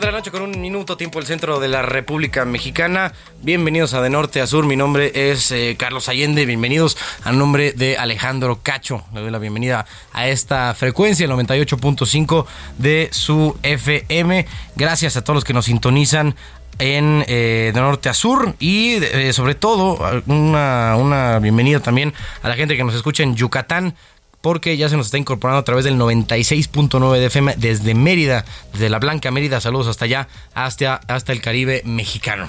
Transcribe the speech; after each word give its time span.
De 0.00 0.06
la 0.06 0.12
noche 0.12 0.30
con 0.30 0.40
un 0.40 0.60
minuto 0.62 0.96
tiempo 0.96 1.18
el 1.18 1.26
centro 1.26 1.60
de 1.60 1.68
la 1.68 1.82
República 1.82 2.46
Mexicana. 2.46 3.12
Bienvenidos 3.42 3.92
a 3.92 4.00
De 4.00 4.08
Norte 4.08 4.40
a 4.40 4.46
Sur. 4.46 4.64
Mi 4.64 4.74
nombre 4.74 5.12
es 5.14 5.52
eh, 5.52 5.76
Carlos 5.78 6.08
Allende. 6.08 6.46
Bienvenidos 6.46 6.96
a 7.22 7.32
nombre 7.32 7.72
de 7.72 7.98
Alejandro 7.98 8.60
Cacho. 8.62 9.04
Le 9.12 9.20
doy 9.20 9.30
la 9.30 9.38
bienvenida 9.38 9.84
a 10.14 10.28
esta 10.28 10.72
frecuencia, 10.74 11.26
el 11.26 11.32
98.5 11.32 12.46
de 12.78 13.10
su 13.12 13.58
FM. 13.62 14.46
Gracias 14.74 15.18
a 15.18 15.22
todos 15.22 15.34
los 15.34 15.44
que 15.44 15.52
nos 15.52 15.66
sintonizan 15.66 16.34
en 16.78 17.22
eh, 17.28 17.70
de 17.74 17.80
norte 17.80 18.08
a 18.08 18.14
sur 18.14 18.54
y 18.58 18.94
eh, 18.94 19.34
sobre 19.34 19.54
todo 19.54 19.98
una, 20.26 20.96
una 20.96 21.38
bienvenida 21.40 21.80
también 21.80 22.14
a 22.42 22.48
la 22.48 22.54
gente 22.54 22.74
que 22.74 22.84
nos 22.84 22.94
escucha 22.94 23.22
en 23.22 23.36
Yucatán, 23.36 23.94
porque 24.40 24.76
ya 24.76 24.88
se 24.88 24.96
nos 24.96 25.06
está 25.06 25.18
incorporando 25.18 25.60
a 25.60 25.64
través 25.64 25.84
del 25.84 25.96
96.9 25.96 27.18
de 27.18 27.26
FM 27.26 27.54
desde 27.58 27.94
Mérida, 27.94 28.44
desde 28.72 28.88
la 28.88 28.98
Blanca 28.98 29.30
Mérida, 29.30 29.60
saludos 29.60 29.88
hasta 29.88 30.06
allá, 30.06 30.28
hasta, 30.54 31.00
hasta 31.08 31.32
el 31.32 31.40
Caribe 31.40 31.82
mexicano. 31.84 32.48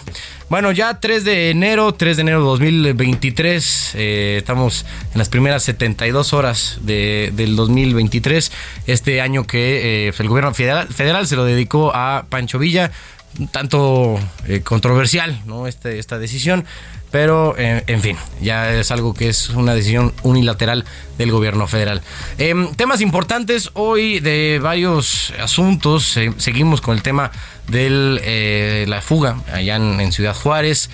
Bueno, 0.50 0.72
ya 0.72 1.00
3 1.00 1.24
de 1.24 1.50
enero, 1.50 1.94
3 1.94 2.18
de 2.18 2.22
enero 2.22 2.40
de 2.40 2.46
2023, 2.46 3.92
eh, 3.96 4.36
estamos 4.38 4.86
en 5.14 5.18
las 5.18 5.30
primeras 5.30 5.64
72 5.64 6.34
horas 6.34 6.80
de, 6.82 7.32
del 7.34 7.56
2023, 7.56 8.52
este 8.88 9.22
año 9.22 9.46
que 9.46 10.08
eh, 10.08 10.14
el 10.18 10.28
gobierno 10.30 10.54
federal 10.54 11.28
se 11.28 11.36
lo 11.36 11.44
dedicó 11.44 11.92
a 11.94 12.26
Pancho 12.30 12.60
Villa, 12.60 12.92
tanto 13.52 14.20
eh, 14.48 14.62
controversial, 14.62 15.42
¿no? 15.46 15.68
Este, 15.68 16.00
esta 16.00 16.20
decisión. 16.20 16.66
Pero, 17.12 17.56
eh, 17.58 17.84
en 17.88 18.02
fin, 18.02 18.18
ya 18.42 18.74
es 18.74 18.90
algo 18.90 19.14
que 19.14 19.28
es 19.28 19.50
una 19.50 19.76
decisión 19.76 20.14
unilateral 20.24 20.86
del 21.18 21.32
gobierno 21.32 21.68
federal. 21.68 22.02
Eh, 22.38 22.56
temas 22.78 23.02
importantes 23.02 23.70
hoy 23.74 24.22
de 24.22 24.60
varios 24.64 25.34
asuntos. 25.38 26.16
Eh, 26.16 26.34
seguimos 26.38 26.80
con 26.80 26.96
el 26.96 27.04
tema 27.04 27.32
de 27.68 28.86
la 28.88 29.02
fuga 29.02 29.42
allá 29.54 29.76
en, 29.76 30.00
en 30.00 30.12
Ciudad 30.12 30.34
Juárez. 30.34 30.90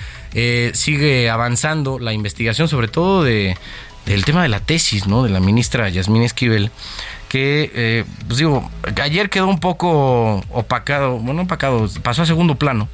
sigue 0.74 1.30
avanzando 1.30 2.00
la 2.00 2.14
investigación, 2.14 2.68
sobre 2.68 2.88
todo 2.88 3.24
de, 3.24 3.56
del 4.08 4.26
tema 4.26 4.42
de 4.42 4.50
la 4.50 4.60
tesis, 4.60 5.06
¿no? 5.08 5.24
De 5.24 5.30
la 5.30 5.40
ministra 5.40 5.88
Yasmín 5.90 6.24
Esquivel 6.24 6.72
que, 7.28 7.72
eh, 7.74 8.06
pues 8.28 8.40
digo, 8.40 8.70
ayer 9.02 9.30
quedó 9.30 9.48
un 9.48 9.60
poco 9.60 10.44
opacado, 10.52 11.20
bueno, 11.20 11.44
opacado, 11.44 11.88
pasó 12.02 12.22
a 12.22 12.26
segundo 12.26 12.56
plano, 12.56 12.88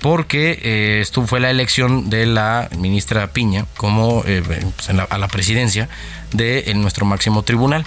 porque 0.00 0.58
eh, 0.62 0.98
esto 1.00 1.26
fue 1.26 1.40
la 1.40 1.50
elección 1.50 2.10
de 2.10 2.26
la 2.26 2.68
ministra 2.76 3.28
Piña 3.28 3.66
como 3.76 4.24
eh, 4.26 4.42
pues 4.76 4.90
a 4.90 5.18
la 5.18 5.28
presidencia 5.28 5.88
de 6.32 6.72
nuestro 6.74 7.06
máximo 7.06 7.42
tribunal. 7.42 7.86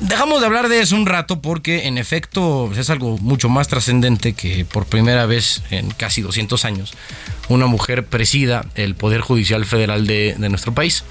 Dejamos 0.00 0.40
de 0.40 0.46
hablar 0.46 0.68
de 0.68 0.80
eso 0.80 0.96
un 0.96 1.06
rato 1.06 1.40
porque 1.40 1.86
en 1.86 1.96
efecto 1.96 2.64
pues, 2.68 2.78
es 2.78 2.90
algo 2.90 3.18
mucho 3.18 3.48
más 3.48 3.68
trascendente 3.68 4.32
que 4.32 4.64
por 4.64 4.84
primera 4.86 5.26
vez 5.26 5.62
en 5.70 5.90
casi 5.92 6.22
200 6.22 6.64
años 6.64 6.94
una 7.48 7.66
mujer 7.66 8.04
presida 8.04 8.64
el 8.74 8.96
Poder 8.96 9.20
Judicial 9.20 9.64
Federal 9.64 10.06
de, 10.06 10.34
de 10.36 10.48
nuestro 10.48 10.74
país. 10.74 11.04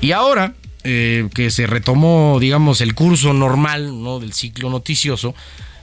Y 0.00 0.12
ahora 0.12 0.52
eh, 0.90 1.28
que 1.34 1.50
se 1.50 1.66
retomó, 1.66 2.38
digamos, 2.40 2.80
el 2.80 2.94
curso 2.94 3.34
normal 3.34 4.02
¿no? 4.02 4.20
del 4.20 4.32
ciclo 4.32 4.70
noticioso, 4.70 5.34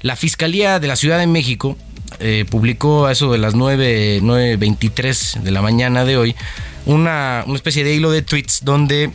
la 0.02 0.16
Fiscalía 0.16 0.80
de 0.80 0.88
la 0.88 0.96
Ciudad 0.96 1.20
de 1.20 1.28
México 1.28 1.78
eh, 2.20 2.44
publicó 2.50 3.06
a 3.06 3.12
eso 3.12 3.32
de 3.32 3.38
las 3.38 3.54
9.23 3.54 5.42
de 5.42 5.52
la 5.52 5.62
mañana 5.62 6.06
de 6.06 6.18
hoy 6.18 6.36
una, 6.88 7.44
una 7.46 7.56
especie 7.56 7.84
de 7.84 7.94
hilo 7.94 8.10
de 8.10 8.24
tweets 8.24 8.66
donde 8.66 9.12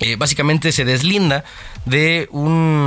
eh, 0.00 0.16
básicamente 0.16 0.72
se 0.72 0.86
deslinda 0.86 1.44
de 1.84 2.26
un 2.30 2.81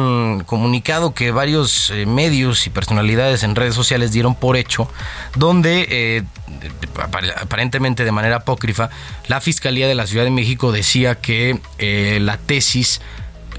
comunicado 0.46 1.14
que 1.14 1.32
varios 1.32 1.90
eh, 1.90 2.06
medios 2.06 2.68
y 2.68 2.70
personalidades 2.70 3.44
en 3.44 3.56
redes 3.56 3.76
sociales 3.76 4.12
dieron 4.12 4.36
por 4.36 4.58
hecho, 4.58 4.90
donde 5.36 5.88
eh, 5.90 6.24
aparentemente 7.42 8.04
de 8.04 8.12
manera 8.12 8.38
apócrifa, 8.38 8.90
la 9.28 9.42
Fiscalía 9.42 9.88
de 9.88 9.96
la 9.96 10.08
Ciudad 10.08 10.24
de 10.24 10.32
México 10.32 10.72
decía 10.72 11.16
que 11.16 11.60
eh, 11.78 12.20
la 12.22 12.38
tesis 12.38 13.02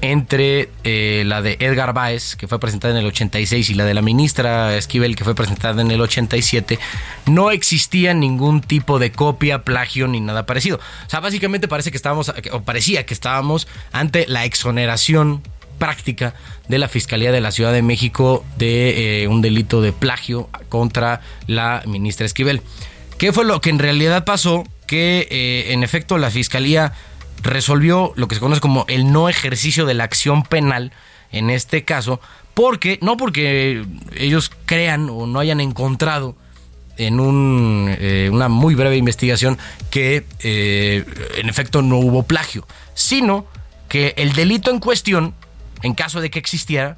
entre 0.01 0.69
la 0.83 1.41
de 1.41 1.57
Edgar 1.59 1.91
Báez, 1.91 2.35
que 2.35 2.47
fue 2.47 2.59
presentada 2.59 2.93
en 2.93 2.99
el 2.99 3.07
86, 3.07 3.71
y 3.71 3.73
la 3.73 3.83
de 3.83 3.95
la 3.95 4.03
ministra 4.03 4.77
Esquivel, 4.77 5.15
que 5.15 5.23
fue 5.23 5.33
presentada 5.33 5.81
en 5.81 5.89
el 5.89 5.99
87, 5.99 6.77
no 7.25 7.49
existía 7.49 8.13
ningún 8.13 8.61
tipo 8.61 8.99
de 8.99 9.11
copia, 9.11 9.63
plagio 9.63 10.07
ni 10.07 10.21
nada 10.21 10.45
parecido. 10.45 10.77
O 10.77 11.09
sea, 11.09 11.19
básicamente 11.19 11.67
parece 11.67 11.89
que 11.89 11.97
estábamos, 11.97 12.31
o 12.51 12.61
parecía 12.61 13.07
que 13.07 13.15
estábamos 13.15 13.67
ante 13.91 14.27
la 14.27 14.45
exoneración 14.45 15.41
práctica 15.77 16.33
de 16.67 16.77
la 16.77 16.87
Fiscalía 16.87 17.31
de 17.31 17.41
la 17.41 17.51
Ciudad 17.51 17.73
de 17.73 17.81
México 17.81 18.43
de 18.57 19.23
eh, 19.23 19.27
un 19.27 19.41
delito 19.41 19.81
de 19.81 19.93
plagio 19.93 20.49
contra 20.69 21.21
la 21.47 21.83
ministra 21.85 22.25
Esquivel. 22.25 22.61
¿Qué 23.17 23.33
fue 23.33 23.45
lo 23.45 23.61
que 23.61 23.69
en 23.69 23.79
realidad 23.79 24.25
pasó? 24.25 24.63
Que 24.85 25.27
eh, 25.29 25.73
en 25.73 25.83
efecto 25.83 26.17
la 26.17 26.31
Fiscalía 26.31 26.93
resolvió 27.41 28.13
lo 28.15 28.27
que 28.27 28.35
se 28.35 28.41
conoce 28.41 28.61
como 28.61 28.85
el 28.87 29.11
no 29.11 29.29
ejercicio 29.29 29.85
de 29.85 29.93
la 29.93 30.03
acción 30.03 30.43
penal 30.43 30.91
en 31.31 31.49
este 31.49 31.83
caso, 31.83 32.19
porque 32.53 32.99
no 33.01 33.17
porque 33.17 33.85
ellos 34.15 34.51
crean 34.65 35.09
o 35.09 35.27
no 35.27 35.39
hayan 35.39 35.59
encontrado 35.59 36.35
en 36.97 37.19
eh, 37.99 38.29
una 38.31 38.47
muy 38.47 38.73
breve 38.73 38.97
investigación 38.97 39.57
que 39.91 40.25
en 40.39 41.49
efecto 41.49 41.81
no 41.83 41.97
hubo 41.97 42.23
plagio, 42.23 42.65
sino 42.95 43.45
que 43.87 44.13
el 44.17 44.33
delito 44.33 44.71
en 44.71 44.79
cuestión, 44.79 45.33
en 45.81 45.93
caso 45.93 46.21
de 46.21 46.29
que 46.29 46.39
existiera, 46.39 46.97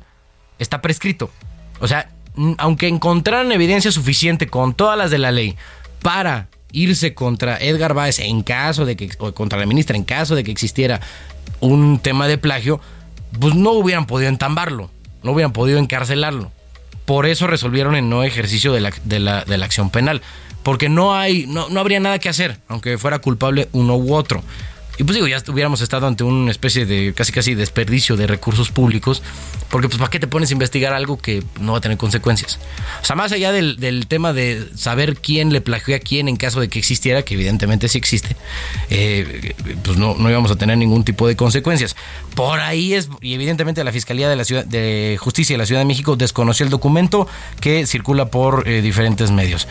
está 0.57 0.81
prescrito. 0.81 1.31
O 1.79 1.87
sea, 1.87 2.09
aunque 2.57 2.87
encontraran 2.87 3.51
evidencia 3.51 3.91
suficiente 3.91 4.47
con 4.47 4.73
todas 4.73 4.97
las 4.97 5.11
de 5.11 5.17
la 5.17 5.31
ley 5.31 5.55
para 6.01 6.47
irse 6.71 7.13
contra 7.13 7.57
Edgar 7.57 7.93
Báez 7.93 8.19
en 8.19 8.43
caso 8.43 8.85
de 8.85 8.95
que, 8.95 9.09
o 9.19 9.33
contra 9.33 9.59
la 9.59 9.65
ministra 9.65 9.97
en 9.97 10.03
caso 10.03 10.35
de 10.35 10.43
que 10.43 10.51
existiera 10.51 11.01
un 11.59 11.99
tema 11.99 12.27
de 12.27 12.37
plagio, 12.37 12.79
pues 13.39 13.55
no 13.55 13.71
hubieran 13.71 14.05
podido 14.05 14.29
entambarlo, 14.29 14.89
no 15.23 15.31
hubieran 15.31 15.51
podido 15.51 15.79
encarcelarlo. 15.79 16.51
Por 17.05 17.25
eso 17.25 17.47
resolvieron 17.47 17.95
el 17.95 18.07
no 18.07 18.23
ejercicio 18.23 18.71
de 18.71 18.81
la, 18.81 18.93
de 19.03 19.19
la, 19.19 19.43
de 19.43 19.57
la 19.57 19.65
acción 19.65 19.89
penal. 19.89 20.21
Porque 20.61 20.89
no 20.89 21.15
hay, 21.15 21.47
no, 21.47 21.69
no 21.69 21.79
habría 21.79 21.99
nada 21.99 22.19
que 22.19 22.29
hacer, 22.29 22.59
aunque 22.67 22.97
fuera 22.97 23.19
culpable 23.19 23.69
uno 23.71 23.95
u 23.95 24.13
otro. 24.13 24.43
Y 24.99 25.05
pues 25.05 25.15
digo, 25.15 25.27
ya 25.27 25.41
hubiéramos 25.47 25.79
estado 25.79 26.07
ante 26.07 26.25
una 26.25 26.51
especie 26.51 26.85
de 26.85 27.13
casi 27.13 27.31
casi 27.31 27.55
desperdicio 27.55 28.17
de 28.17 28.27
recursos 28.27 28.69
públicos, 28.69 29.23
porque 29.69 29.87
pues 29.87 29.97
¿para 29.97 30.11
qué 30.11 30.19
te 30.19 30.27
pones 30.27 30.49
a 30.49 30.53
investigar 30.53 30.91
algo 30.91 31.17
que 31.17 31.41
no 31.61 31.71
va 31.71 31.77
a 31.77 31.81
tener 31.81 31.97
consecuencias? 31.97 32.59
O 33.01 33.05
sea, 33.05 33.15
más 33.15 33.31
allá 33.31 33.53
del, 33.53 33.77
del 33.77 34.07
tema 34.07 34.33
de 34.33 34.67
saber 34.75 35.15
quién 35.15 35.53
le 35.53 35.61
plagió 35.61 35.95
a 35.95 35.99
quién 35.99 36.27
en 36.27 36.35
caso 36.35 36.59
de 36.59 36.67
que 36.67 36.79
existiera, 36.79 37.21
que 37.21 37.35
evidentemente 37.35 37.87
sí 37.87 37.97
existe, 37.97 38.35
eh, 38.89 39.53
pues 39.85 39.95
no, 39.95 40.15
no 40.15 40.29
íbamos 40.29 40.51
a 40.51 40.57
tener 40.57 40.77
ningún 40.77 41.05
tipo 41.05 41.29
de 41.29 41.37
consecuencias. 41.37 41.95
Por 42.35 42.59
ahí 42.59 42.93
es, 42.93 43.07
y 43.21 43.35
evidentemente 43.35 43.81
la 43.85 43.93
Fiscalía 43.93 44.27
de 44.27 44.35
la 44.35 44.43
Ciudad 44.43 44.65
de 44.65 45.17
Justicia 45.17 45.53
de 45.53 45.59
la 45.59 45.65
Ciudad 45.65 45.79
de 45.79 45.85
México 45.85 46.17
desconoció 46.17 46.65
el 46.65 46.69
documento 46.69 47.25
que 47.61 47.87
circula 47.87 48.25
por 48.25 48.67
eh, 48.67 48.81
diferentes 48.81 49.31
medios. 49.31 49.65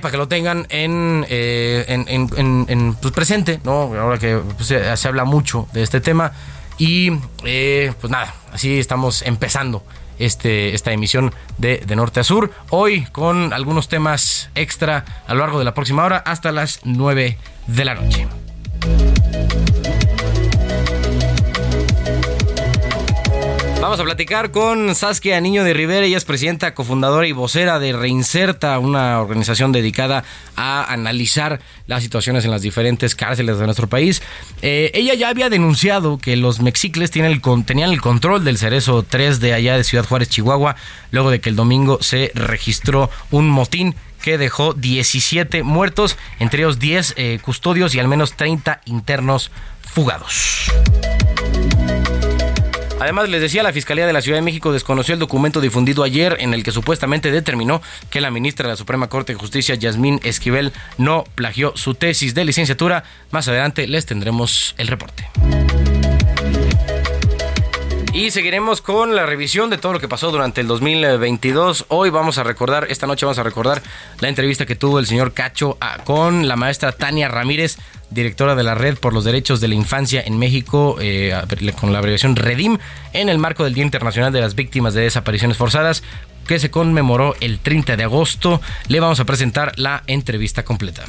Para 0.00 0.12
que 0.12 0.18
lo 0.18 0.28
tengan 0.28 0.66
en, 0.68 1.24
eh, 1.28 1.84
en, 1.88 2.28
en, 2.36 2.66
en 2.68 2.94
pues 2.94 3.12
presente, 3.12 3.60
¿no? 3.64 3.94
Ahora 3.98 4.18
que 4.18 4.36
pues, 4.36 4.68
se, 4.68 4.96
se, 4.96 5.08
habla 5.08 5.24
mucho 5.24 5.68
de 5.72 5.82
este 5.82 6.00
tema. 6.00 6.32
Y 6.78 7.12
eh, 7.44 7.92
pues 8.00 8.10
nada, 8.10 8.34
así 8.52 8.78
estamos 8.78 9.22
empezando 9.22 9.84
este, 10.18 10.74
esta 10.74 10.92
emisión 10.92 11.32
de, 11.58 11.78
de 11.78 11.96
Norte 11.96 12.20
a 12.20 12.24
Sur. 12.24 12.52
Hoy 12.70 13.04
con 13.12 13.52
algunos 13.52 13.88
temas 13.88 14.50
extra 14.54 15.04
a 15.26 15.34
lo 15.34 15.40
largo 15.40 15.58
de 15.58 15.64
la 15.64 15.74
próxima 15.74 16.04
hora 16.04 16.18
hasta 16.18 16.52
las 16.52 16.80
9 16.84 17.38
de 17.66 17.84
la 17.84 17.94
noche. 17.94 18.26
Vamos 23.94 24.06
a 24.06 24.12
platicar 24.12 24.50
con 24.50 24.92
Saskia 24.96 25.40
Niño 25.40 25.62
de 25.62 25.72
Rivera, 25.72 26.04
ella 26.04 26.16
es 26.16 26.24
presidenta, 26.24 26.74
cofundadora 26.74 27.28
y 27.28 27.30
vocera 27.32 27.78
de 27.78 27.92
Reinserta, 27.92 28.76
una 28.80 29.20
organización 29.20 29.70
dedicada 29.70 30.24
a 30.56 30.92
analizar 30.92 31.60
las 31.86 32.02
situaciones 32.02 32.44
en 32.44 32.50
las 32.50 32.60
diferentes 32.60 33.14
cárceles 33.14 33.56
de 33.56 33.66
nuestro 33.66 33.88
país. 33.88 34.20
Eh, 34.62 34.90
ella 34.94 35.14
ya 35.14 35.28
había 35.28 35.48
denunciado 35.48 36.18
que 36.18 36.34
los 36.34 36.58
mexicles 36.58 37.12
tenían 37.12 37.30
el 37.30 38.00
control 38.00 38.44
del 38.44 38.58
Cerezo 38.58 39.04
3 39.04 39.38
de 39.38 39.54
allá 39.54 39.76
de 39.76 39.84
Ciudad 39.84 40.04
Juárez, 40.04 40.28
Chihuahua, 40.28 40.74
luego 41.12 41.30
de 41.30 41.40
que 41.40 41.50
el 41.50 41.54
domingo 41.54 42.02
se 42.02 42.32
registró 42.34 43.10
un 43.30 43.48
motín 43.48 43.94
que 44.20 44.38
dejó 44.38 44.74
17 44.74 45.62
muertos, 45.62 46.18
entre 46.40 46.62
ellos 46.62 46.80
10 46.80 47.14
eh, 47.16 47.38
custodios 47.40 47.94
y 47.94 48.00
al 48.00 48.08
menos 48.08 48.32
30 48.32 48.80
internos 48.86 49.52
fugados. 49.82 50.72
Además, 53.00 53.28
les 53.28 53.40
decía, 53.40 53.62
la 53.62 53.72
Fiscalía 53.72 54.06
de 54.06 54.12
la 54.12 54.22
Ciudad 54.22 54.38
de 54.38 54.42
México 54.42 54.72
desconoció 54.72 55.14
el 55.14 55.20
documento 55.20 55.60
difundido 55.60 56.04
ayer 56.04 56.36
en 56.40 56.54
el 56.54 56.62
que 56.62 56.70
supuestamente 56.70 57.30
determinó 57.30 57.82
que 58.10 58.20
la 58.20 58.30
ministra 58.30 58.66
de 58.66 58.72
la 58.72 58.76
Suprema 58.76 59.08
Corte 59.08 59.32
de 59.32 59.38
Justicia, 59.38 59.74
Yasmín 59.74 60.20
Esquivel, 60.22 60.72
no 60.96 61.24
plagió 61.34 61.76
su 61.76 61.94
tesis 61.94 62.34
de 62.34 62.44
licenciatura. 62.44 63.04
Más 63.30 63.48
adelante 63.48 63.86
les 63.88 64.06
tendremos 64.06 64.74
el 64.78 64.88
reporte. 64.88 65.28
Y 68.14 68.30
seguiremos 68.30 68.80
con 68.80 69.16
la 69.16 69.26
revisión 69.26 69.70
de 69.70 69.76
todo 69.76 69.92
lo 69.92 69.98
que 69.98 70.06
pasó 70.06 70.30
durante 70.30 70.60
el 70.60 70.68
2022. 70.68 71.86
Hoy 71.88 72.10
vamos 72.10 72.38
a 72.38 72.44
recordar, 72.44 72.86
esta 72.88 73.08
noche 73.08 73.26
vamos 73.26 73.40
a 73.40 73.42
recordar 73.42 73.82
la 74.20 74.28
entrevista 74.28 74.66
que 74.66 74.76
tuvo 74.76 75.00
el 75.00 75.06
señor 75.06 75.32
Cacho 75.32 75.76
con 76.04 76.46
la 76.46 76.54
maestra 76.54 76.92
Tania 76.92 77.26
Ramírez, 77.26 77.76
directora 78.10 78.54
de 78.54 78.62
la 78.62 78.76
Red 78.76 78.98
por 78.98 79.14
los 79.14 79.24
Derechos 79.24 79.60
de 79.60 79.66
la 79.66 79.74
Infancia 79.74 80.22
en 80.24 80.38
México, 80.38 80.96
eh, 81.00 81.34
con 81.80 81.92
la 81.92 81.98
abreviación 81.98 82.36
REDIM, 82.36 82.78
en 83.14 83.28
el 83.28 83.38
marco 83.38 83.64
del 83.64 83.74
Día 83.74 83.82
Internacional 83.82 84.32
de 84.32 84.40
las 84.40 84.54
Víctimas 84.54 84.94
de 84.94 85.00
Desapariciones 85.00 85.56
Forzadas 85.56 86.04
que 86.46 86.60
se 86.60 86.70
conmemoró 86.70 87.34
el 87.40 87.58
30 87.58 87.96
de 87.96 88.04
agosto. 88.04 88.60
Le 88.86 89.00
vamos 89.00 89.18
a 89.18 89.24
presentar 89.24 89.72
la 89.76 90.04
entrevista 90.06 90.62
completa. 90.62 91.02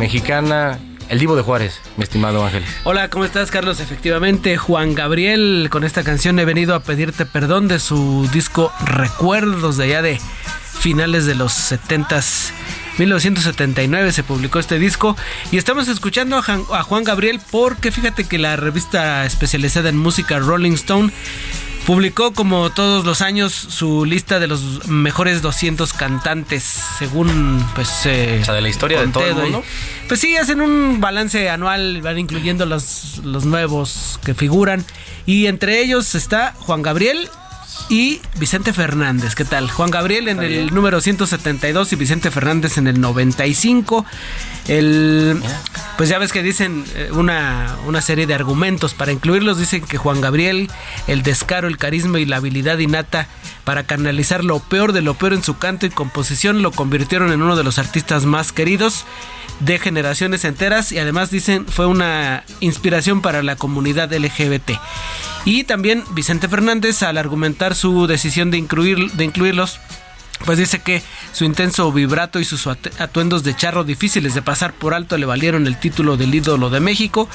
Mexicana. 0.00 0.78
El 1.10 1.18
Divo 1.18 1.36
de 1.36 1.42
Juárez, 1.42 1.78
mi 1.98 2.04
estimado 2.04 2.42
Ángel. 2.44 2.64
Hola, 2.84 3.10
¿cómo 3.10 3.26
estás, 3.26 3.50
Carlos? 3.50 3.80
Efectivamente, 3.80 4.56
Juan 4.56 4.94
Gabriel, 4.94 5.68
con 5.70 5.84
esta 5.84 6.02
canción 6.04 6.38
he 6.38 6.46
venido 6.46 6.74
a 6.74 6.80
pedirte 6.80 7.26
perdón 7.26 7.68
de 7.68 7.78
su 7.78 8.26
disco 8.32 8.72
Recuerdos 8.82 9.76
de 9.76 9.84
allá 9.84 10.00
de 10.00 10.18
finales 10.78 11.26
de 11.26 11.34
los 11.34 11.52
70s. 11.52 12.52
1979 12.98 14.12
se 14.12 14.22
publicó 14.22 14.58
este 14.58 14.78
disco 14.78 15.16
y 15.52 15.58
estamos 15.58 15.88
escuchando 15.88 16.38
a 16.38 16.82
Juan 16.82 17.04
Gabriel 17.04 17.38
porque 17.50 17.92
fíjate 17.92 18.24
que 18.24 18.38
la 18.38 18.56
revista 18.56 19.26
especializada 19.26 19.90
en 19.90 19.98
música 19.98 20.38
Rolling 20.38 20.72
Stone 20.72 21.12
Publicó 21.86 22.32
como 22.32 22.70
todos 22.70 23.04
los 23.04 23.20
años 23.20 23.52
su 23.52 24.04
lista 24.04 24.38
de 24.38 24.46
los 24.46 24.86
mejores 24.86 25.42
200 25.42 25.92
cantantes, 25.92 26.62
según 26.98 27.64
pues... 27.74 28.06
Eh, 28.06 28.38
o 28.42 28.44
sea, 28.44 28.54
de 28.54 28.60
la 28.60 28.68
historia 28.68 29.00
de 29.00 29.08
todo 29.08 29.26
el 29.26 29.34
mundo. 29.34 29.64
pues 30.08 30.20
sí, 30.20 30.36
hacen 30.36 30.60
un 30.60 31.00
balance 31.00 31.50
anual, 31.50 32.00
van 32.02 32.18
incluyendo 32.18 32.66
los, 32.66 33.20
los 33.24 33.44
nuevos 33.44 34.20
que 34.24 34.34
figuran. 34.34 34.84
Y 35.26 35.46
entre 35.46 35.80
ellos 35.80 36.14
está 36.14 36.54
Juan 36.58 36.82
Gabriel, 36.82 37.28
y 37.88 38.20
Vicente 38.38 38.72
Fernández. 38.72 39.34
¿Qué 39.34 39.44
tal? 39.44 39.70
Juan 39.70 39.90
Gabriel 39.90 40.28
en 40.28 40.40
el 40.42 40.72
número 40.72 41.00
172 41.00 41.92
y 41.92 41.96
Vicente 41.96 42.30
Fernández 42.30 42.78
en 42.78 42.86
el 42.86 43.00
95. 43.00 44.06
El, 44.68 45.42
pues 46.00 46.08
ya 46.08 46.16
ves 46.16 46.32
que 46.32 46.42
dicen 46.42 46.82
eh, 46.94 47.10
una, 47.12 47.76
una 47.86 48.00
serie 48.00 48.26
de 48.26 48.32
argumentos 48.32 48.94
para 48.94 49.12
incluirlos. 49.12 49.58
Dicen 49.58 49.82
que 49.82 49.98
Juan 49.98 50.22
Gabriel, 50.22 50.70
el 51.08 51.22
descaro, 51.22 51.68
el 51.68 51.76
carisma 51.76 52.18
y 52.18 52.24
la 52.24 52.36
habilidad 52.36 52.78
innata 52.78 53.28
para 53.64 53.82
canalizar 53.82 54.42
lo 54.42 54.60
peor 54.60 54.94
de 54.94 55.02
lo 55.02 55.12
peor 55.12 55.34
en 55.34 55.44
su 55.44 55.58
canto 55.58 55.84
y 55.84 55.90
composición 55.90 56.62
lo 56.62 56.70
convirtieron 56.70 57.32
en 57.32 57.42
uno 57.42 57.54
de 57.54 57.64
los 57.64 57.78
artistas 57.78 58.24
más 58.24 58.50
queridos 58.50 59.04
de 59.58 59.78
generaciones 59.78 60.46
enteras 60.46 60.90
y 60.90 60.98
además 60.98 61.30
dicen 61.30 61.66
fue 61.66 61.84
una 61.84 62.44
inspiración 62.60 63.20
para 63.20 63.42
la 63.42 63.56
comunidad 63.56 64.10
LGBT. 64.10 64.70
Y 65.44 65.64
también 65.64 66.04
Vicente 66.12 66.48
Fernández 66.48 67.02
al 67.02 67.18
argumentar 67.18 67.74
su 67.74 68.06
decisión 68.06 68.50
de, 68.50 68.56
incluir, 68.56 69.12
de 69.12 69.24
incluirlos 69.26 69.78
pues 70.44 70.58
dice 70.58 70.80
que 70.80 71.02
su 71.32 71.44
intenso 71.44 71.90
vibrato 71.92 72.40
y 72.40 72.44
sus 72.44 72.66
atuendos 72.66 73.44
de 73.44 73.54
charro 73.54 73.84
difíciles 73.84 74.34
de 74.34 74.42
pasar 74.42 74.72
por 74.72 74.94
alto 74.94 75.18
le 75.18 75.26
valieron 75.26 75.66
el 75.66 75.78
título 75.78 76.16
del 76.16 76.34
ídolo 76.34 76.70
de 76.70 76.80
México 76.80 77.28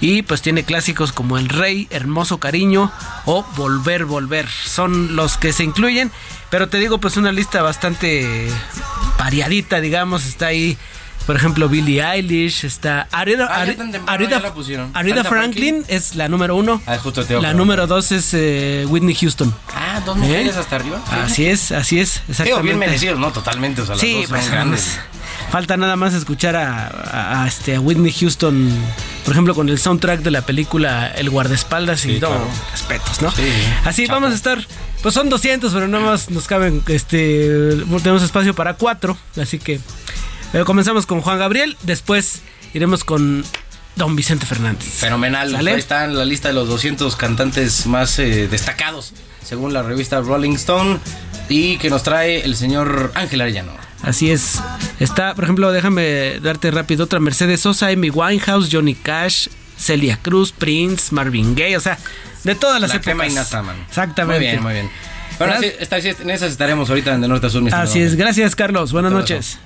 y 0.00 0.22
pues 0.22 0.42
tiene 0.42 0.64
clásicos 0.64 1.12
como 1.12 1.38
El 1.38 1.48
Rey, 1.48 1.86
Hermoso 1.90 2.38
Cariño 2.38 2.90
o 3.24 3.44
Volver, 3.56 4.04
Volver. 4.04 4.48
Son 4.48 5.16
los 5.16 5.36
que 5.36 5.52
se 5.52 5.64
incluyen, 5.64 6.10
pero 6.50 6.68
te 6.68 6.78
digo 6.78 6.98
pues 6.98 7.16
una 7.16 7.32
lista 7.32 7.62
bastante 7.62 8.48
variadita, 9.18 9.80
digamos, 9.80 10.26
está 10.26 10.46
ahí 10.46 10.78
por 11.26 11.36
ejemplo, 11.36 11.68
Billie 11.68 12.02
Eilish, 12.02 12.64
está 12.64 13.08
Ah, 13.12 13.22
Aretha- 13.22 13.48
Aretha 14.94 15.24
Franklin 15.24 15.84
es 15.88 16.14
la 16.14 16.28
número 16.28 16.54
uno. 16.56 16.80
Ah, 16.86 16.98
justo 16.98 17.24
te 17.24 17.40
La 17.40 17.52
número 17.54 17.86
dos 17.86 18.12
es 18.12 18.32
eh, 18.32 18.84
Whitney 18.88 19.14
Houston. 19.14 19.52
Ah, 19.74 20.00
dos 20.04 20.16
mujeres 20.16 20.56
hasta 20.56 20.76
arriba. 20.76 21.02
Así 21.10 21.46
es, 21.46 21.72
así 21.72 21.98
es, 22.00 22.14
Digo, 22.14 22.24
exactamente. 22.30 22.62
bien 22.62 22.78
merecidos, 22.78 23.18
¿no? 23.18 23.32
Totalmente. 23.32 23.82
O 23.82 23.86
sea, 23.86 23.94
las 23.96 24.00
Sí, 24.00 24.12
dos 24.14 24.22
son 24.28 24.30
pues 24.38 24.50
grandes. 24.50 24.98
Falta 25.50 25.76
nada 25.76 25.96
más 25.96 26.12
escuchar 26.14 26.56
a, 26.56 26.86
a- 26.88 27.42
a, 27.44 27.48
este, 27.48 27.76
a 27.76 27.80
Whitney 27.80 28.12
Houston, 28.12 28.68
por 29.24 29.32
ejemplo, 29.32 29.54
con 29.54 29.68
el 29.68 29.78
soundtrack 29.78 30.20
de 30.20 30.30
la 30.30 30.42
película 30.42 31.08
El 31.08 31.30
guardaespaldas 31.30 32.04
y 32.06 32.18
claro. 32.18 32.46
respetos, 32.72 33.22
¿no? 33.22 33.30
Sí, 33.30 33.42
Así 33.84 34.06
vamos 34.06 34.32
a 34.32 34.34
estar, 34.34 34.58
pues 35.02 35.14
son 35.14 35.28
200, 35.28 35.72
pero 35.72 35.86
nada 35.88 36.04
más 36.04 36.30
nos 36.30 36.46
caben, 36.46 36.82
este, 36.88 37.76
tenemos 38.02 38.22
espacio 38.22 38.54
para 38.54 38.74
cuatro, 38.74 39.16
así 39.40 39.58
que 39.58 39.78
pero 40.56 40.64
comenzamos 40.64 41.04
con 41.04 41.20
Juan 41.20 41.38
Gabriel, 41.38 41.76
después 41.82 42.40
iremos 42.72 43.04
con 43.04 43.44
don 43.94 44.16
Vicente 44.16 44.46
Fernández. 44.46 44.88
Fenomenal. 44.88 45.50
¿Sale? 45.52 45.72
Ahí 45.72 45.78
está 45.78 46.06
en 46.06 46.16
la 46.16 46.24
lista 46.24 46.48
de 46.48 46.54
los 46.54 46.66
200 46.66 47.14
cantantes 47.14 47.86
más 47.86 48.18
eh, 48.18 48.48
destacados, 48.48 49.12
según 49.44 49.74
la 49.74 49.82
revista 49.82 50.18
Rolling 50.22 50.54
Stone, 50.54 50.98
y 51.50 51.76
que 51.76 51.90
nos 51.90 52.04
trae 52.04 52.40
el 52.40 52.56
señor 52.56 53.12
Ángel 53.16 53.42
Arellano. 53.42 53.72
Así 54.02 54.30
es. 54.30 54.58
Está, 54.98 55.34
por 55.34 55.44
ejemplo, 55.44 55.70
déjame 55.72 56.40
darte 56.40 56.70
rápido 56.70 57.04
otra. 57.04 57.20
Mercedes 57.20 57.60
Sosa, 57.60 57.88
Amy 57.88 58.08
Winehouse, 58.08 58.70
Johnny 58.72 58.94
Cash, 58.94 59.48
Celia 59.76 60.18
Cruz, 60.22 60.52
Prince, 60.52 61.14
Marvin 61.14 61.54
Gaye, 61.54 61.76
o 61.76 61.80
sea, 61.80 61.98
de 62.44 62.54
todas 62.54 62.80
las 62.80 62.88
La 62.88 62.96
épocas. 62.96 63.52
mano. 63.62 63.78
Exactamente. 63.86 64.38
Muy 64.40 64.50
bien, 64.52 64.62
muy 64.62 64.72
bien. 64.72 64.90
Bueno, 65.36 65.52
así- 65.52 65.70
esta- 65.78 65.98
en 65.98 66.30
esas 66.30 66.52
estaremos 66.52 66.88
ahorita 66.88 67.18
de 67.18 67.28
norte 67.28 67.46
a 67.46 67.50
sur. 67.50 67.60
mi 67.60 67.70
Así 67.70 68.00
es. 68.00 68.14
Gracias, 68.16 68.56
Carlos. 68.56 68.92
Buenas 68.92 69.12
noches. 69.12 69.58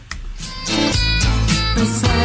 Que 0.67 2.20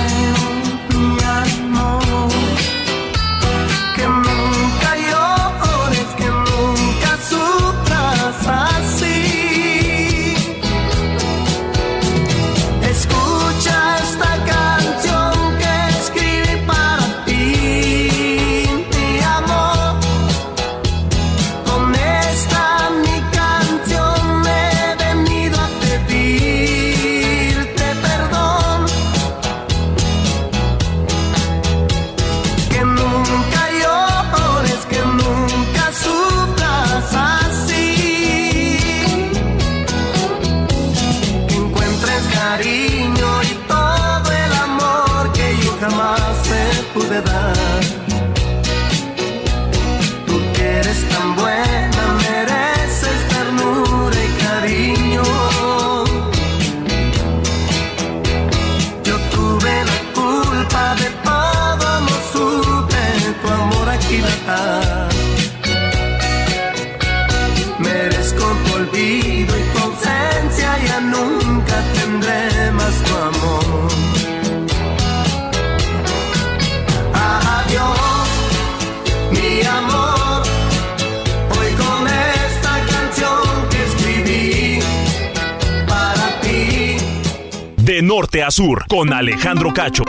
De 87.86 88.02
norte 88.02 88.42
a 88.42 88.50
sur, 88.50 88.88
con 88.88 89.14
Alejandro 89.14 89.72
Cacho. 89.72 90.04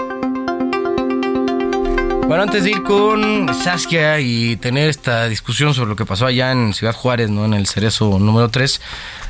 Bueno, 2.27 2.43
antes 2.43 2.65
de 2.65 2.71
ir 2.71 2.83
con 2.83 3.55
Saskia 3.55 4.19
y 4.19 4.57
tener 4.57 4.89
esta 4.89 5.29
discusión 5.29 5.75
sobre 5.75 5.91
lo 5.91 5.95
que 5.97 6.07
pasó 6.07 6.25
allá 6.25 6.53
en 6.53 6.73
Ciudad 6.73 6.95
Juárez, 6.95 7.29
¿no? 7.29 7.45
En 7.45 7.53
el 7.53 7.67
Cerezo 7.67 8.19
número 8.19 8.49
3. 8.49 8.81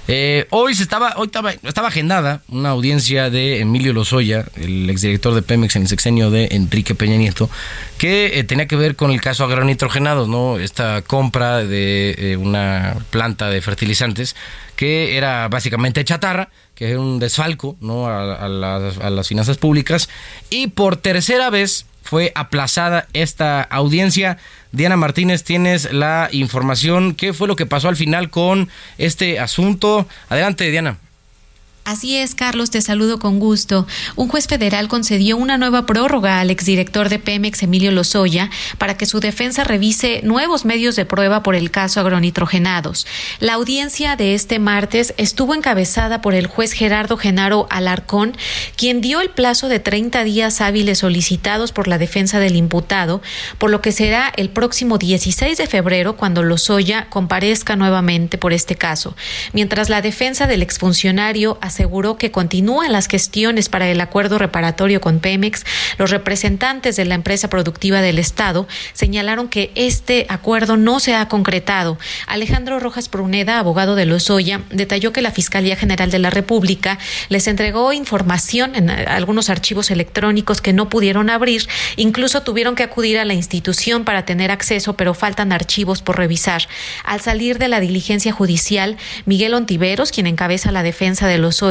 eh, 0.07 0.47
hoy 0.51 0.77
se 0.77 0.85
estaba, 0.85 1.15
hoy 1.17 1.27
estaba, 1.27 1.55
estaba 1.65 1.89
agendada 1.89 2.43
una 2.49 2.69
audiencia 2.71 3.31
de 3.31 3.61
Emilio 3.61 3.93
Lozoya, 3.93 4.45
el 4.55 4.89
exdirector 4.91 5.35
de 5.35 5.43
Pemex 5.43 5.75
en 5.75 5.83
el 5.83 5.89
sexenio 5.89 6.31
de 6.31 6.49
Enrique 6.53 6.95
Peña 6.95 7.17
Nieto, 7.17 7.51
que 7.99 8.39
eh, 8.39 8.45
tenía 8.45 8.69
que 8.69 8.77
ver 8.77 8.95
con 8.95 9.11
el 9.11 9.21
caso 9.21 9.43
agronitrogenados, 9.43 10.29
¿no? 10.29 10.61
Esta 10.61 11.03
compra 11.03 11.65
de 11.65 12.15
eh, 12.17 12.37
una 12.37 12.97
planta 13.11 13.51
de 13.51 13.61
fertilizantes 13.61 14.37
que 14.77 15.17
era 15.17 15.49
básicamente 15.49 16.05
chatarra, 16.05 16.51
que 16.77 16.91
era 16.91 17.01
un 17.01 17.19
desfalco, 17.19 17.77
¿no? 17.81 18.07
A, 18.07 18.35
a 18.35 18.49
las, 18.49 18.99
a 18.99 19.11
las 19.11 19.27
finanzas 19.27 19.59
públicas. 19.59 20.09
Y 20.51 20.69
por 20.69 20.97
tercera 20.97 21.51
vez 21.51 21.87
fue 22.03 22.31
aplazada 22.37 23.09
esta 23.13 23.63
audiencia. 23.63 24.39
Diana 24.71 24.97
Martínez, 24.97 25.43
tienes 25.43 25.93
la 25.93 26.29
información. 26.31 27.15
¿Qué 27.15 27.33
fue 27.33 27.49
lo 27.49 27.57
que 27.57 27.67
pasó 27.67 27.89
al 27.89 27.97
final 27.97 28.31
con 28.31 28.69
este 28.99 29.41
asunto? 29.41 30.07
Adelante, 30.29 30.71
Diana. 30.71 30.99
Así 31.87 32.17
es, 32.17 32.35
Carlos, 32.35 32.71
te 32.71 32.83
saludo 32.83 33.21
con 33.21 33.39
gusto. 33.39 33.87
Un 34.17 34.27
juez 34.27 34.49
federal 34.49 34.89
concedió 34.89 35.37
una 35.37 35.57
nueva 35.57 35.87
prórroga 35.87 36.41
al 36.41 36.51
exdirector 36.51 37.09
de 37.09 37.21
Pemex, 37.21 37.63
Emilio 37.63 37.93
Lozoya, 37.93 38.51
para 38.77 38.97
que 38.97 39.07
su 39.07 39.21
defensa 39.21 39.63
revise 39.63 40.21
nuevos 40.25 40.65
medios 40.65 40.97
de 40.97 41.05
prueba 41.05 41.45
por 41.45 41.55
el 41.55 41.71
caso 41.71 42.01
agronitrogenados. 42.01 43.07
La 43.39 43.53
audiencia 43.53 44.17
de 44.17 44.35
este 44.35 44.59
martes 44.59 45.15
estuvo 45.17 45.55
encabezada 45.55 46.21
por 46.23 46.35
el 46.35 46.49
juez 46.49 46.73
Gerardo 46.73 47.17
Genaro 47.17 47.69
Alarcón, 47.71 48.37
quien 48.75 49.01
dio 49.01 49.21
el 49.21 49.31
plazo 49.31 49.69
de 49.69 49.79
30 49.79 50.25
días 50.25 50.61
hábiles 50.61 50.99
solicitados 50.99 51.71
por 51.71 51.87
la 51.87 51.99
defensa 51.99 52.41
del 52.41 52.57
imputado, 52.57 53.23
por 53.59 53.71
lo 53.71 53.81
que 53.81 53.93
será 53.93 54.33
el 54.37 54.51
próximo 54.51 54.99
16 54.99 55.57
de 55.57 55.69
febrero 55.69 56.17
cuando 56.17 56.43
Lozoya 56.43 57.07
comparezca 57.11 57.77
nuevamente 57.77 58.39
por 58.39 58.53
este 58.53 58.75
caso. 58.75 59.15
Mientras 59.53 59.89
la 59.89 60.03
defensa 60.03 60.49
del 60.49 60.63
exfuncionario 60.63 61.59
aseguró 61.77 62.17
que 62.17 62.31
continúan 62.31 62.91
las 62.91 63.07
gestiones 63.07 63.69
para 63.69 63.87
el 63.89 64.01
acuerdo 64.01 64.39
reparatorio 64.39 65.03
con 65.03 65.21
Pemex, 65.21 65.67
los 65.99 66.11
representantes 66.11 66.97
de 66.97 67.05
la 67.05 67.15
empresa 67.15 67.51
productiva 67.51 68.01
del 68.01 68.19
Estado 68.19 68.67
señalaron 68.95 69.49
que 69.49 69.73
este 69.75 70.25
acuerdo 70.31 70.79
no 70.79 71.01
se 71.01 71.15
ha 71.15 71.29
concretado. 71.29 71.99
Alejandro 72.27 72.81
Rojas 72.81 73.11
Pruneda, 73.11 73.59
abogado 73.59 73.95
de 73.95 74.07
Lozoya, 74.07 74.63
detalló 74.71 75.13
que 75.13 75.21
la 75.21 75.33
Fiscalía 75.33 75.77
General 75.77 76.11
de 76.11 76.19
la 76.19 76.31
República 76.31 76.99
les 77.29 77.47
entregó 77.47 77.93
información 77.93 78.75
en 78.75 78.89
algunos 78.89 79.51
archivos 79.51 79.91
electrónicos 79.91 80.63
que 80.63 80.73
no 80.73 80.89
pudieron 80.89 81.29
abrir, 81.29 81.69
incluso 81.97 82.43
tuvieron 82.43 82.75
que 82.75 82.85
acudir 82.85 83.19
a 83.19 83.27
la 83.27 83.35
institución 83.35 84.05
para 84.05 84.25
tener 84.25 84.51
acceso, 84.51 84.97
pero 84.97 85.13
faltan 85.13 85.53
archivos 85.53 86.01
por 86.01 86.17
revisar. 86.17 86.63
Al 87.05 87.21
salir 87.21 87.59
de 87.59 87.69
la 87.69 87.81
diligencia 87.81 88.33
judicial, 88.33 88.97
Miguel 89.27 89.53
Ontiveros, 89.53 90.11
quien 90.11 90.27
encabeza 90.27 90.73
la 90.73 90.83
defensa 90.83 91.27
de 91.29 91.37
Lozoya, 91.37 91.66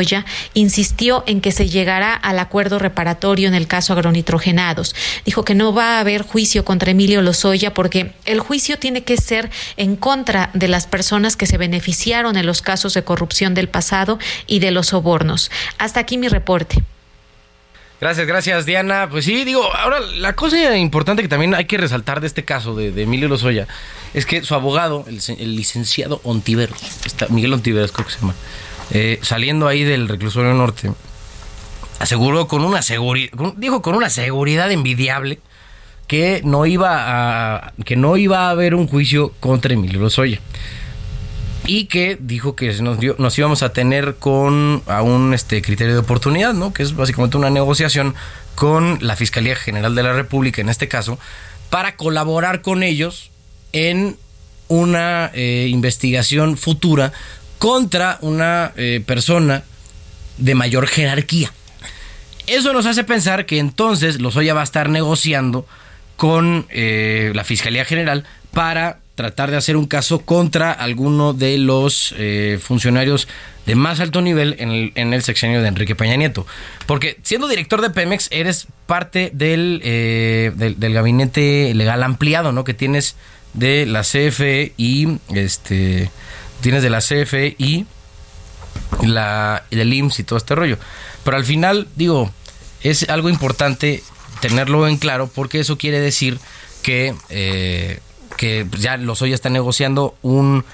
insistió 0.54 1.24
en 1.28 1.42
que 1.42 1.52
se 1.52 1.70
llegará 1.70 2.14
al 2.14 2.40
acuerdo 2.40 2.80
reparatorio 2.80 3.48
en 3.48 3.56
el 3.56 3.68
caso 3.68 3.94
agronitrogenados. 3.94 4.96
Dijo 5.26 5.46
que 5.46 5.56
no 5.56 5.74
va 5.74 5.98
a 5.98 6.00
haber 6.00 6.24
juicio 6.24 6.66
contra 6.66 6.92
Emilio 6.92 7.22
Lozoya 7.22 7.74
porque 7.74 8.14
el 8.26 8.40
juicio 8.40 8.78
tiene 8.80 9.04
que 9.04 9.18
ser 9.18 9.50
en 9.78 9.96
contra 9.96 10.50
de 10.54 10.68
las 10.68 10.88
personas 10.88 11.36
que 11.36 11.46
se 11.46 11.58
beneficiaron 11.58 12.38
en 12.38 12.46
los 12.46 12.62
casos 12.62 12.94
de 12.94 13.04
corrupción 13.04 13.54
del 13.54 13.70
pasado 13.70 14.20
y 14.48 14.60
de 14.60 14.72
los 14.72 14.88
sobornos. 14.88 15.52
Hasta 15.78 16.00
aquí 16.00 16.18
mi 16.18 16.28
reporte. 16.28 16.84
Gracias, 18.02 18.28
gracias, 18.28 18.66
Diana. 18.66 19.08
Pues 19.10 19.26
sí, 19.26 19.46
digo, 19.46 19.74
ahora 19.74 20.00
la 20.00 20.34
cosa 20.34 20.78
importante 20.78 21.22
que 21.22 21.30
también 21.30 21.56
hay 21.56 21.66
que 21.66 21.78
resaltar 21.78 22.20
de 22.20 22.28
este 22.28 22.44
caso 22.44 22.76
de, 22.76 22.92
de 22.92 23.04
Emilio 23.04 23.30
Lozoya 23.30 23.68
es 24.14 24.26
que 24.26 24.44
su 24.44 24.54
abogado, 24.54 25.06
el, 25.08 25.22
el 25.40 25.56
licenciado 25.56 26.20
Ontiveros, 26.24 26.80
está, 27.06 27.28
Miguel 27.28 27.54
Ontiveros 27.54 27.92
creo 27.92 28.06
que 28.06 28.14
se 28.14 28.20
llama, 28.20 28.36
eh, 28.92 29.20
saliendo 29.22 29.68
ahí 29.68 29.84
del 29.84 30.08
reclusorio 30.08 30.54
norte, 30.54 30.92
aseguró 32.00 32.48
con 32.48 32.64
una 32.64 32.82
seguridad, 32.82 33.32
dijo 33.58 33.82
con 33.82 33.96
una 33.96 34.10
seguridad 34.10 34.72
envidiable 34.72 35.40
que 36.08 36.42
no 36.44 36.66
iba 36.66 36.90
a 37.58 37.74
que 37.84 37.96
no 37.96 38.18
iba 38.18 38.48
a 38.48 38.50
haber 38.52 38.76
un 38.76 38.88
juicio 38.88 39.34
contra 39.40 39.74
Emilio 39.74 40.00
Lozoya 40.00 40.40
y 41.68 41.86
que 41.86 42.18
dijo 42.20 42.56
que 42.56 42.74
nos, 42.82 43.38
íbamos 43.38 43.64
a 43.64 43.74
tener 43.74 44.16
con 44.16 44.84
a 44.86 45.02
un 45.02 45.34
este 45.34 45.62
criterio 45.62 45.94
de 45.94 46.00
oportunidad, 46.00 46.54
¿no? 46.54 46.74
Que 46.74 46.84
es 46.84 46.96
básicamente 46.96 47.38
una 47.38 47.50
negociación 47.50 48.14
con 48.54 49.00
la 49.02 49.16
Fiscalía 49.16 49.56
General 49.56 49.96
de 49.96 50.04
la 50.04 50.14
República 50.14 50.62
en 50.62 50.70
este 50.70 50.88
caso 50.88 51.18
para 51.70 51.96
colaborar 51.96 52.62
con 52.62 52.84
ellos 52.84 53.32
en 53.74 54.18
una 54.68 55.32
eh, 55.34 55.68
investigación 55.70 56.58
futura 56.58 57.12
contra 57.66 58.20
una 58.22 58.74
eh, 58.78 59.02
persona 59.04 59.64
de 60.38 60.54
mayor 60.54 60.86
jerarquía. 60.86 61.52
Eso 62.46 62.74
nos 62.74 62.86
hace 62.86 63.04
pensar 63.04 63.48
que 63.48 63.58
entonces 63.58 64.22
Lozoya 64.22 64.54
va 64.54 64.62
a 64.62 64.66
estar 64.66 64.88
negociando 64.88 65.66
con 66.16 66.68
eh, 66.70 67.32
la 67.34 67.44
Fiscalía 67.44 67.84
General 67.84 68.24
para 68.52 69.00
tratar 69.16 69.50
de 69.50 69.58
hacer 69.58 69.78
un 69.78 69.88
caso 69.88 70.20
contra 70.20 70.74
alguno 70.74 71.34
de 71.34 71.58
los 71.58 72.14
eh, 72.20 72.60
funcionarios 72.62 73.28
de 73.66 73.74
más 73.74 74.00
alto 74.00 74.22
nivel 74.22 74.58
en 74.60 74.70
el, 74.70 74.92
en 74.94 75.16
el, 75.16 75.24
sexenio 75.24 75.64
de 75.64 75.68
Enrique 75.68 75.96
Peña 75.96 76.18
Nieto. 76.18 76.46
Porque 76.86 77.18
siendo 77.24 77.48
director 77.48 77.82
de 77.82 77.90
Pemex 77.90 78.28
eres 78.30 78.68
parte 78.86 79.32
del, 79.34 79.82
eh, 79.84 80.52
del, 80.56 80.80
del, 80.80 80.94
gabinete 80.94 81.74
legal 81.74 82.04
ampliado, 82.04 82.52
¿no? 82.52 82.64
Que 82.64 82.76
tienes 82.76 83.16
de 83.56 83.88
la 83.88 84.02
CFE 84.02 84.74
y 84.78 85.18
este 85.34 86.12
tienes 86.62 86.84
de 86.84 86.90
la 86.90 87.00
CFE 87.00 87.56
y 87.58 87.86
la 89.04 89.64
del 89.72 89.94
IMSS 89.94 90.20
y 90.20 90.24
todo 90.24 90.38
este 90.38 90.56
rollo. 90.56 90.78
Pero 91.24 91.38
al 91.38 91.46
final, 91.46 91.88
digo, 91.96 92.32
es 92.82 93.10
algo 93.10 93.30
importante 93.30 94.04
tenerlo 94.42 94.88
en 94.88 94.98
claro 94.98 95.30
porque 95.34 95.60
eso 95.60 95.78
quiere 95.78 96.00
decir 96.00 96.40
que 96.82 97.16
eh, 97.30 98.00
que 98.38 98.68
ya 98.78 98.98
los 98.98 99.22
hoy 99.22 99.34
están 99.34 99.54
negociando 99.54 100.16
un, 100.22 100.66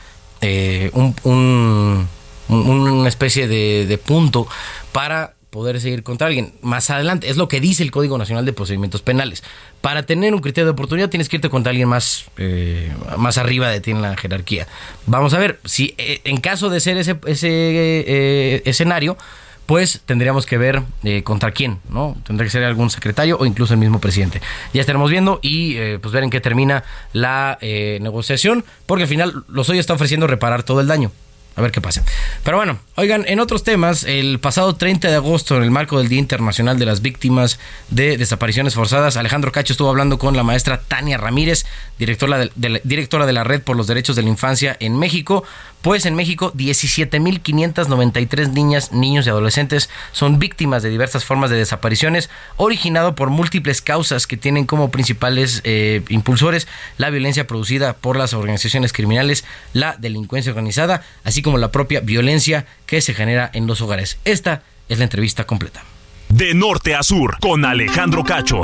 eh, 0.41 0.89
un, 0.93 1.15
un, 1.23 2.07
una 2.49 3.09
especie 3.09 3.47
de, 3.47 3.85
de 3.85 3.97
punto 3.97 4.47
para 4.91 5.35
poder 5.51 5.81
seguir 5.81 6.01
contra 6.01 6.27
alguien 6.27 6.53
más 6.61 6.89
adelante. 6.89 7.29
Es 7.29 7.37
lo 7.37 7.47
que 7.47 7.59
dice 7.59 7.83
el 7.83 7.91
Código 7.91 8.17
Nacional 8.17 8.45
de 8.45 8.53
Procedimientos 8.53 9.01
Penales. 9.01 9.43
Para 9.81 10.03
tener 10.03 10.33
un 10.33 10.39
criterio 10.39 10.65
de 10.65 10.71
oportunidad 10.71 11.09
tienes 11.09 11.27
que 11.27 11.35
irte 11.35 11.49
contra 11.49 11.71
alguien 11.71 11.89
más, 11.89 12.25
eh, 12.37 12.91
más 13.17 13.37
arriba 13.37 13.69
de 13.69 13.81
ti 13.81 13.91
en 13.91 14.01
la 14.01 14.15
jerarquía. 14.15 14.65
Vamos 15.05 15.33
a 15.33 15.39
ver, 15.39 15.59
si 15.65 15.93
eh, 15.97 16.21
en 16.23 16.37
caso 16.37 16.69
de 16.69 16.79
ser 16.79 16.97
ese, 16.97 17.17
ese 17.25 17.49
eh, 17.49 18.61
escenario, 18.63 19.17
pues 19.65 20.01
tendríamos 20.05 20.45
que 20.45 20.57
ver 20.57 20.83
eh, 21.03 21.21
contra 21.23 21.51
quién, 21.51 21.79
¿no? 21.89 22.15
Tendría 22.25 22.45
que 22.45 22.51
ser 22.51 22.63
algún 22.63 22.89
secretario 22.89 23.37
o 23.37 23.45
incluso 23.45 23.73
el 23.73 23.79
mismo 23.79 23.99
presidente. 23.99 24.41
Ya 24.73 24.79
estaremos 24.79 25.11
viendo 25.11 25.39
y 25.41 25.75
eh, 25.75 25.99
pues 26.01 26.13
ver 26.13 26.23
en 26.23 26.29
qué 26.29 26.39
termina 26.39 26.85
la 27.11 27.57
negociación, 27.61 28.63
porque 28.85 29.03
al 29.03 29.09
final 29.09 29.43
los 29.49 29.69
hoy 29.69 29.79
está 29.79 29.93
ofreciendo 29.93 30.27
reparar 30.27 30.63
todo 30.63 30.79
el 30.79 30.87
daño. 30.87 31.11
A 31.55 31.61
ver 31.61 31.71
qué 31.71 31.81
pasa. 31.81 32.03
Pero 32.43 32.57
bueno, 32.57 32.79
oigan, 32.95 33.25
en 33.27 33.41
otros 33.41 33.63
temas, 33.63 34.05
el 34.05 34.39
pasado 34.39 34.75
30 34.75 35.09
de 35.09 35.15
agosto, 35.15 35.57
en 35.57 35.63
el 35.63 35.71
marco 35.71 35.99
del 35.99 36.07
Día 36.07 36.19
Internacional 36.19 36.79
de 36.79 36.85
las 36.85 37.01
Víctimas 37.01 37.59
de 37.89 38.17
Desapariciones 38.17 38.73
Forzadas, 38.73 39.17
Alejandro 39.17 39.51
Cacho 39.51 39.73
estuvo 39.73 39.89
hablando 39.89 40.17
con 40.17 40.37
la 40.37 40.43
maestra 40.43 40.81
Tania 40.81 41.17
Ramírez, 41.17 41.65
directora 41.99 42.47
de, 42.55 42.81
directora 42.85 43.25
de 43.25 43.33
la 43.33 43.43
Red 43.43 43.63
por 43.63 43.75
los 43.75 43.87
Derechos 43.87 44.15
de 44.15 44.21
la 44.21 44.29
Infancia 44.29 44.77
en 44.79 44.97
México. 44.97 45.43
Pues 45.81 46.05
en 46.05 46.13
México, 46.13 46.53
17.593 46.53 48.49
niñas, 48.49 48.91
niños 48.91 49.25
y 49.25 49.29
adolescentes 49.29 49.89
son 50.11 50.37
víctimas 50.37 50.83
de 50.83 50.89
diversas 50.89 51.25
formas 51.25 51.49
de 51.49 51.55
desapariciones, 51.57 52.29
originado 52.57 53.15
por 53.15 53.31
múltiples 53.31 53.81
causas 53.81 54.27
que 54.27 54.37
tienen 54.37 54.65
como 54.65 54.91
principales 54.91 55.61
eh, 55.63 56.03
impulsores 56.09 56.67
la 56.97 57.09
violencia 57.09 57.47
producida 57.47 57.93
por 57.93 58.15
las 58.15 58.33
organizaciones 58.33 58.93
criminales, 58.93 59.43
la 59.73 59.95
delincuencia 59.97 60.51
organizada, 60.51 61.03
así 61.23 61.41
como 61.41 61.57
la 61.57 61.71
propia 61.71 62.01
violencia 62.01 62.67
que 62.85 63.01
se 63.01 63.15
genera 63.15 63.49
en 63.53 63.65
los 63.65 63.81
hogares. 63.81 64.19
Esta 64.23 64.61
es 64.87 64.99
la 64.99 65.05
entrevista 65.05 65.45
completa. 65.45 65.83
De 66.29 66.53
norte 66.53 66.93
a 66.95 67.01
sur, 67.01 67.37
con 67.39 67.65
Alejandro 67.65 68.23
Cacho. 68.23 68.61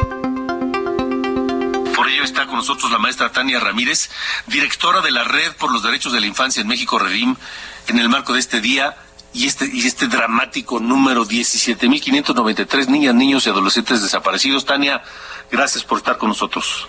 Por 1.98 2.08
ello 2.10 2.24
está 2.24 2.46
con 2.46 2.58
nosotros 2.58 2.92
la 2.92 3.00
maestra 3.00 3.32
Tania 3.32 3.60
Ramírez, 3.60 4.12
directora 4.46 5.02
de 5.02 5.10
la 5.10 5.24
Red 5.24 5.54
por 5.60 5.72
los 5.74 5.82
Derechos 5.82 6.14
de 6.14 6.20
la 6.22 6.28
Infancia 6.28 6.62
en 6.62 6.68
México, 6.68 7.00
Redim, 7.00 7.36
en 7.88 7.98
el 7.98 8.08
marco 8.08 8.34
de 8.34 8.40
este 8.40 8.62
día 8.62 8.96
y 9.34 9.48
este, 9.48 9.66
y 9.66 9.80
este 9.80 10.08
dramático 10.08 10.80
número 10.80 11.26
17.593 11.26 12.88
niñas, 12.90 13.16
niños 13.16 13.48
y 13.48 13.50
adolescentes 13.50 14.04
desaparecidos. 14.04 14.64
Tania, 14.64 15.02
gracias 15.52 15.84
por 15.84 15.98
estar 15.98 16.20
con 16.20 16.30
nosotros. 16.30 16.88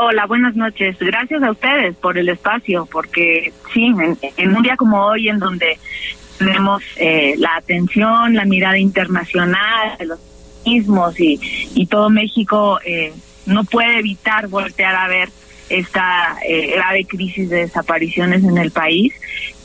Hola, 0.00 0.24
buenas 0.24 0.56
noches. 0.56 0.96
Gracias 0.98 1.42
a 1.42 1.50
ustedes 1.50 1.94
por 1.96 2.16
el 2.16 2.30
espacio, 2.30 2.88
porque 2.90 3.52
sí, 3.74 3.92
en, 4.38 4.56
un 4.56 4.62
día 4.62 4.78
como 4.78 5.04
hoy, 5.04 5.28
en 5.28 5.40
donde 5.40 5.78
tenemos 6.38 6.82
eh, 6.96 7.34
la 7.36 7.56
atención, 7.56 8.34
la 8.34 8.46
mirada 8.46 8.78
internacional 8.78 9.98
los 10.00 10.18
mismos 10.64 11.20
y, 11.20 11.38
y 11.74 11.86
todo 11.86 12.08
México 12.08 12.80
eh, 12.82 13.12
no 13.46 13.64
puede 13.64 13.98
evitar 13.98 14.48
voltear 14.48 14.94
a 14.94 15.08
ver 15.08 15.30
esta 15.68 16.36
eh, 16.46 16.72
grave 16.74 17.06
crisis 17.06 17.48
de 17.48 17.58
desapariciones 17.58 18.44
en 18.44 18.58
el 18.58 18.70
país. 18.70 19.14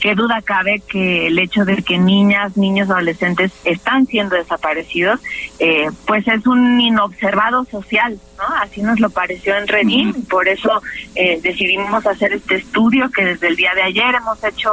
Qué 0.00 0.14
duda 0.14 0.40
cabe 0.42 0.80
que 0.88 1.26
el 1.26 1.38
hecho 1.38 1.64
de 1.64 1.82
que 1.82 1.98
niñas, 1.98 2.56
niños, 2.56 2.88
adolescentes 2.88 3.52
están 3.64 4.06
siendo 4.06 4.36
desaparecidos, 4.36 5.20
eh, 5.58 5.88
pues 6.06 6.26
es 6.28 6.46
un 6.46 6.80
inobservado 6.80 7.64
social, 7.64 8.18
¿no? 8.38 8.44
Así 8.62 8.80
nos 8.80 9.00
lo 9.00 9.10
pareció 9.10 9.56
en 9.56 9.64
uh 9.64 9.66
-huh. 9.66 10.28
por 10.28 10.48
eso 10.48 10.80
eh, 11.14 11.40
decidimos 11.42 12.06
hacer 12.06 12.32
este 12.32 12.56
estudio 12.56 13.10
que 13.10 13.24
desde 13.24 13.48
el 13.48 13.56
día 13.56 13.74
de 13.74 13.82
ayer 13.82 14.14
hemos 14.14 14.42
hecho 14.44 14.70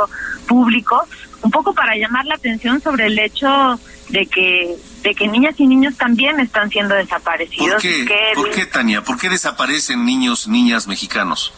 público, 0.47 1.03
un 1.41 1.51
poco 1.51 1.73
para 1.73 1.95
llamar 1.95 2.25
la 2.25 2.35
atención 2.35 2.79
sobre 2.81 3.07
el 3.07 3.17
hecho 3.17 3.79
de 4.09 4.25
que 4.27 4.75
de 5.05 5.13
que 5.13 5.27
niñas 5.27 5.53
y 5.59 5.67
niños 5.67 5.95
también 5.97 6.39
están 6.39 6.67
siendo 6.71 6.95
desaparecidos. 6.95 7.73
¿Por 7.73 7.81
qué, 7.81 8.05
que, 8.05 8.31
¿Por 8.33 8.49
qué 8.49 8.65
Tania? 8.65 9.03
¿Por 9.03 9.19
qué 9.19 9.29
desaparecen 9.29 10.03
niños, 10.03 10.47
niñas 10.47 10.87
mexicanos? 10.87 11.53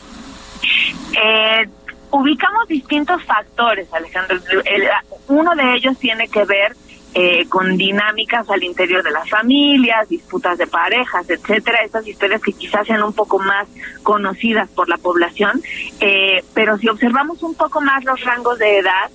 Eh, 1.14 1.66
ubicamos 2.12 2.68
distintos 2.68 3.24
factores, 3.24 3.88
Alejandro. 3.94 4.38
El, 4.66 4.90
uno 5.30 5.56
de 5.56 5.76
ellos 5.76 5.98
tiene 5.98 6.28
que 6.28 6.44
ver 6.44 6.76
eh, 7.14 7.46
con 7.48 7.78
dinámicas 7.78 8.50
al 8.50 8.66
interior 8.66 9.02
de 9.02 9.12
las 9.12 9.30
familias, 9.30 10.10
disputas 10.10 10.58
de 10.58 10.68
parejas, 10.68 11.30
etcétera, 11.30 11.84
estas 11.86 12.06
historias 12.06 12.42
que 12.42 12.52
quizás 12.52 12.86
sean 12.86 13.02
un 13.02 13.14
poco 13.14 13.40
más 13.40 13.66
conocidas 14.04 14.70
por 14.72 14.90
la 14.90 14.98
población, 14.98 15.62
eh, 16.02 16.44
pero 16.54 16.78
si 16.78 16.90
observamos 16.90 17.42
un 17.44 17.56
poco 17.56 17.80
más 17.80 18.04
los 18.04 18.22
rangos 18.26 18.60
de 18.60 18.80
edad, 18.80 19.10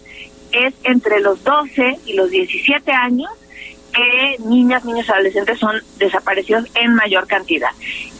es 0.53 0.75
entre 0.85 1.21
los 1.21 1.45
12 1.45 1.99
y 2.07 2.15
los 2.15 2.31
17 2.31 2.93
años 2.93 3.31
que 3.93 4.37
niñas, 4.45 4.85
niños, 4.85 5.09
adolescentes 5.11 5.59
son 5.59 5.81
desaparecidos 5.99 6.65
en 6.75 6.95
mayor 6.95 7.27
cantidad. 7.27 7.71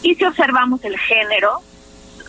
Y 0.03 0.15
si 0.15 0.25
observamos 0.25 0.85
el 0.85 0.99
género, 0.99 1.61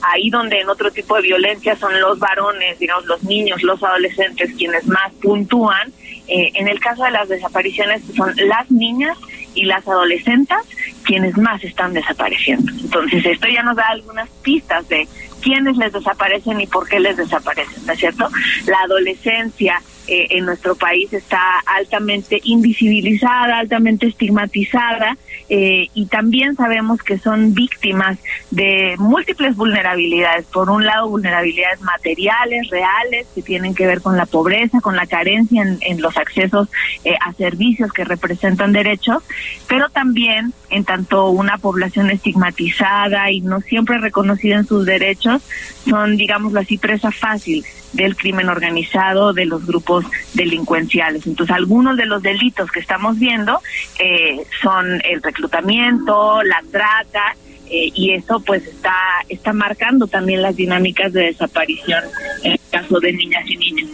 ahí 0.01 0.29
donde 0.29 0.59
en 0.59 0.69
otro 0.69 0.91
tipo 0.91 1.15
de 1.15 1.21
violencia 1.21 1.75
son 1.75 1.99
los 1.99 2.19
varones, 2.19 2.77
digamos, 2.79 3.05
los 3.05 3.23
niños, 3.23 3.63
los 3.63 3.81
adolescentes 3.83 4.51
quienes 4.57 4.85
más 4.85 5.11
puntúan, 5.21 5.93
eh, 6.27 6.51
en 6.55 6.67
el 6.67 6.79
caso 6.79 7.03
de 7.03 7.11
las 7.11 7.29
desapariciones 7.29 8.01
son 8.15 8.33
las 8.47 8.69
niñas 8.71 9.17
y 9.55 9.65
las 9.65 9.87
adolescentes 9.87 10.57
quienes 11.03 11.37
más 11.37 11.63
están 11.63 11.93
desapareciendo. 11.93 12.71
Entonces 12.71 13.25
esto 13.25 13.47
ya 13.47 13.63
nos 13.63 13.75
da 13.75 13.87
algunas 13.89 14.29
pistas 14.41 14.87
de 14.89 15.07
quiénes 15.43 15.77
les 15.77 15.91
desaparecen 15.91 16.61
y 16.61 16.67
por 16.67 16.87
qué 16.87 16.99
les 16.99 17.17
desaparecen, 17.17 17.85
¿no 17.85 17.93
es 17.93 17.99
cierto? 17.99 18.29
La 18.65 18.79
adolescencia 18.85 19.81
eh, 20.07 20.27
en 20.31 20.45
nuestro 20.45 20.75
país 20.75 21.11
está 21.13 21.59
altamente 21.65 22.39
invisibilizada, 22.43 23.59
altamente 23.59 24.07
estigmatizada 24.07 25.17
eh, 25.49 25.89
y 25.93 26.05
también 26.07 26.55
sabemos 26.55 27.01
que 27.01 27.17
son 27.17 27.53
víctimas 27.53 28.17
de 28.51 28.95
múltiples 28.97 29.55
vulnerabilidades. 29.55 30.45
Por 30.45 30.69
un 30.69 30.85
lado, 30.85 31.09
vulnerabilidades 31.09 31.81
materiales, 31.81 32.69
reales, 32.69 33.27
que 33.35 33.41
tienen 33.41 33.75
que 33.75 33.85
ver 33.85 34.01
con 34.01 34.17
la 34.17 34.25
pobreza, 34.25 34.81
con 34.81 34.95
la 34.95 35.05
carencia 35.05 35.61
en, 35.61 35.77
en 35.81 36.01
los 36.01 36.17
accesos 36.17 36.69
eh, 37.03 37.15
a 37.19 37.33
servicios 37.33 37.91
que 37.91 38.03
representan 38.03 38.71
derechos, 38.71 39.23
pero 39.67 39.89
también 39.89 40.53
en 40.69 40.85
tanto 40.85 41.29
una 41.29 41.57
población 41.57 42.09
estigmatizada 42.09 43.31
y 43.31 43.41
no 43.41 43.61
siempre 43.61 43.97
reconocida 43.97 44.55
en 44.55 44.65
sus 44.65 44.85
derechos, 44.85 45.41
son, 45.87 46.17
digámoslo 46.17 46.59
así, 46.59 46.77
presa 46.77 47.11
fácil 47.11 47.63
del 47.93 48.15
crimen 48.15 48.49
organizado, 48.49 49.33
de 49.33 49.45
los 49.45 49.65
grupos 49.65 50.05
delincuenciales. 50.33 51.25
Entonces, 51.25 51.55
algunos 51.55 51.97
de 51.97 52.05
los 52.05 52.21
delitos 52.21 52.71
que 52.71 52.79
estamos 52.79 53.17
viendo 53.19 53.61
eh, 53.99 54.45
son 54.61 55.01
el 55.05 55.21
reclutamiento, 55.21 56.43
la 56.43 56.61
trata, 56.71 57.35
eh, 57.69 57.91
y 57.95 58.11
eso 58.13 58.39
pues 58.41 58.65
está, 58.65 58.95
está 59.29 59.53
marcando 59.53 60.07
también 60.07 60.41
las 60.41 60.55
dinámicas 60.55 61.13
de 61.13 61.23
desaparición 61.23 62.03
en 62.43 62.53
el 62.53 62.59
caso 62.69 62.99
de 62.99 63.13
niñas 63.13 63.43
y 63.47 63.57
niños. 63.57 63.89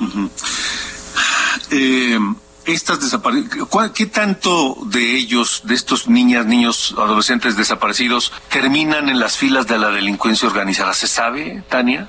Uh 0.00 0.04
-huh. 0.04 0.30
eh, 1.72 2.18
desapariciones, 3.00 3.92
¿qué 3.94 4.06
tanto 4.06 4.76
de 4.86 5.16
ellos, 5.16 5.62
de 5.64 5.74
estos 5.74 6.08
niñas, 6.08 6.46
niños, 6.46 6.94
adolescentes 6.98 7.56
desaparecidos, 7.56 8.32
terminan 8.50 9.08
en 9.08 9.18
las 9.18 9.36
filas 9.36 9.66
de 9.66 9.78
la 9.78 9.90
delincuencia 9.90 10.48
organizada? 10.48 10.92
¿Se 10.92 11.06
sabe, 11.06 11.62
Tania? 11.68 12.08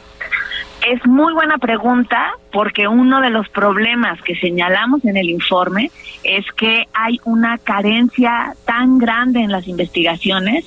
Es 0.89 1.05
muy 1.05 1.33
buena 1.33 1.59
pregunta 1.59 2.31
porque 2.51 2.87
uno 2.87 3.21
de 3.21 3.29
los 3.29 3.47
problemas 3.49 4.19
que 4.23 4.35
señalamos 4.35 5.05
en 5.05 5.17
el 5.17 5.29
informe 5.29 5.91
es 6.23 6.43
que 6.53 6.87
hay 6.93 7.19
una 7.25 7.59
carencia 7.59 8.55
tan 8.65 8.97
grande 8.97 9.41
en 9.41 9.51
las 9.51 9.67
investigaciones 9.67 10.65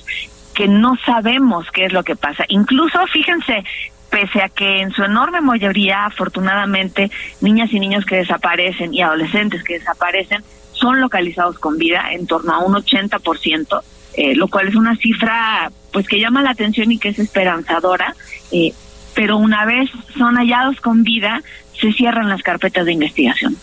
que 0.55 0.69
no 0.69 0.95
sabemos 1.05 1.69
qué 1.71 1.83
es 1.83 1.91
lo 1.91 2.03
que 2.03 2.15
pasa. 2.15 2.45
Incluso, 2.47 3.05
fíjense, 3.07 3.65
pese 4.09 4.41
a 4.41 4.47
que 4.47 4.79
en 4.79 4.91
su 4.91 5.03
enorme 5.03 5.41
mayoría, 5.41 6.05
afortunadamente, 6.05 7.11
niñas 7.41 7.73
y 7.73 7.81
niños 7.81 8.05
que 8.05 8.15
desaparecen 8.15 8.93
y 8.93 9.01
adolescentes 9.01 9.61
que 9.61 9.79
desaparecen 9.79 10.41
son 10.71 11.01
localizados 11.01 11.59
con 11.59 11.77
vida 11.77 12.13
en 12.13 12.27
torno 12.27 12.53
a 12.53 12.59
un 12.59 12.75
80%, 12.75 13.81
eh, 14.13 14.35
lo 14.35 14.47
cual 14.47 14.69
es 14.69 14.75
una 14.75 14.95
cifra 14.95 15.69
pues 15.91 16.07
que 16.07 16.21
llama 16.21 16.41
la 16.41 16.51
atención 16.51 16.93
y 16.93 16.97
que 16.97 17.09
es 17.09 17.19
esperanzadora. 17.19 18.15
Eh, 18.53 18.73
pero 19.13 19.37
una 19.37 19.65
vez 19.65 19.89
son 20.17 20.35
hallados 20.35 20.79
con 20.81 21.03
vida, 21.03 21.41
se 21.79 21.91
cierran 21.91 22.29
las 22.29 22.41
carpetas 22.41 22.85
de 22.85 22.93
investigación. 22.93 23.55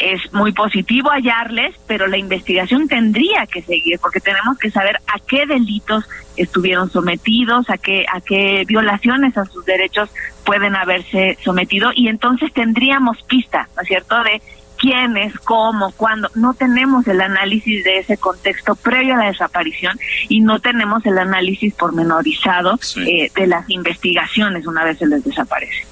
Es 0.00 0.32
muy 0.32 0.52
positivo 0.52 1.10
hallarles, 1.10 1.74
pero 1.86 2.06
la 2.06 2.16
investigación 2.16 2.88
tendría 2.88 3.46
que 3.46 3.62
seguir 3.62 3.98
porque 4.00 4.20
tenemos 4.20 4.58
que 4.58 4.70
saber 4.70 4.96
a 5.06 5.18
qué 5.26 5.46
delitos 5.46 6.04
estuvieron 6.36 6.90
sometidos, 6.90 7.70
a 7.70 7.78
qué 7.78 8.04
a 8.12 8.20
qué 8.20 8.64
violaciones 8.66 9.38
a 9.38 9.44
sus 9.44 9.64
derechos 9.64 10.10
pueden 10.44 10.74
haberse 10.74 11.38
sometido 11.44 11.90
y 11.94 12.08
entonces 12.08 12.52
tendríamos 12.52 13.22
pista, 13.22 13.68
¿no 13.76 13.82
es 13.82 13.88
cierto?, 13.88 14.22
de 14.24 14.42
quiénes, 14.84 15.32
cómo, 15.44 15.92
cuándo. 15.92 16.30
No 16.34 16.52
tenemos 16.52 17.06
el 17.06 17.22
análisis 17.22 17.82
de 17.84 18.00
ese 18.00 18.18
contexto 18.18 18.74
previo 18.76 19.14
a 19.14 19.18
la 19.18 19.26
desaparición 19.26 19.98
y 20.28 20.40
no 20.42 20.60
tenemos 20.60 21.06
el 21.06 21.16
análisis 21.16 21.72
pormenorizado 21.72 22.78
eh, 22.96 23.30
de 23.34 23.46
las 23.46 23.68
investigaciones 23.70 24.66
una 24.66 24.84
vez 24.84 24.98
se 24.98 25.06
les 25.06 25.24
desaparece. 25.24 25.86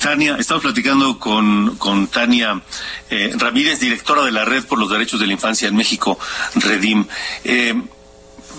Tania, 0.00 0.36
estamos 0.38 0.62
platicando 0.62 1.18
con, 1.18 1.76
con 1.76 2.06
Tania 2.06 2.62
eh, 3.10 3.32
Ramírez, 3.36 3.80
directora 3.80 4.22
de 4.22 4.30
la 4.30 4.44
Red 4.44 4.66
por 4.66 4.78
los 4.78 4.88
Derechos 4.88 5.18
de 5.18 5.26
la 5.26 5.32
Infancia 5.32 5.66
en 5.66 5.74
México, 5.74 6.20
Redim. 6.54 7.04
Eh, 7.42 7.74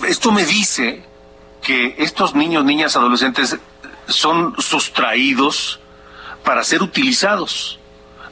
esto 0.06 0.32
me 0.32 0.44
dice 0.44 1.02
que 1.62 1.94
estos 1.96 2.34
niños, 2.34 2.62
niñas, 2.62 2.94
adolescentes 2.94 3.56
son 4.06 4.54
sustraídos 4.58 5.80
para 6.44 6.62
ser 6.62 6.82
utilizados. 6.82 7.77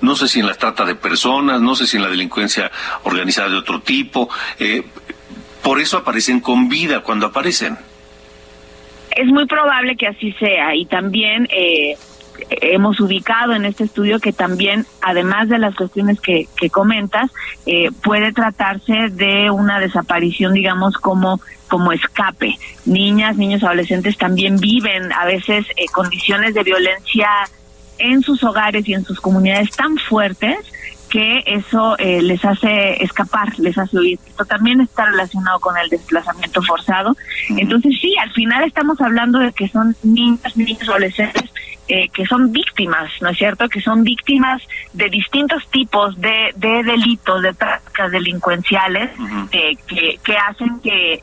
No 0.01 0.17
sé 0.17 0.29
si 0.29 0.41
en 0.41 0.47
la 0.47 0.55
trata 0.55 0.85
de 0.85 0.95
personas, 0.95 1.61
no 1.61 1.75
sé 1.75 1.87
si 1.87 1.97
en 1.97 2.03
la 2.03 2.11
delincuencia 2.11 2.71
organizada 3.05 3.49
de 3.49 3.57
otro 3.57 3.81
tipo. 3.81 4.29
Eh, 4.59 4.83
por 5.63 5.81
eso 5.81 5.99
aparecen 5.99 6.41
con 6.41 6.69
vida 6.69 7.01
cuando 7.01 7.27
aparecen. 7.27 7.77
Es 9.11 9.27
muy 9.27 9.47
probable 9.47 9.97
que 9.97 10.07
así 10.07 10.33
sea 10.33 10.75
y 10.75 10.85
también 10.87 11.49
eh, 11.51 11.97
hemos 12.51 13.01
ubicado 13.01 13.55
en 13.55 13.65
este 13.65 13.85
estudio 13.85 14.21
que 14.21 14.33
también, 14.33 14.87
además 15.01 15.49
de 15.49 15.59
las 15.59 15.75
cuestiones 15.75 16.21
que, 16.21 16.47
que 16.57 16.71
comentas, 16.71 17.31
eh, 17.65 17.91
puede 18.03 18.33
tratarse 18.33 19.09
de 19.11 19.51
una 19.51 19.81
desaparición, 19.81 20.53
digamos, 20.53 20.97
como 20.97 21.41
como 21.69 21.91
escape. 21.91 22.57
Niñas, 22.85 23.37
niños, 23.37 23.65
adolescentes 23.65 24.17
también 24.17 24.59
viven 24.59 25.13
a 25.13 25.25
veces 25.25 25.67
eh, 25.77 25.87
condiciones 25.93 26.55
de 26.55 26.63
violencia 26.63 27.29
en 27.99 28.23
sus 28.23 28.43
hogares 28.45 28.89
y 28.89 28.95
en 28.95 29.05
sus 29.05 29.21
comunidades 29.21 29.71
tan 29.71 29.97
fuertes 29.97 30.59
que 31.09 31.43
eso 31.47 31.97
eh, 31.99 32.21
les 32.21 32.45
hace 32.45 33.03
escapar, 33.03 33.57
les 33.59 33.79
hace 33.79 33.97
huir. 33.97 34.19
Esto 34.27 34.45
también 34.45 34.81
está 34.81 35.07
relacionado 35.07 35.61
con 35.61 35.77
el 35.77 35.89
desplazamiento 35.89 36.63
forzado. 36.63 37.17
Entonces 37.49 37.97
sí, 38.01 38.15
al 38.21 38.33
final 38.33 38.65
estamos 38.65 39.01
hablando 39.01 39.39
de 39.39 39.53
que 39.53 39.69
son 39.69 39.97
niñas, 40.03 40.57
niños, 40.57 40.89
adolescentes 40.89 41.51
eh, 41.89 42.09
que 42.13 42.27
son 42.27 42.51
víctimas, 42.53 43.11
¿no 43.21 43.29
es 43.29 43.39
cierto? 43.39 43.69
Que 43.69 43.81
son 43.81 44.03
víctimas 44.03 44.61
de 44.93 45.09
distintos 45.09 45.69
tipos 45.71 46.21
de, 46.21 46.53
de 46.57 46.83
delitos, 46.83 47.41
de 47.43 47.55
prácticas 47.55 48.11
delincuenciales 48.11 49.11
eh, 49.53 49.77
que, 49.87 50.19
que 50.23 50.37
hacen 50.37 50.81
que 50.81 51.23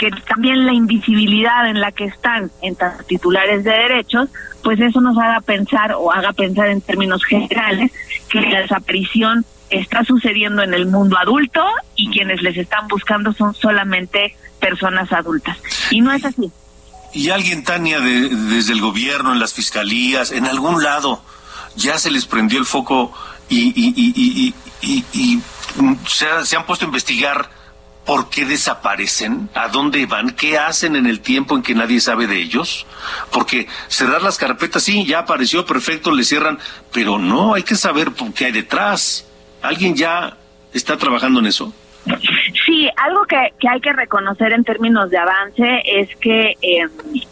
que 0.00 0.10
también 0.26 0.64
la 0.64 0.72
invisibilidad 0.72 1.68
en 1.68 1.78
la 1.78 1.92
que 1.92 2.06
están 2.06 2.50
en 2.62 2.74
titulares 3.06 3.64
de 3.64 3.70
derechos, 3.70 4.30
pues 4.64 4.80
eso 4.80 4.98
nos 5.02 5.18
haga 5.18 5.42
pensar 5.42 5.92
o 5.92 6.10
haga 6.10 6.32
pensar 6.32 6.68
en 6.68 6.80
términos 6.80 7.22
generales 7.22 7.92
que 8.30 8.40
la 8.40 8.60
desaparición 8.60 9.44
está 9.68 10.02
sucediendo 10.04 10.62
en 10.62 10.72
el 10.72 10.86
mundo 10.86 11.18
adulto 11.18 11.62
y 11.96 12.08
quienes 12.08 12.40
les 12.40 12.56
están 12.56 12.88
buscando 12.88 13.34
son 13.34 13.54
solamente 13.54 14.34
personas 14.58 15.12
adultas. 15.12 15.58
Y 15.90 16.00
no 16.00 16.14
es 16.14 16.24
así. 16.24 16.50
¿Y 17.12 17.28
alguien, 17.28 17.62
Tania, 17.62 18.00
de, 18.00 18.30
desde 18.30 18.72
el 18.72 18.80
gobierno, 18.80 19.34
en 19.34 19.38
las 19.38 19.52
fiscalías, 19.52 20.32
en 20.32 20.46
algún 20.46 20.82
lado, 20.82 21.22
ya 21.76 21.98
se 21.98 22.10
les 22.10 22.24
prendió 22.24 22.58
el 22.58 22.64
foco 22.64 23.12
y, 23.50 23.68
y, 23.76 24.54
y, 24.80 25.04
y, 25.12 25.42
se, 26.08 26.26
se 26.46 26.56
han 26.56 26.64
puesto 26.64 26.86
a 26.86 26.88
investigar 26.88 27.59
¿Por 28.04 28.30
qué 28.30 28.44
desaparecen? 28.44 29.50
¿A 29.54 29.68
dónde 29.68 30.04
van? 30.06 30.30
¿Qué 30.30 30.58
hacen 30.58 30.96
en 30.96 31.06
el 31.06 31.20
tiempo 31.20 31.54
en 31.54 31.62
que 31.62 31.74
nadie 31.74 32.00
sabe 32.00 32.26
de 32.26 32.36
ellos? 32.36 32.86
Porque 33.30 33.68
cerrar 33.88 34.22
las 34.22 34.38
carpetas, 34.38 34.82
sí, 34.82 35.04
ya 35.04 35.20
apareció, 35.20 35.64
perfecto, 35.64 36.10
le 36.10 36.24
cierran, 36.24 36.58
pero 36.92 37.18
no, 37.18 37.54
hay 37.54 37.62
que 37.62 37.76
saber 37.76 38.08
qué 38.34 38.46
hay 38.46 38.52
detrás. 38.52 39.28
¿Alguien 39.62 39.94
ya 39.94 40.36
está 40.72 40.96
trabajando 40.96 41.40
en 41.40 41.46
eso? 41.46 41.72
Sí, 42.66 42.88
algo 42.96 43.24
que, 43.26 43.52
que, 43.60 43.68
hay 43.68 43.80
que 43.80 43.92
reconocer 43.92 44.52
en 44.52 44.64
términos 44.64 45.10
de 45.10 45.18
avance 45.18 45.82
es 45.84 46.08
que 46.16 46.56
eh, 46.62 46.88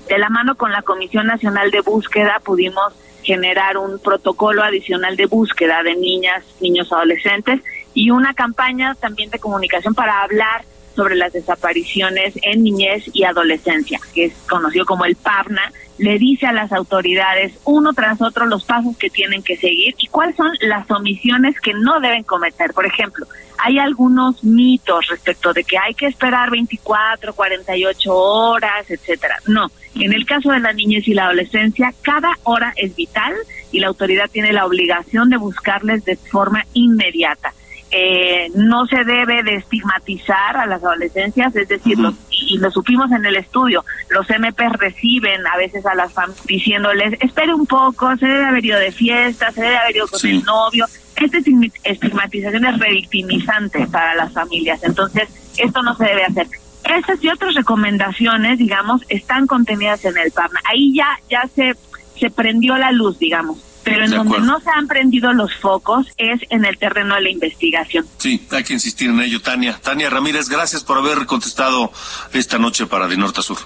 de 0.08 0.18
la 0.18 0.28
mano 0.28 0.56
con 0.56 0.70
la 0.70 0.82
Comisión 0.82 1.26
Nacional 1.26 1.70
de 1.70 1.80
Búsqueda 1.80 2.40
pudimos 2.44 2.92
generar 3.22 3.76
un 3.76 3.98
protocolo 3.98 4.62
adicional 4.62 5.16
de 5.16 5.26
búsqueda 5.26 5.82
de 5.82 5.96
niñas, 5.96 6.44
niños, 6.60 6.92
adolescentes 6.92 7.60
y 7.94 8.10
una 8.10 8.34
campaña 8.34 8.94
también 8.94 9.30
de 9.30 9.38
comunicación 9.38 9.94
para 9.94 10.22
hablar 10.22 10.64
sobre 10.98 11.14
las 11.14 11.32
desapariciones 11.32 12.34
en 12.42 12.64
niñez 12.64 13.04
y 13.12 13.22
adolescencia, 13.22 14.00
que 14.12 14.24
es 14.24 14.32
conocido 14.48 14.84
como 14.84 15.04
el 15.04 15.14
PAVNA, 15.14 15.72
le 15.98 16.18
dice 16.18 16.46
a 16.46 16.52
las 16.52 16.72
autoridades 16.72 17.52
uno 17.64 17.92
tras 17.92 18.20
otro 18.20 18.46
los 18.46 18.64
pasos 18.64 18.96
que 18.96 19.08
tienen 19.08 19.44
que 19.44 19.56
seguir 19.56 19.94
y 19.96 20.08
cuáles 20.08 20.34
son 20.34 20.50
las 20.60 20.90
omisiones 20.90 21.60
que 21.60 21.72
no 21.72 22.00
deben 22.00 22.24
cometer. 22.24 22.72
Por 22.72 22.84
ejemplo, 22.84 23.28
hay 23.58 23.78
algunos 23.78 24.42
mitos 24.42 25.06
respecto 25.06 25.52
de 25.52 25.62
que 25.62 25.78
hay 25.78 25.94
que 25.94 26.06
esperar 26.06 26.50
24, 26.50 27.32
48 27.32 28.12
horas, 28.12 28.90
etcétera. 28.90 29.36
No, 29.46 29.70
en 29.94 30.12
el 30.12 30.26
caso 30.26 30.50
de 30.50 30.58
la 30.58 30.72
niñez 30.72 31.06
y 31.06 31.14
la 31.14 31.26
adolescencia, 31.26 31.94
cada 32.02 32.32
hora 32.42 32.72
es 32.74 32.96
vital 32.96 33.34
y 33.70 33.78
la 33.78 33.86
autoridad 33.86 34.28
tiene 34.30 34.52
la 34.52 34.66
obligación 34.66 35.30
de 35.30 35.36
buscarles 35.36 36.04
de 36.04 36.16
forma 36.16 36.64
inmediata 36.72 37.52
eh, 37.90 38.50
no 38.54 38.86
se 38.86 39.02
debe 39.04 39.42
de 39.42 39.54
estigmatizar 39.54 40.56
a 40.56 40.66
las 40.66 40.82
adolescencias, 40.82 41.54
es 41.56 41.68
decir, 41.68 41.96
y, 42.30 42.58
lo 42.58 42.70
supimos 42.70 43.10
en 43.12 43.24
el 43.24 43.36
estudio, 43.36 43.84
los 44.10 44.28
MP 44.28 44.68
reciben 44.70 45.46
a 45.46 45.56
veces 45.56 45.86
a 45.86 45.94
las 45.94 46.12
familias 46.12 46.46
diciéndoles, 46.46 47.14
espere 47.20 47.54
un 47.54 47.66
poco, 47.66 48.14
se 48.16 48.26
debe 48.26 48.44
haber 48.44 48.64
ido 48.64 48.78
de 48.78 48.92
fiesta, 48.92 49.50
se 49.52 49.62
debe 49.62 49.76
haber 49.76 49.96
ido 49.96 50.08
con 50.08 50.20
el 50.28 50.42
novio. 50.44 50.86
Esta 51.16 51.38
estigmatización 51.84 52.64
es 52.66 52.78
revictimizante 52.78 53.86
para 53.86 54.14
las 54.14 54.32
familias, 54.32 54.82
entonces 54.82 55.28
esto 55.56 55.82
no 55.82 55.94
se 55.96 56.04
debe 56.04 56.24
hacer. 56.24 56.46
Estas 56.84 57.22
y 57.22 57.28
otras 57.28 57.54
recomendaciones, 57.54 58.58
digamos, 58.58 59.02
están 59.08 59.46
contenidas 59.46 60.04
en 60.04 60.16
el 60.16 60.30
PAM. 60.30 60.50
Ahí 60.64 60.94
ya, 60.94 61.18
ya 61.28 61.48
se, 61.54 61.74
se 62.18 62.30
prendió 62.30 62.76
la 62.76 62.92
luz, 62.92 63.18
digamos 63.18 63.67
pero 63.84 64.04
en 64.04 64.10
donde 64.10 64.40
no 64.40 64.60
se 64.60 64.68
han 64.70 64.86
prendido 64.86 65.32
los 65.32 65.54
focos 65.54 66.06
es 66.16 66.40
en 66.50 66.64
el 66.64 66.76
terreno 66.78 67.14
de 67.14 67.22
la 67.22 67.30
investigación. 67.30 68.06
Sí, 68.18 68.46
hay 68.50 68.64
que 68.64 68.74
insistir 68.74 69.10
en 69.10 69.20
ello, 69.20 69.40
Tania. 69.40 69.78
Tania 69.82 70.10
Ramírez, 70.10 70.48
gracias 70.48 70.84
por 70.84 70.98
haber 70.98 71.26
contestado 71.26 71.92
esta 72.32 72.58
noche 72.58 72.86
para 72.86 73.08
De 73.08 73.16
Norte 73.16 73.40
a 73.40 73.42
Sur. 73.42 73.58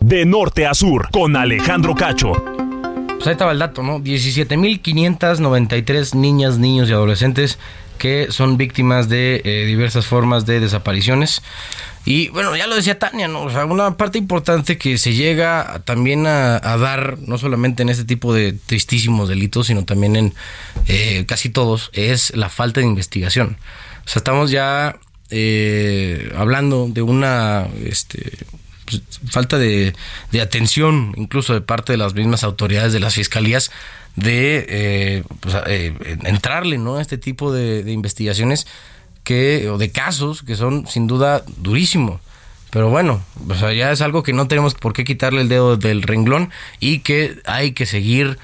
De 0.00 0.24
Norte 0.24 0.66
a 0.66 0.74
Sur, 0.74 1.08
con 1.10 1.36
Alejandro 1.36 1.94
Cacho. 1.94 2.32
Pues 2.32 3.26
ahí 3.26 3.32
estaba 3.32 3.52
el 3.52 3.58
dato, 3.58 3.82
¿no? 3.82 4.00
17.593 4.00 6.14
niñas, 6.14 6.58
niños 6.58 6.88
y 6.88 6.92
adolescentes 6.92 7.58
que 8.00 8.32
son 8.32 8.56
víctimas 8.56 9.10
de 9.10 9.42
eh, 9.44 9.66
diversas 9.66 10.06
formas 10.06 10.46
de 10.46 10.58
desapariciones. 10.58 11.42
Y 12.06 12.28
bueno, 12.30 12.56
ya 12.56 12.66
lo 12.66 12.74
decía 12.74 12.98
Tania, 12.98 13.28
¿no? 13.28 13.42
O 13.42 13.50
sea, 13.50 13.66
una 13.66 13.98
parte 13.98 14.16
importante 14.16 14.78
que 14.78 14.96
se 14.96 15.12
llega 15.12 15.82
también 15.84 16.26
a, 16.26 16.58
dar, 16.58 17.18
no 17.18 17.36
solamente 17.36 17.82
en 17.82 17.90
este 17.90 18.04
tipo 18.04 18.32
de 18.32 18.54
tristísimos 18.54 19.28
delitos, 19.28 19.66
sino 19.66 19.84
también 19.84 20.16
en 20.16 20.34
eh, 20.88 21.26
casi 21.28 21.50
todos, 21.50 21.90
es 21.92 22.34
la 22.34 22.48
falta 22.48 22.80
de 22.80 22.86
investigación. 22.86 23.58
O 24.06 24.08
sea, 24.08 24.20
estamos 24.20 24.50
ya 24.50 24.96
eh, 25.28 26.32
hablando 26.36 26.88
de 26.88 27.02
una 27.02 27.68
este, 27.84 28.32
falta 29.28 29.58
de, 29.58 29.94
atención, 30.40 31.12
incluso 31.16 31.54
de 31.54 31.60
parte 31.60 31.92
de 31.92 31.98
las 31.98 32.14
mismas 32.14 32.44
autoridades 32.44 32.92
de 32.92 33.00
las 33.00 33.14
fiscalías, 33.14 33.70
de 34.16 34.66
eh, 34.68 35.24
pues, 35.40 35.54
entrarle 36.24 36.78
¿no? 36.78 36.96
a 36.96 37.02
este 37.02 37.18
tipo 37.18 37.52
de, 37.52 37.90
investigaciones 37.90 38.66
que, 39.24 39.68
o 39.68 39.78
de 39.78 39.90
casos 39.90 40.42
que 40.42 40.56
son 40.56 40.86
sin 40.86 41.06
duda 41.06 41.44
durísimos. 41.58 42.20
Pero 42.70 42.88
bueno, 42.88 43.20
ya 43.74 43.90
es 43.90 44.00
algo 44.00 44.22
que 44.22 44.32
no 44.32 44.46
tenemos 44.46 44.74
por 44.74 44.92
qué 44.92 45.04
quitarle 45.04 45.40
el 45.40 45.48
dedo 45.48 45.76
del 45.76 46.02
renglón 46.02 46.50
y 46.78 47.00
que 47.00 47.40
hay 47.44 47.72
que 47.72 47.84
seguir 47.84 48.38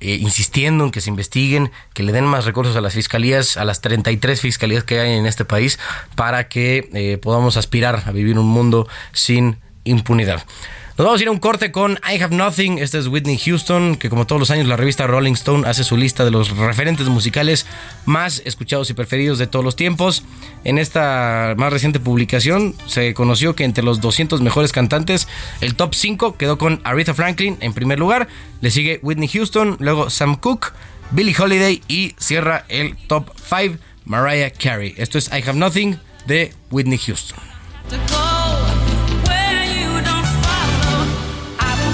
eh, 0.00 0.14
insistiendo 0.20 0.84
en 0.84 0.92
que 0.92 1.00
se 1.00 1.10
investiguen, 1.10 1.72
que 1.92 2.04
le 2.04 2.12
den 2.12 2.24
más 2.24 2.44
recursos 2.44 2.76
a 2.76 2.80
las 2.80 2.94
fiscalías, 2.94 3.56
a 3.56 3.64
las 3.64 3.80
33 3.80 4.40
fiscalías 4.40 4.84
que 4.84 5.00
hay 5.00 5.14
en 5.14 5.26
este 5.26 5.44
país, 5.44 5.80
para 6.14 6.46
que 6.46 6.88
eh, 6.92 7.18
podamos 7.18 7.56
aspirar 7.56 8.04
a 8.06 8.12
vivir 8.12 8.38
un 8.38 8.46
mundo 8.46 8.86
sin 9.12 9.58
impunidad. 9.88 10.44
Nos 10.98 11.04
vamos 11.04 11.20
a 11.20 11.22
ir 11.22 11.28
a 11.28 11.30
un 11.30 11.38
corte 11.38 11.70
con 11.70 11.92
I 12.12 12.20
Have 12.20 12.34
Nothing. 12.34 12.78
Este 12.78 12.98
es 12.98 13.06
Whitney 13.06 13.38
Houston, 13.38 13.94
que 13.94 14.10
como 14.10 14.26
todos 14.26 14.40
los 14.40 14.50
años 14.50 14.66
la 14.66 14.76
revista 14.76 15.06
Rolling 15.06 15.34
Stone 15.34 15.68
hace 15.68 15.84
su 15.84 15.96
lista 15.96 16.24
de 16.24 16.32
los 16.32 16.56
referentes 16.56 17.06
musicales 17.06 17.66
más 18.04 18.42
escuchados 18.44 18.90
y 18.90 18.94
preferidos 18.94 19.38
de 19.38 19.46
todos 19.46 19.64
los 19.64 19.76
tiempos. 19.76 20.24
En 20.64 20.76
esta 20.76 21.54
más 21.56 21.72
reciente 21.72 22.00
publicación 22.00 22.74
se 22.86 23.14
conoció 23.14 23.54
que 23.54 23.62
entre 23.62 23.84
los 23.84 24.00
200 24.00 24.40
mejores 24.40 24.72
cantantes, 24.72 25.28
el 25.60 25.76
top 25.76 25.94
5 25.94 26.36
quedó 26.36 26.58
con 26.58 26.80
Aretha 26.82 27.14
Franklin 27.14 27.58
en 27.60 27.74
primer 27.74 28.00
lugar, 28.00 28.26
le 28.60 28.72
sigue 28.72 28.98
Whitney 29.00 29.28
Houston, 29.28 29.76
luego 29.78 30.10
Sam 30.10 30.34
Cooke, 30.34 30.72
Billie 31.12 31.36
Holiday 31.38 31.80
y 31.86 32.16
cierra 32.18 32.64
el 32.68 32.96
top 33.06 33.30
5 33.36 33.76
Mariah 34.04 34.50
Carey. 34.50 34.94
Esto 34.96 35.16
es 35.16 35.28
I 35.28 35.48
Have 35.48 35.54
Nothing 35.54 35.96
de 36.26 36.52
Whitney 36.72 36.98
Houston. 36.98 37.38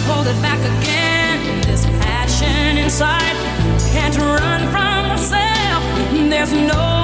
hold 0.06 0.26
it 0.26 0.40
back 0.42 0.60
again. 0.60 1.62
This 1.62 1.86
passion 2.04 2.78
inside 2.78 3.36
can't 3.92 4.16
run 4.16 4.60
from 4.72 5.08
myself. 5.08 5.82
There's 6.30 6.52
no 6.52 7.03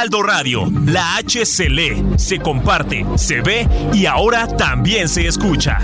Heraldo 0.00 0.22
Radio, 0.22 0.66
la 0.86 1.16
H 1.16 1.44
se 1.44 1.68
se 2.16 2.38
comparte, 2.38 3.04
se 3.18 3.42
ve 3.42 3.68
y 3.92 4.06
ahora 4.06 4.46
también 4.46 5.10
se 5.10 5.26
escucha. 5.26 5.78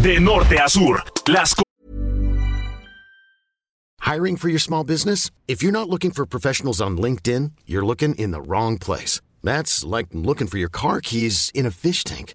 De 0.00 0.20
norte 0.20 0.60
a 0.60 0.68
sur, 0.68 1.02
las 1.26 1.56
Hiring 4.02 4.36
for 4.36 4.48
your 4.48 4.60
small 4.60 4.84
business? 4.84 5.32
If 5.48 5.60
you're 5.60 5.72
not 5.72 5.88
looking 5.88 6.12
for 6.12 6.24
professionals 6.24 6.80
on 6.80 6.96
LinkedIn, 6.96 7.50
you're 7.66 7.84
looking 7.84 8.14
in 8.14 8.30
the 8.30 8.40
wrong 8.40 8.78
place. 8.78 9.20
That's 9.42 9.84
like 9.84 10.10
looking 10.12 10.46
for 10.46 10.58
your 10.58 10.70
car 10.70 11.00
keys 11.00 11.50
in 11.56 11.66
a 11.66 11.72
fish 11.72 12.04
tank. 12.04 12.34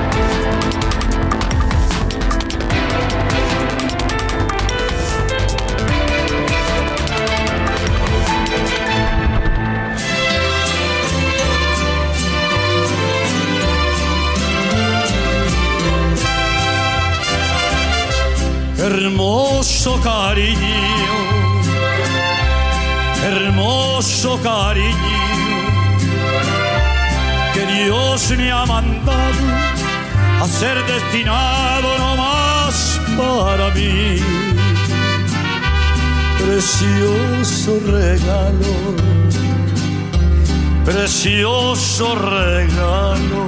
Hermoso 18.81 19.99
cariño, 20.01 20.81
hermoso 23.23 24.39
cariño, 24.41 25.21
que 27.53 27.65
Dios 27.65 28.31
me 28.37 28.51
ha 28.51 28.65
mandado 28.65 29.45
a 30.41 30.47
ser 30.47 30.83
destinado 30.85 31.97
no 31.99 32.15
más 32.17 32.99
para 33.17 33.69
mí. 33.75 34.19
Precioso 36.39 37.79
regalo, 37.85 38.73
precioso 40.83 42.15
regalo, 42.15 43.43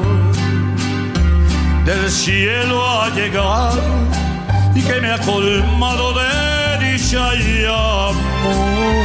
del 1.85 2.11
cielo 2.11 2.87
ha 2.87 3.09
llegado 3.09 3.81
y 4.75 4.81
que 4.81 5.01
me 5.01 5.11
ha 5.11 5.19
colmado 5.19 6.13
de 6.13 6.91
dicha 6.91 7.35
y 7.35 7.65
amor. 7.65 9.03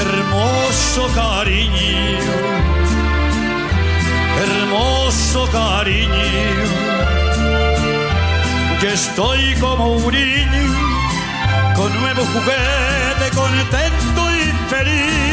Hermoso 0.00 1.08
cariño, 1.14 2.18
hermoso 4.44 5.48
cariño, 5.50 6.10
que 8.80 8.92
estoy 8.92 9.54
como 9.60 9.92
un 9.96 10.12
niño 10.12 10.88
con 11.74 11.92
nuevo 12.00 12.22
juguete, 12.32 13.36
contento 13.36 14.22
y 14.34 14.70
feliz. 14.70 15.27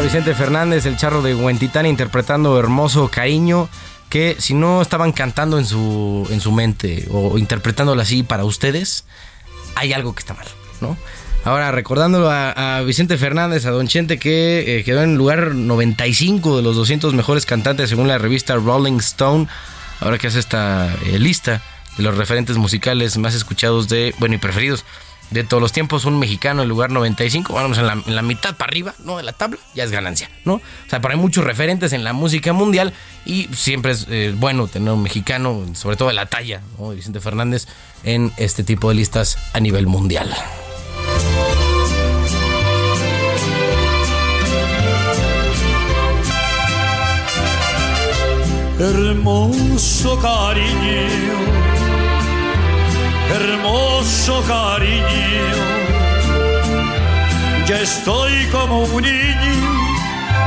Vicente 0.00 0.34
Fernández, 0.34 0.86
el 0.86 0.96
charro 0.96 1.20
de 1.20 1.34
Huentitán, 1.34 1.84
interpretando 1.84 2.58
Hermoso 2.58 3.08
Cariño, 3.08 3.68
que 4.08 4.36
si 4.38 4.54
no 4.54 4.80
estaban 4.80 5.12
cantando 5.12 5.58
en 5.58 5.66
su, 5.66 6.26
en 6.30 6.40
su 6.40 6.52
mente 6.52 7.06
o 7.10 7.36
interpretándolo 7.36 8.00
así 8.00 8.22
para 8.22 8.44
ustedes, 8.44 9.04
hay 9.74 9.92
algo 9.92 10.14
que 10.14 10.20
está 10.20 10.34
mal, 10.34 10.46
¿no? 10.80 10.96
Ahora, 11.44 11.70
recordando 11.70 12.30
a, 12.30 12.82
Vicente 12.86 13.18
Fernández, 13.18 13.66
a 13.66 13.70
Don 13.70 13.88
Chente, 13.88 14.18
que 14.18 14.78
eh, 14.78 14.84
quedó 14.84 15.02
en 15.02 15.16
lugar 15.16 15.54
95 15.54 16.56
de 16.56 16.62
los 16.62 16.76
200 16.76 17.14
mejores 17.14 17.44
cantantes 17.44 17.90
según 17.90 18.08
la 18.08 18.18
revista 18.18 18.56
Rolling 18.56 18.98
Stone, 18.98 19.48
ahora 20.00 20.18
que 20.18 20.28
hace 20.28 20.38
esta 20.38 20.94
eh, 21.06 21.18
lista 21.18 21.62
de 21.96 22.02
los 22.02 22.16
referentes 22.16 22.56
musicales 22.56 23.18
más 23.18 23.34
escuchados 23.34 23.88
de, 23.88 24.14
bueno, 24.18 24.34
y 24.34 24.38
preferidos 24.38 24.84
de 25.30 25.44
todos 25.44 25.60
los 25.60 25.72
tiempos, 25.72 26.04
un 26.04 26.18
mexicano 26.18 26.62
en 26.62 26.68
lugar 26.68 26.90
95, 26.90 27.52
vamos 27.52 27.78
en 27.78 27.86
la, 27.86 28.22
mitad 28.22 28.56
para 28.56 28.70
arriba, 28.70 28.94
¿no? 29.04 29.16
De 29.16 29.22
la 29.22 29.32
tabla, 29.32 29.58
ya 29.74 29.84
es 29.84 29.90
ganancia, 29.90 30.30
¿no? 30.44 30.54
O 30.54 30.60
sea, 30.88 31.00
pero 31.00 31.14
hay 31.14 31.20
muchos 31.20 31.44
referentes 31.44 31.92
en 31.92 32.04
la 32.04 32.12
música 32.12 32.52
mundial 32.52 32.92
y 33.24 33.48
siempre 33.54 33.92
es 33.92 34.06
eh, 34.10 34.34
bueno 34.36 34.66
tener 34.66 34.92
un 34.92 35.02
mexicano, 35.02 35.64
sobre 35.74 35.96
todo 35.96 36.08
de 36.08 36.14
la 36.14 36.26
talla, 36.26 36.62
¿no? 36.78 36.90
Vicente 36.90 37.20
Fernández, 37.20 37.66
en 38.04 38.32
este 38.36 38.64
tipo 38.64 38.88
de 38.88 38.96
listas 38.96 39.38
a 39.52 39.60
nivel 39.60 39.86
mundial. 39.86 40.34
hermoso 48.80 50.18
cariño, 50.20 51.06
hermoso 53.34 54.42
cariño. 54.46 55.46
Ya 57.66 57.78
estoy 57.80 58.46
como 58.50 58.80
un 58.80 59.02
niño 59.02 59.80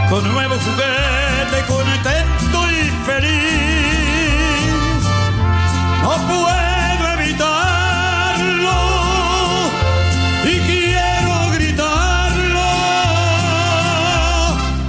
con 0.09 0.21
nuevo 0.33 0.55
juguete, 0.65 1.57
contento 1.67 2.57
y 2.69 2.83
feliz. 3.05 5.03
No 6.03 6.11
puedo 6.27 7.09
evitarlo 7.15 8.79
y 10.43 10.53
quiero 10.69 11.33
gritarlo. 11.55 12.69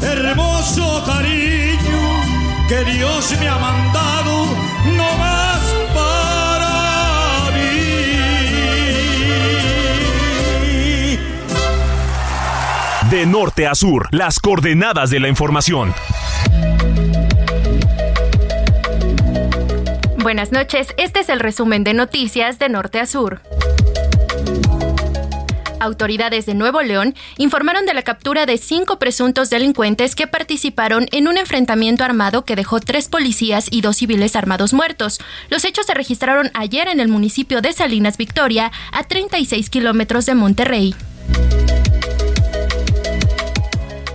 Hermoso 0.02 0.86
cariño 1.06 2.02
que 2.68 2.78
Dios 2.92 3.22
me 3.38 3.48
ha 3.48 3.58
mandado, 3.58 4.23
De 13.14 13.26
norte 13.26 13.68
a 13.68 13.76
sur, 13.76 14.08
las 14.10 14.40
coordenadas 14.40 15.08
de 15.08 15.20
la 15.20 15.28
información. 15.28 15.94
Buenas 20.18 20.50
noches, 20.50 20.88
este 20.96 21.20
es 21.20 21.28
el 21.28 21.38
resumen 21.38 21.84
de 21.84 21.94
noticias 21.94 22.58
de 22.58 22.68
norte 22.68 22.98
a 22.98 23.06
sur. 23.06 23.40
Autoridades 25.78 26.44
de 26.46 26.54
Nuevo 26.54 26.82
León 26.82 27.14
informaron 27.38 27.86
de 27.86 27.94
la 27.94 28.02
captura 28.02 28.46
de 28.46 28.58
cinco 28.58 28.98
presuntos 28.98 29.48
delincuentes 29.48 30.16
que 30.16 30.26
participaron 30.26 31.06
en 31.12 31.28
un 31.28 31.38
enfrentamiento 31.38 32.02
armado 32.02 32.44
que 32.44 32.56
dejó 32.56 32.80
tres 32.80 33.06
policías 33.06 33.68
y 33.70 33.80
dos 33.80 33.98
civiles 33.98 34.34
armados 34.34 34.72
muertos. 34.72 35.20
Los 35.50 35.64
hechos 35.64 35.86
se 35.86 35.94
registraron 35.94 36.50
ayer 36.52 36.88
en 36.88 36.98
el 36.98 37.06
municipio 37.06 37.60
de 37.60 37.74
Salinas 37.74 38.16
Victoria, 38.16 38.72
a 38.90 39.04
36 39.04 39.70
kilómetros 39.70 40.26
de 40.26 40.34
Monterrey. 40.34 40.96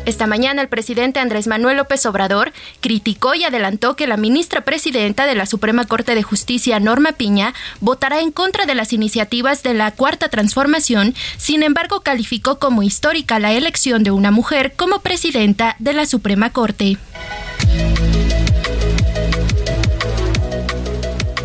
Esta 0.10 0.26
mañana 0.26 0.63
el 0.63 0.69
presidente 0.69 1.19
Andrés 1.19 1.45
Manuel 1.45 1.78
López 1.78 2.04
Obrador 2.08 2.52
criticó 2.82 3.36
y 3.36 3.43
adelantó 3.43 3.95
que 3.95 4.08
la 4.08 4.17
ministra 4.17 4.62
presidenta 4.62 5.28
de 5.28 5.36
la 5.36 5.45
Suprema 5.45 5.86
Corte 5.86 6.15
de 6.15 6.24
Justicia, 6.24 6.80
Norma 6.80 7.12
Piña, 7.12 7.54
votará 7.80 8.19
en 8.19 8.32
contra 8.32 8.65
de 8.65 8.74
las 8.74 8.91
iniciativas 8.91 9.62
de 9.62 9.76
la 9.76 9.91
Cuarta 9.91 10.28
Transformación, 10.28 11.13
sin 11.38 11.62
embargo 11.62 12.02
calificó 12.02 12.58
como 12.58 12.82
histórica 12.82 13.38
la 13.38 13.54
elección 13.54 14.04
de 14.04 14.10
una 14.10 14.32
mujer 14.32 14.74
como 14.76 15.02
presidenta 15.02 15.76
de 15.78 15.93
la 15.93 16.08
Suprema 16.08 16.50
Corte. 16.50 16.98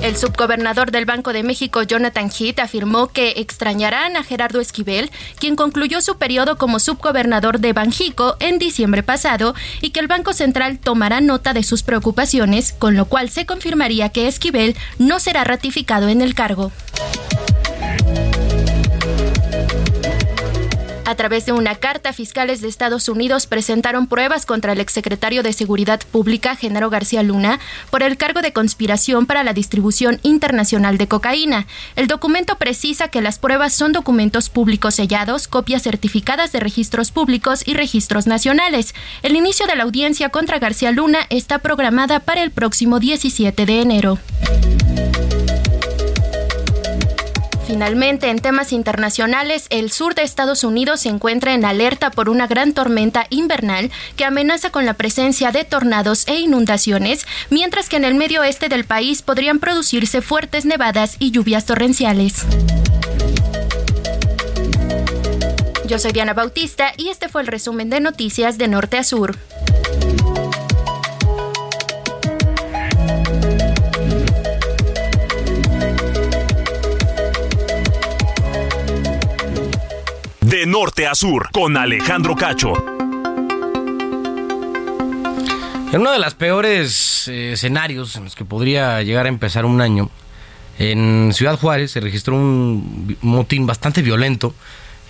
El 0.05 0.19
subgobernador 0.19 0.91
del 0.91 1.07
Banco 1.07 1.33
de 1.33 1.43
México, 1.43 1.83
Jonathan 1.83 2.29
Heath, 2.31 2.59
afirmó 2.59 3.09
que 3.09 3.37
extrañarán 3.39 4.19
a 4.19 4.23
Gerardo 4.23 4.61
Esquivel, 4.61 5.11
quien 5.39 5.57
concluyó 5.57 6.03
su 6.03 6.19
periodo 6.19 6.59
como 6.59 6.79
subgobernador 6.79 7.59
de 7.59 7.73
Banjico 7.73 8.37
en 8.39 8.59
diciembre 8.59 9.03
pasado, 9.03 9.55
y 9.81 9.93
que 9.93 10.01
el 10.01 10.07
Banco 10.07 10.35
Central 10.35 10.79
tomará 10.79 11.23
nota 11.23 11.55
de 11.55 11.63
sus 11.63 11.83
preocupaciones, 11.83 12.75
con 12.75 12.97
lo 12.97 13.07
cual 13.07 13.31
se 13.31 13.47
confirmaría 13.47 14.11
que 14.11 14.29
Esquivel 14.29 14.77
no 14.99 15.21
será 15.21 15.43
ratificado 15.43 16.11
en 16.11 16.21
el 16.21 16.35
cargo. 16.35 16.71
A 21.15 21.17
través 21.17 21.47
de 21.47 21.53
una 21.53 21.77
carta, 21.77 22.13
fiscales 22.13 22.61
de 22.61 22.67
Estados 22.67 23.09
Unidos 23.09 23.47
presentaron 23.47 24.09
pruebas 24.09 24.47
contra 24.47 24.73
el 24.73 24.81
exsecretario 24.81 25.45
de 25.45 25.53
Seguridad 25.53 26.01
Pública, 26.11 26.57
Genaro 26.57 26.91
García 26.91 27.23
Luna, 27.23 27.61
por 27.91 28.03
el 28.03 28.17
cargo 28.17 28.43
de 28.43 28.53
conspiración 28.53 29.25
para 29.25 29.45
la 29.45 29.53
distribución 29.53 30.19
internacional 30.25 30.99
de 30.99 31.07
cocaína. 31.07 31.69
El 31.95 32.09
documento 32.09 32.59
precisa 32.59 33.07
que 33.07 33.21
las 33.21 33.39
pruebas 33.39 33.73
son 33.75 33.93
documentos 33.93 34.51
públicos 34.51 34.97
sellados, 34.97 35.47
copias 35.47 35.85
certificadas 35.85 36.51
de 36.51 36.59
registros 36.59 37.13
públicos 37.13 37.63
y 37.65 37.75
registros 37.75 38.27
nacionales. 38.27 38.93
El 39.23 39.37
inicio 39.37 39.69
de 39.69 39.77
la 39.77 39.85
audiencia 39.85 40.31
contra 40.31 40.59
García 40.59 40.91
Luna 40.91 41.21
está 41.31 41.61
programada 41.61 42.19
para 42.19 42.43
el 42.43 42.51
próximo 42.51 42.99
17 42.99 43.67
de 43.67 43.81
enero. 43.81 44.19
Finalmente, 47.67 48.29
en 48.29 48.41
temas 48.41 48.73
internacionales, 48.73 49.67
el 49.71 49.91
sur 49.91 50.15
de 50.15 50.23
Estados 50.23 50.65
Unidos 50.65 51.01
se 51.01 51.09
encuentra 51.09 51.55
en 51.55 51.65
alerta 51.65 52.11
por 52.11 52.29
una 52.29 52.47
gran 52.47 52.75
tormenta 52.75 53.27
invernal 53.31 53.91
que 54.17 54.25
amenaza 54.25 54.71
con 54.71 54.85
la 54.85 54.95
presencia 54.95 55.51
de 55.51 55.65
tornados 55.65 56.29
e 56.29 56.39
inundaciones, 56.41 57.27
mientras 57.49 57.89
que 57.89 57.97
en 57.97 58.05
el 58.05 58.15
medio 58.15 58.43
oeste 58.43 58.69
del 58.69 58.85
país 58.85 59.23
podrían 59.23 59.61
producirse 59.61 60.21
fuertes 60.21 60.67
nevadas 60.67 61.17
y 61.19 61.31
lluvias 61.31 61.65
torrenciales. 61.65 62.45
Yo 65.87 65.99
soy 65.99 66.13
Diana 66.13 66.35
Bautista 66.35 66.93
y 66.97 67.09
este 67.09 67.29
fue 67.29 67.43
el 67.43 67.47
resumen 67.47 67.89
de 67.89 68.01
noticias 68.01 68.59
de 68.59 68.69
norte 68.69 68.99
a 68.99 69.05
sur. 69.05 69.37
Norte 80.67 81.07
a 81.07 81.15
sur, 81.15 81.51
con 81.53 81.77
Alejandro 81.77 82.35
Cacho. 82.35 82.73
En 85.93 86.01
uno 86.01 86.11
de 86.13 86.19
los 86.19 86.35
peores 86.35 87.29
eh, 87.29 87.53
escenarios 87.53 88.17
en 88.17 88.25
los 88.25 88.35
que 88.35 88.45
podría 88.45 89.03
llegar 89.03 89.27
a 89.27 89.29
empezar 89.29 89.65
un 89.65 89.81
año, 89.81 90.11
en 90.79 91.33
Ciudad 91.35 91.59
Juárez 91.59 91.93
se 91.93 92.01
registró 92.01 92.35
un 92.35 93.17
motín 93.21 93.67
bastante 93.67 94.03
violento 94.03 94.55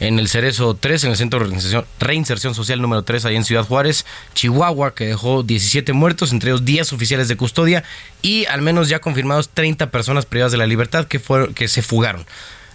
en 0.01 0.19
el 0.19 0.29
Cerezo 0.29 0.75
3, 0.75 1.05
en 1.05 1.11
el 1.11 1.17
Centro 1.17 1.39
de 1.39 1.47
Reinserción, 1.47 1.85
Reinserción 2.01 2.55
Social 2.55 2.83
número 2.83 3.03
3, 3.03 3.25
ahí 3.27 3.37
en 3.37 3.45
Ciudad 3.45 3.65
Juárez, 3.65 4.05
Chihuahua, 4.35 4.95
que 4.95 5.07
dejó 5.07 5.43
17 5.43 5.93
muertos, 5.93 6.33
entre 6.33 6.51
ellos 6.51 6.65
10 6.65 6.93
oficiales 6.93 7.29
de 7.29 7.37
custodia 7.37 7.85
y 8.21 8.45
al 8.47 8.61
menos 8.61 8.89
ya 8.89 8.99
confirmados 8.99 9.51
30 9.51 9.91
personas 9.91 10.27
privadas 10.27 10.53
de 10.53 10.59
la 10.59 10.67
libertad 10.67 11.07
que, 11.07 11.21
fueron, 11.21 11.55
que 11.55 11.69
se 11.69 11.83
fugaron. 11.83 12.27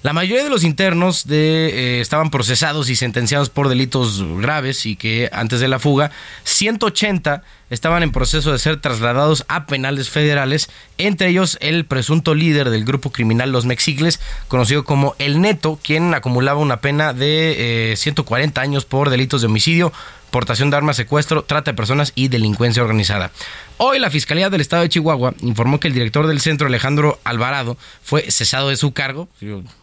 La 0.02 0.14
mayoría 0.14 0.46
de 0.46 0.50
los 0.50 0.64
internos 0.64 1.28
de, 1.28 1.98
eh, 1.98 2.02
estaban 2.02 2.32
procesados 2.32 2.90
y 2.90 2.96
sentenciados 2.96 3.50
por 3.50 3.68
delitos 3.68 4.24
graves 4.38 4.86
y 4.86 4.96
que 4.96 5.30
antes 5.34 5.60
de 5.60 5.68
la 5.68 5.78
fuga, 5.78 6.12
180 6.46 7.44
estaban 7.70 8.02
en 8.02 8.12
proceso 8.12 8.54
de 8.54 8.60
ser 8.60 8.80
trasladados 8.80 9.44
a 9.50 9.66
penales 9.66 10.10
federales, 10.10 10.70
entre 10.98 11.28
ellos 11.28 11.58
el 11.60 11.86
presunto 11.86 12.34
líder 12.34 12.70
del 12.70 12.86
grupo 12.86 13.12
criminal 13.12 13.52
Los 13.52 13.66
Mexicles, 13.66 14.22
conocido 14.48 14.86
como 14.86 15.16
El 15.20 15.42
Neto, 15.42 15.78
quien 15.84 16.14
acumulaba 16.14 16.60
una 16.62 16.80
pena 16.80 17.12
de 17.12 17.92
eh, 17.92 17.98
140 17.98 18.62
años 18.62 18.86
por 18.86 19.10
delitos 19.10 19.42
de 19.42 19.48
homicidio, 19.48 19.92
portación 20.32 20.70
de 20.70 20.78
armas, 20.78 20.96
secuestro, 20.96 21.44
trata 21.44 21.72
de 21.72 21.76
personas 21.76 22.14
y 22.16 22.30
delincuencia 22.30 22.82
organizada. 22.82 23.32
Hoy 23.82 23.98
la 23.98 24.10
Fiscalía 24.10 24.50
del 24.50 24.60
Estado 24.60 24.84
de 24.84 24.90
Chihuahua 24.90 25.34
informó 25.40 25.80
que 25.80 25.88
el 25.88 25.94
director 25.94 26.28
del 26.28 26.42
centro, 26.42 26.68
Alejandro 26.68 27.18
Alvarado, 27.24 27.78
fue 28.04 28.30
cesado 28.30 28.68
de 28.68 28.76
su 28.76 28.92
cargo, 28.92 29.30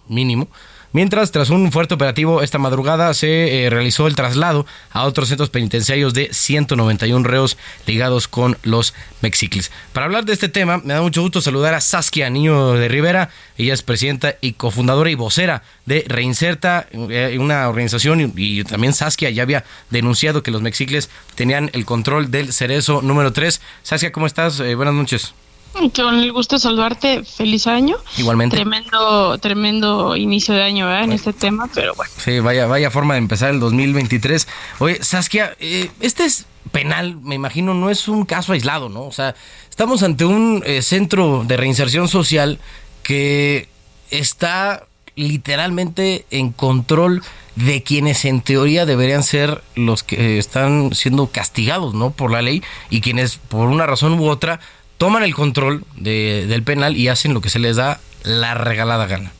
mínimo, 0.06 0.48
Mientras, 0.96 1.30
tras 1.30 1.50
un 1.50 1.72
fuerte 1.72 1.92
operativo 1.92 2.40
esta 2.40 2.56
madrugada, 2.56 3.12
se 3.12 3.66
eh, 3.66 3.68
realizó 3.68 4.06
el 4.06 4.16
traslado 4.16 4.64
a 4.90 5.04
otros 5.04 5.28
centros 5.28 5.50
penitenciarios 5.50 6.14
de 6.14 6.32
191 6.32 7.22
reos 7.22 7.58
ligados 7.84 8.28
con 8.28 8.56
los 8.62 8.94
Mexicles. 9.20 9.70
Para 9.92 10.06
hablar 10.06 10.24
de 10.24 10.32
este 10.32 10.48
tema, 10.48 10.78
me 10.78 10.94
da 10.94 11.02
mucho 11.02 11.20
gusto 11.20 11.42
saludar 11.42 11.74
a 11.74 11.82
Saskia 11.82 12.30
Niño 12.30 12.72
de 12.72 12.88
Rivera. 12.88 13.28
Ella 13.58 13.74
es 13.74 13.82
presidenta 13.82 14.36
y 14.40 14.54
cofundadora 14.54 15.10
y 15.10 15.16
vocera 15.16 15.64
de 15.84 16.02
Reinserta, 16.08 16.86
eh, 16.90 17.36
una 17.38 17.68
organización, 17.68 18.32
y, 18.34 18.64
también 18.64 18.94
Saskia 18.94 19.28
ya 19.28 19.42
había 19.42 19.64
denunciado 19.90 20.42
que 20.42 20.50
los 20.50 20.62
Mexicles 20.62 21.10
tenían 21.34 21.68
el 21.74 21.84
control 21.84 22.30
del 22.30 22.54
cerezo 22.54 23.02
número 23.02 23.34
3. 23.34 23.60
Saskia, 23.82 24.12
¿cómo 24.12 24.26
estás? 24.26 24.60
Eh, 24.60 24.74
buenas 24.74 24.94
noches. 24.94 25.34
Con 25.94 26.18
el 26.18 26.32
gusto 26.32 26.56
de 26.56 26.60
saludarte, 26.60 27.24
feliz 27.24 27.66
año. 27.66 27.96
Igualmente. 28.16 28.56
Tremendo, 28.56 29.38
tremendo 29.38 30.16
inicio 30.16 30.54
de 30.54 30.62
año 30.62 30.86
¿verdad? 30.86 31.04
en 31.04 31.12
este 31.12 31.32
tema, 31.32 31.68
pero 31.74 31.94
bueno. 31.94 32.12
Sí, 32.18 32.40
vaya, 32.40 32.66
vaya 32.66 32.90
forma 32.90 33.14
de 33.14 33.18
empezar 33.18 33.50
el 33.50 33.60
2023. 33.60 34.48
Oye, 34.78 35.02
Saskia, 35.02 35.56
eh, 35.60 35.90
este 36.00 36.24
es 36.24 36.46
penal, 36.72 37.16
me 37.22 37.34
imagino, 37.34 37.74
no 37.74 37.90
es 37.90 38.08
un 38.08 38.24
caso 38.24 38.52
aislado, 38.52 38.88
¿no? 38.88 39.04
O 39.04 39.12
sea, 39.12 39.34
estamos 39.68 40.02
ante 40.02 40.24
un 40.24 40.62
eh, 40.66 40.82
centro 40.82 41.44
de 41.46 41.56
reinserción 41.56 42.08
social 42.08 42.58
que 43.02 43.68
está 44.10 44.86
literalmente 45.14 46.26
en 46.30 46.52
control 46.52 47.22
de 47.54 47.82
quienes 47.82 48.26
en 48.26 48.42
teoría 48.42 48.84
deberían 48.84 49.22
ser 49.22 49.62
los 49.74 50.02
que 50.02 50.38
están 50.38 50.94
siendo 50.94 51.28
castigados, 51.28 51.94
¿no? 51.94 52.10
Por 52.10 52.30
la 52.30 52.42
ley 52.42 52.62
y 52.90 53.00
quienes 53.00 53.38
por 53.38 53.68
una 53.68 53.86
razón 53.86 54.20
u 54.20 54.28
otra 54.28 54.60
toman 54.98 55.22
el 55.22 55.34
control 55.34 55.84
de- 55.96 56.46
del 56.48 56.62
penal 56.62 56.96
y 56.96 57.08
hacen 57.08 57.34
lo 57.34 57.40
que 57.40 57.50
se 57.50 57.58
les 57.58 57.76
da 57.76 58.00
la 58.24 58.54
regalada 58.54 59.06
gana. 59.06 59.32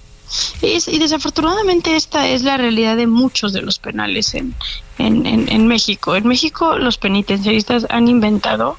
Es- 0.61 0.89
y 0.89 0.99
desafortunadamente 0.99 1.95
esta 1.97 2.29
es 2.29 2.43
la 2.43 2.57
realidad 2.57 2.97
de 2.97 3.07
muchos 3.07 3.53
de 3.53 3.63
los 3.63 3.79
penales 3.79 4.35
en, 4.35 4.55
en, 4.99 5.25
en, 5.27 5.49
en 5.51 5.67
México. 5.69 6.17
En 6.17 6.27
México 6.27 6.77
los 6.79 6.99
penitenciaristas 6.99 7.87
han 7.91 8.09
inventado 8.09 8.77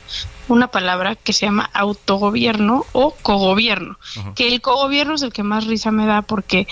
una 0.49 0.68
palabra 0.68 1.16
que 1.16 1.34
se 1.34 1.45
llama 1.45 1.70
autogobierno 1.74 2.86
o 2.93 3.12
cogobierno, 3.22 3.97
que 4.36 4.47
el 4.47 4.62
cogobierno 4.62 5.16
es 5.16 5.22
el 5.22 5.34
que 5.34 5.43
más 5.43 5.66
risa 5.68 5.91
me 5.91 6.06
da 6.06 6.22
porque 6.22 6.68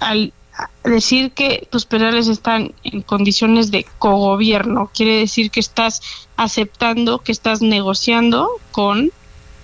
al 0.00 0.32
decir 0.84 1.32
que 1.32 1.66
tus 1.70 1.84
penales 1.86 2.28
están 2.28 2.72
en 2.84 3.02
condiciones 3.02 3.70
de 3.70 3.86
cogobierno, 3.98 4.90
quiere 4.94 5.18
decir 5.18 5.50
que 5.50 5.60
estás 5.60 6.00
aceptando, 6.36 7.18
que 7.18 7.32
estás 7.32 7.60
negociando 7.62 8.48
con 8.70 9.10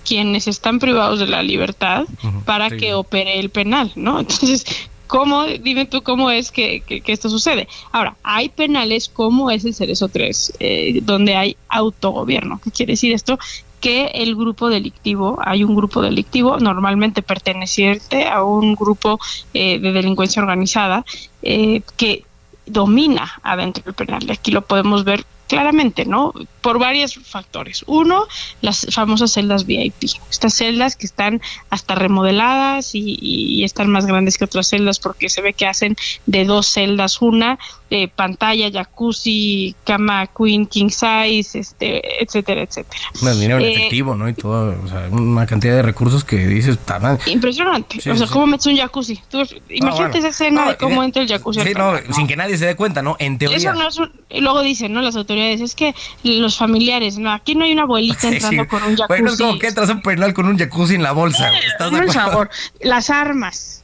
quienes 0.05 0.47
están 0.47 0.79
privados 0.79 1.19
de 1.19 1.27
la 1.27 1.43
libertad 1.43 2.05
para 2.45 2.69
que 2.69 2.93
opere 2.93 3.39
el 3.39 3.49
penal, 3.49 3.91
¿no? 3.95 4.19
Entonces, 4.21 4.65
¿cómo, 5.07 5.45
dime 5.45 5.85
tú 5.85 6.01
cómo 6.01 6.31
es 6.31 6.51
que, 6.51 6.83
esto 7.07 7.29
sucede? 7.29 7.67
Ahora, 7.91 8.15
hay 8.23 8.49
penales 8.49 9.09
como 9.09 9.51
es 9.51 9.65
el 9.65 9.73
Cerezo 9.73 10.09
3, 10.09 10.53
eh, 10.59 10.99
donde 11.03 11.35
hay 11.35 11.57
autogobierno. 11.69 12.59
¿Qué 12.63 12.71
quiere 12.71 12.93
decir 12.93 13.13
esto? 13.13 13.37
que 13.83 14.05
el 14.13 14.33
grupo 14.37 14.69
delictivo, 14.69 15.39
hay 15.43 15.65
un 15.65 15.75
grupo 15.75 16.01
delictivo 16.01 16.57
normalmente 16.57 17.21
perteneciente 17.21 18.29
a 18.29 18.41
un 18.41 18.75
grupo 18.75 19.19
eh, 19.53 19.77
de 19.77 19.91
delincuencia 19.91 20.41
organizada 20.41 21.03
eh, 21.41 21.81
que 21.97 22.23
domina 22.65 23.41
adentro 23.43 23.83
del 23.83 23.93
penal. 23.93 24.31
Aquí 24.31 24.51
lo 24.51 24.61
podemos 24.61 25.03
ver 25.03 25.25
claramente, 25.53 26.05
¿no? 26.05 26.33
Por 26.61 26.79
varios 26.79 27.13
factores. 27.15 27.83
Uno, 27.85 28.25
las 28.61 28.87
famosas 28.89 29.31
celdas 29.31 29.67
VIP. 29.67 30.05
Estas 30.31 30.55
celdas 30.55 30.95
que 30.95 31.05
están 31.05 31.41
hasta 31.69 31.93
remodeladas 31.93 32.95
y, 32.95 33.63
están 33.63 33.89
más 33.89 34.05
grandes 34.05 34.37
que 34.37 34.45
otras 34.45 34.67
celdas 34.67 34.99
porque 34.99 35.29
se 35.29 35.41
ve 35.41 35.53
que 35.53 35.67
hacen 35.67 35.95
de 36.25 36.45
dos 36.45 36.67
celdas 36.67 37.21
una, 37.21 37.59
eh, 37.91 38.07
pantalla, 38.07 38.71
jacuzzi, 38.71 39.75
cama 39.83 40.27
queen, 40.27 40.65
king 40.65 40.89
size, 40.89 41.59
este, 41.59 42.23
etcétera, 42.23 42.63
etcétera. 42.63 42.99
Un 43.21 43.39
dinero 43.39 43.59
en 43.59 43.65
eh, 43.65 43.73
efectivo, 43.73 44.15
¿no? 44.15 44.27
Y 44.27 44.33
todo, 44.33 44.75
o 44.83 44.87
sea, 44.87 45.07
una 45.11 45.45
cantidad 45.45 45.75
de 45.75 45.83
recursos 45.83 46.23
que 46.23 46.47
dices, 46.47 46.79
mal. 46.99 47.19
Impresionante. 47.27 47.97
o 48.09 48.15
sea, 48.15 48.27
¿cómo 48.27 48.47
metes 48.47 48.65
un 48.65 48.77
jacuzzi? 48.77 49.19
Tú, 49.29 49.43
imagínate 49.69 50.17
esa 50.17 50.29
escena 50.29 50.69
de 50.69 50.77
cómo 50.77 51.03
entra 51.03 51.21
el 51.21 51.27
jacuzzi. 51.27 51.61
Sí, 51.61 51.73
no, 51.75 51.93
sin 52.11 52.27
que 52.27 52.35
nadie 52.35 52.57
se 52.57 52.65
dé 52.65 52.75
cuenta, 52.75 53.03
¿no? 53.03 53.15
En 53.19 53.37
teoría. 53.37 53.57
Eso 53.57 53.73
no 53.73 53.87
es 53.87 53.99
y 54.33 54.41
luego 54.41 54.63
dicen, 54.63 54.91
¿no? 54.93 55.01
Las 55.01 55.15
autoridades, 55.15 55.42
es 55.51 55.75
que 55.75 55.93
los 56.23 56.57
familiares, 56.57 57.17
no, 57.17 57.31
aquí 57.31 57.55
no 57.55 57.65
hay 57.65 57.73
una 57.73 57.83
abuelita 57.83 58.27
entrando 58.31 58.67
con 58.67 58.83
un 58.83 58.95
jacuzzi. 58.95 59.07
Bueno, 59.07 59.31
es 59.31 59.37
como 59.37 59.59
que 59.59 59.67
entras 59.67 59.89
a 59.89 59.93
un 59.93 60.01
penal 60.01 60.33
con 60.33 60.47
un 60.47 60.57
jacuzzi 60.57 60.95
en 60.95 61.03
la 61.03 61.11
bolsa. 61.11 61.51
¿Estás 61.57 61.91
de 61.91 62.11
favor, 62.11 62.49
las 62.81 63.09
armas 63.09 63.83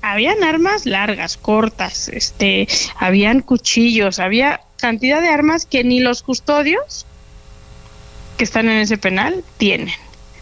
habían 0.00 0.44
armas 0.44 0.86
largas, 0.86 1.36
cortas, 1.36 2.08
este, 2.08 2.68
habían 2.96 3.40
cuchillos, 3.40 4.20
había 4.20 4.60
cantidad 4.78 5.20
de 5.20 5.28
armas 5.28 5.66
que 5.66 5.84
ni 5.84 6.00
los 6.00 6.22
custodios 6.22 7.04
que 8.36 8.44
están 8.44 8.68
en 8.68 8.78
ese 8.78 8.96
penal 8.96 9.44
tienen. 9.56 9.94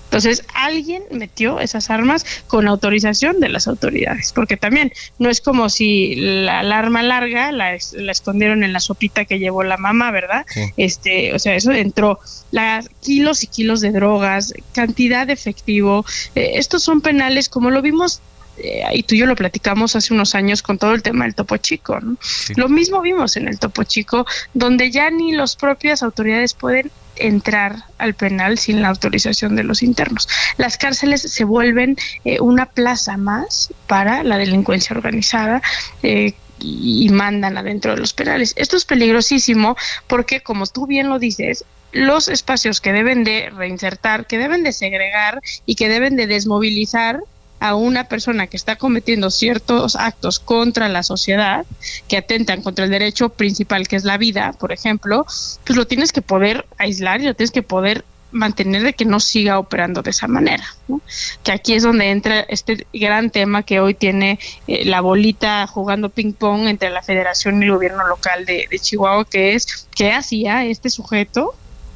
Entonces, 0.07 0.45
alguien 0.55 1.03
metió 1.11 1.61
esas 1.61 1.91
armas 1.91 2.25
con 2.47 2.69
autorización 2.69 3.41
de 3.41 3.49
las 3.49 3.67
autoridades, 3.67 4.33
porque 4.33 4.57
también 4.57 4.93
no 5.19 5.29
es 5.29 5.41
como 5.41 5.69
si 5.69 6.15
la, 6.17 6.61
arma 6.61 7.03
larga 7.03 7.53
la, 7.53 7.75
escondieron 7.75 8.63
en 8.63 8.73
la 8.73 8.81
sopita 8.81 9.25
que 9.25 9.39
llevó 9.39 9.63
la 9.65 9.77
mamá, 9.77 10.11
¿verdad? 10.13 10.47
Este, 10.77 11.35
o 11.35 11.39
sea, 11.39 11.55
eso 11.57 11.73
entró 11.73 12.21
las 12.51 12.89
kilos 13.03 13.43
y 13.43 13.49
kilos 13.49 13.81
de 13.81 13.93
drogas, 13.93 14.55
cantidad 14.73 15.27
de 15.27 15.33
efectivo. 15.33 16.05
Eh, 16.35 16.53
estos 16.55 16.83
son 16.83 17.01
penales 17.01 17.49
como 17.49 17.71
lo 17.71 17.83
vimos 17.83 18.23
eh, 18.59 18.83
y 18.93 19.03
tú 19.03 19.15
y 19.15 19.19
yo 19.19 19.27
lo 19.27 19.37
platicamos 19.37 19.97
hace 19.97 20.15
unos 20.15 20.35
años 20.35 20.63
con 20.63 20.79
todo 20.79 20.95
el 20.95 21.03
tema 21.03 21.25
del 21.25 21.35
Topo 21.35 21.57
Chico. 21.57 21.99
Lo 22.57 22.69
mismo 22.69 23.01
vimos 23.01 23.37
en 23.37 23.49
el 23.49 23.59
Topo 23.59 23.85
Chico, 23.85 24.27
donde 24.55 24.91
ya 24.91 25.11
ni 25.11 25.33
las 25.33 25.57
propias 25.57 26.03
autoridades 26.03 26.55
pueden 26.55 26.91
entrar 27.17 27.85
al 27.99 28.15
penal 28.15 28.59
sin 28.59 28.83
la 28.83 28.89
autorización 28.89 29.57
de 29.57 29.65
los 29.65 29.83
internos. 29.83 30.29
Las 30.59 30.77
cárceles 30.77 31.23
se 31.23 31.45
vuelven 31.45 31.97
eh, 32.25 32.41
una 32.41 32.67
plaza 32.67 33.17
más 33.17 33.73
para 33.87 34.23
la 34.23 34.39
delincuencia 34.39 34.97
organizada. 34.97 35.63
Eh, 36.03 36.35
y 36.59 37.11
mandan 37.11 37.59
adentro 37.59 37.93
de 37.95 38.01
los 38.01 38.15
penales. 38.15 38.55
Esto 38.57 38.79
es 38.79 38.87
peligrosísimo 38.87 39.77
porque, 40.07 40.41
como 40.41 40.67
tú 40.67 40.87
bien 40.87 41.11
lo 41.11 41.19
dices, 41.19 41.67
los 41.93 42.29
espacios 42.29 42.81
que 42.81 42.93
deben 42.93 43.25
de 43.25 43.51
reinsertar, 43.51 44.27
que 44.27 44.39
deben 44.39 44.63
de 44.63 44.73
segregar 44.73 45.43
y 45.67 45.75
que 45.75 45.89
deben 45.89 46.17
de 46.17 46.27
desmovilizar 46.27 47.21
a 47.69 47.75
una 47.75 48.05
persona 48.05 48.47
que 48.47 48.57
está 48.57 48.77
cometiendo 48.77 49.31
ciertos 49.31 49.97
actos 49.97 50.39
contra 50.39 50.89
la 50.89 51.03
sociedad, 51.03 51.65
que 52.09 52.17
atentan 52.17 52.63
contra 52.63 52.85
el 52.85 52.91
derecho 52.91 53.31
principal 53.31 53.89
que 53.89 53.97
es 53.97 54.05
la 54.05 54.19
vida, 54.19 54.53
por 54.53 54.73
ejemplo, 54.73 55.25
pues 55.65 55.77
lo 55.77 55.87
tienes 55.87 56.13
que 56.13 56.23
poder 56.23 56.67
aislar 56.79 57.21
y 57.21 57.25
lo 57.25 57.35
tienes 57.35 57.51
que 57.51 57.63
poder 57.63 58.05
mantener 58.33 58.83
de 58.83 58.93
que 58.93 59.05
no 59.05 59.21
siga 59.21 59.59
operando 59.59 60.03
de 60.03 60.11
esa 60.11 60.29
manera. 60.29 60.65
Que 61.43 61.53
aquí 61.53 61.75
es 61.75 61.83
donde 61.83 62.11
entra 62.11 62.41
este 62.41 62.87
gran 62.93 63.31
tema 63.31 63.63
que 63.63 63.81
hoy 63.81 63.95
tiene 63.95 64.39
eh, 64.67 64.85
la 64.85 65.01
bolita 65.01 65.67
jugando 65.67 66.11
ping-pong 66.11 66.69
entre 66.69 66.91
la 66.91 67.03
federación 67.03 67.63
y 67.63 67.67
el 67.67 67.73
gobierno 67.73 68.07
local 68.07 68.45
de, 68.45 68.67
de 68.71 68.79
Chihuahua, 68.79 69.25
que 69.25 69.55
es 69.55 69.89
qué 69.95 70.13
hacía 70.13 70.65
este 70.65 70.91
sujeto 70.91 71.55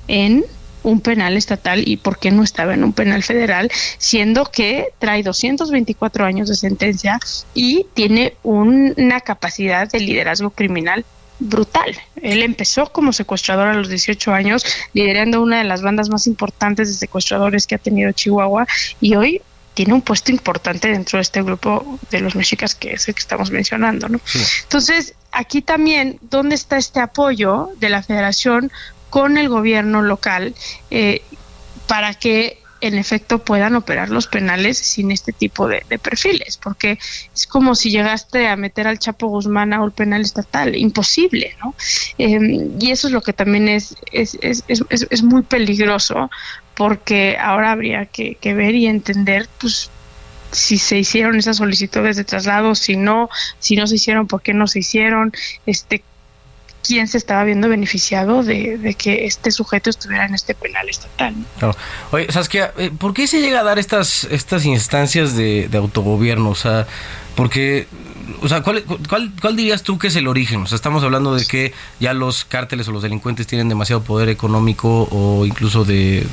en 0.08 0.44
un 0.82 1.00
penal 1.00 1.36
estatal 1.36 1.86
y 1.86 1.96
por 1.96 2.18
qué 2.18 2.30
no 2.30 2.42
estaba 2.42 2.74
en 2.74 2.84
un 2.84 2.92
penal 2.92 3.22
federal, 3.22 3.70
siendo 3.98 4.44
que 4.44 4.88
trae 4.98 5.22
224 5.22 6.24
años 6.24 6.48
de 6.48 6.54
sentencia 6.54 7.18
y 7.54 7.86
tiene 7.94 8.34
una 8.42 9.20
capacidad 9.20 9.88
de 9.90 10.00
liderazgo 10.00 10.50
criminal 10.50 11.04
brutal. 11.38 11.96
Él 12.22 12.42
empezó 12.42 12.92
como 12.92 13.12
secuestrador 13.12 13.68
a 13.68 13.74
los 13.74 13.88
18 13.88 14.32
años, 14.32 14.64
liderando 14.92 15.42
una 15.42 15.58
de 15.58 15.64
las 15.64 15.82
bandas 15.82 16.10
más 16.10 16.26
importantes 16.26 16.88
de 16.88 16.94
secuestradores 16.94 17.66
que 17.66 17.74
ha 17.74 17.78
tenido 17.78 18.12
Chihuahua 18.12 18.66
y 19.00 19.14
hoy 19.14 19.42
tiene 19.74 19.94
un 19.94 20.02
puesto 20.02 20.30
importante 20.30 20.88
dentro 20.88 21.16
de 21.16 21.22
este 21.22 21.42
grupo 21.42 21.98
de 22.10 22.20
los 22.20 22.34
mexicas 22.34 22.74
que 22.74 22.92
es 22.92 23.08
el 23.08 23.14
que 23.14 23.20
estamos 23.20 23.50
mencionando, 23.50 24.08
¿no? 24.08 24.20
Entonces, 24.62 25.14
aquí 25.32 25.62
también, 25.62 26.18
¿dónde 26.20 26.54
está 26.54 26.76
este 26.76 27.00
apoyo 27.00 27.70
de 27.78 27.88
la 27.88 28.02
federación 28.02 28.70
con 29.10 29.36
el 29.36 29.48
gobierno 29.48 30.02
local 30.02 30.54
eh, 30.90 31.22
para 31.86 32.14
que 32.14 32.60
en 32.80 32.96
efecto 32.96 33.40
puedan 33.40 33.74
operar 33.74 34.08
los 34.08 34.26
penales 34.26 34.78
sin 34.78 35.10
este 35.10 35.32
tipo 35.32 35.68
de, 35.68 35.82
perfiles, 36.02 36.56
porque 36.56 36.98
es 37.34 37.46
como 37.46 37.74
si 37.74 37.90
llegaste 37.90 38.48
a 38.48 38.56
meter 38.56 38.86
al 38.86 38.98
Chapo 38.98 39.28
Guzmán 39.28 39.72
a 39.72 39.82
un 39.82 39.90
penal 39.90 40.22
estatal, 40.22 40.74
imposible, 40.74 41.54
¿no? 41.62 41.74
Em, 42.16 42.70
y 42.80 42.90
eso 42.90 43.08
es 43.08 43.12
lo 43.12 43.20
que 43.20 43.32
también 43.32 43.68
es, 43.68 43.96
es, 44.12 44.38
es, 44.40 44.64
es, 44.88 45.22
muy 45.22 45.42
peligroso, 45.42 46.30
porque 46.74 47.36
ahora 47.38 47.72
habría 47.72 48.06
que, 48.06 48.36
que 48.36 48.54
ver 48.54 48.74
y 48.74 48.86
entender, 48.86 49.46
pues, 49.60 49.90
si 50.52 50.78
se 50.78 50.98
hicieron 50.98 51.36
esas 51.36 51.58
solicitudes 51.58 52.16
de 52.16 52.24
traslado, 52.24 52.74
si 52.74 52.96
no, 52.96 53.28
si 53.58 53.76
no 53.76 53.86
se 53.86 53.96
hicieron, 53.96 54.26
por 54.26 54.42
qué 54.42 54.54
no 54.54 54.66
se 54.66 54.80
hicieron, 54.80 55.32
este, 55.66 56.02
quién 56.86 57.08
se 57.08 57.18
estaba 57.18 57.44
viendo 57.44 57.68
beneficiado 57.68 58.42
de, 58.42 58.94
que 58.98 59.26
este 59.26 59.50
sujeto 59.50 59.90
estuviera 59.90 60.26
en 60.26 60.34
este 60.34 60.54
penal 60.54 60.88
estatal. 60.88 61.34
Oye, 62.10 62.30
Saskia, 62.30 62.72
eh, 62.78 62.90
¿por 62.96 63.14
qué 63.14 63.26
se 63.26 63.40
llega 63.40 63.60
a 63.60 63.62
dar 63.62 63.78
estas, 63.78 64.24
estas 64.24 64.64
instancias 64.64 65.36
de, 65.36 65.68
autogobierno? 65.74 66.50
O 66.50 66.54
sea, 66.54 66.86
porque, 67.34 67.86
o 68.42 68.48
sea, 68.48 68.62
¿cuál, 68.62 68.84
cuál, 69.08 69.56
dirías 69.56 69.82
tú 69.82 69.98
que 69.98 70.08
es 70.08 70.16
el 70.16 70.28
origen? 70.28 70.62
O 70.62 70.66
sea, 70.66 70.76
estamos 70.76 71.02
hablando 71.04 71.34
de 71.34 71.46
que 71.46 71.72
ya 72.00 72.12
los 72.12 72.44
cárteles 72.44 72.88
o 72.88 72.92
los 72.92 73.02
delincuentes 73.02 73.46
tienen 73.46 73.68
demasiado 73.68 74.02
poder 74.02 74.28
económico 74.28 75.08
o 75.10 75.46
incluso 75.46 75.84
de, 75.84 76.26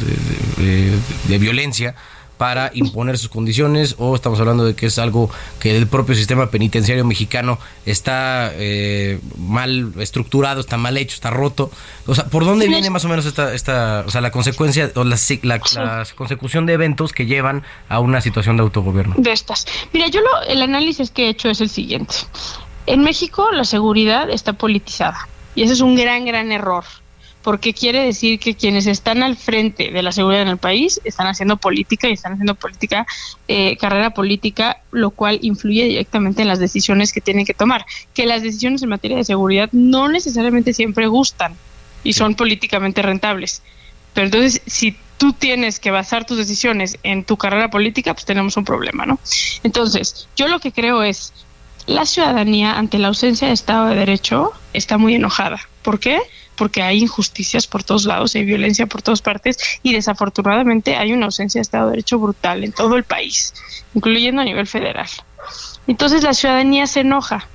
de 1.28 1.38
violencia 1.38 1.95
para 2.38 2.72
imponer 2.74 3.18
sus 3.18 3.30
condiciones 3.30 3.96
o 3.98 4.16
estamos 4.16 4.40
hablando 4.40 4.66
de 4.66 4.76
que 4.76 4.86
es 4.86 5.00
algo 5.00 5.30
que 5.60 5.76
el 5.76 5.88
propio 5.88 6.16
sistema 6.16 6.50
penitenciario 6.50 7.04
mexicano 7.06 7.60
está 7.86 8.52
eh, 8.54 9.20
mal 9.38 9.94
estructurado, 10.00 10.62
está 10.62 10.78
mal 10.78 10.98
hecho, 10.98 11.16
está 11.16 11.30
roto. 11.30 11.72
O 12.06 12.16
sea, 12.16 12.26
¿por 12.26 12.46
dónde 12.46 12.68
viene 12.68 12.90
más 12.90 13.06
o 13.06 13.10
menos 13.10 13.26
esta, 13.26 13.54
esta 13.54 14.04
o 14.06 14.12
sea, 14.12 14.22
la 14.22 14.32
consecuencia 14.32 14.92
o 14.96 15.04
la, 15.04 15.18
la, 15.44 16.06
consecución 16.16 16.66
de 16.66 16.74
eventos 16.74 17.14
que 17.14 17.26
llevan 17.26 17.64
a 17.90 18.00
una 18.00 18.22
situación 18.22 18.58
de 18.58 18.64
autogobierno? 18.64 19.16
De 19.18 19.32
estas. 19.32 19.66
Mira, 19.94 20.08
yo 20.08 20.22
lo, 20.22 20.42
el 20.48 20.62
análisis 20.62 21.12
que 21.12 21.26
he 21.26 21.30
hecho 21.30 21.50
es 21.50 21.62
el 21.62 21.70
siguiente. 21.70 22.16
En 22.86 23.02
México 23.02 23.52
la 23.52 23.66
seguridad 23.66 24.30
está 24.30 24.54
politizada 24.54 25.28
y 25.56 25.64
ese 25.64 25.74
es 25.74 25.82
un 25.82 25.96
gran, 25.96 26.26
gran 26.26 26.52
error 26.52 26.86
porque 27.44 27.74
quiere 27.74 28.04
decir 28.04 28.40
que 28.40 28.56
quienes 28.56 28.88
están 28.88 29.24
al 29.24 29.38
frente 29.38 29.92
de 29.92 30.02
la 30.02 30.12
seguridad 30.12 30.42
en 30.42 30.50
el 30.50 30.58
país 30.58 31.00
están 31.06 31.28
haciendo 31.28 31.58
política 31.58 32.10
y 32.10 32.14
están 32.14 32.34
haciendo 32.34 32.56
política, 32.56 33.06
eh, 33.48 33.78
carrera 33.78 34.10
política, 34.10 34.82
lo 34.92 35.12
cual 35.12 35.40
influye 35.42 35.86
directamente 35.86 36.42
en 36.42 36.50
las 36.50 36.60
decisiones 36.60 37.14
que 37.14 37.22
tienen 37.22 37.46
que 37.46 37.54
tomar. 37.54 37.86
Que 38.14 38.26
las 38.26 38.44
decisiones 38.44 38.84
en 38.84 38.90
materia 38.90 39.18
de 39.18 39.24
seguridad 39.24 39.70
no 39.72 40.10
necesariamente 40.10 40.74
siempre 40.74 41.08
gustan 41.08 41.56
y 42.04 42.14
son 42.14 42.36
políticamente 42.36 43.02
rentables. 43.02 43.62
Pero 44.14 44.26
entonces, 44.26 44.62
si 44.66 44.98
tú 45.18 45.34
tienes 45.34 45.80
que 45.80 45.92
basar 45.92 46.26
tus 46.26 46.38
decisiones 46.38 46.98
en 47.04 47.24
tu 47.24 47.38
carrera 47.38 47.70
política, 47.70 48.14
pues 48.14 48.26
tenemos 48.26 48.58
un 48.58 48.66
problema, 48.66 49.06
¿no? 49.06 49.20
Entonces, 49.64 50.28
yo 50.36 50.48
lo 50.48 50.60
que 50.60 50.72
creo 50.72 51.04
es, 51.04 51.34
la 51.86 52.06
ciudadanía 52.06 52.78
ante 52.78 53.00
la 53.00 53.08
ausencia 53.08 53.48
de 53.48 53.54
Estado 53.54 53.88
de 53.88 53.96
Derecho 53.96 54.52
está 54.74 54.98
muy 54.98 55.16
enojada. 55.16 55.60
¿Por 55.84 56.00
qué? 56.00 56.20
Porque 56.58 56.82
hay 56.82 56.99
injusticias 56.99 57.68
por 57.68 57.84
todos 57.84 58.05
lados, 58.05 58.36
hay 58.36 58.43
violencia 58.43 58.88
por 58.88 59.01
todas 59.01 59.22
partes 59.22 59.58
y 59.84 59.93
desafortunadamente 59.93 60.95
hay 60.95 61.14
una 61.14 61.28
ausencia 61.28 61.60
de 61.60 61.64
Estado 61.64 61.86
de 61.86 61.91
Derecho 61.91 62.20
brutal 62.20 62.64
en 62.64 62.74
todo 62.74 62.97
el 62.97 63.03
país, 63.03 63.53
incluyendo 63.93 64.41
a 64.41 64.45
nivel 64.45 64.68
federal. 64.68 65.08
Entonces 65.88 66.24
la 66.24 66.34
ciudadanía 66.34 66.88
se 66.88 67.01
enoja, 67.01 67.47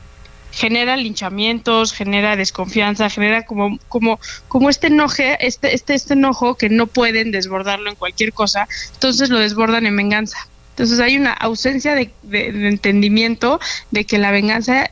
genera 0.53 0.97
linchamientos, 0.97 1.93
genera 1.93 2.37
desconfianza, 2.37 3.11
genera 3.11 3.45
como, 3.45 3.79
como, 3.89 4.21
como 4.49 4.71
este 4.71 4.87
enoje, 4.87 5.37
este, 5.47 5.75
este, 5.75 5.95
este 5.95 6.15
enojo 6.15 6.55
que 6.55 6.69
no 6.69 6.87
pueden 6.87 7.31
desbordarlo 7.31 7.91
en 7.91 7.97
cualquier 7.97 8.33
cosa, 8.33 8.69
entonces 8.95 9.31
lo 9.31 9.39
desbordan 9.39 9.87
en 9.87 9.97
venganza. 9.97 10.47
Entonces 10.73 11.01
hay 11.01 11.17
una 11.17 11.33
ausencia 11.33 11.95
de, 11.95 12.13
entendimiento 12.31 13.61
de 13.91 14.05
que 14.05 14.19
la 14.19 14.31
venganza 14.31 14.91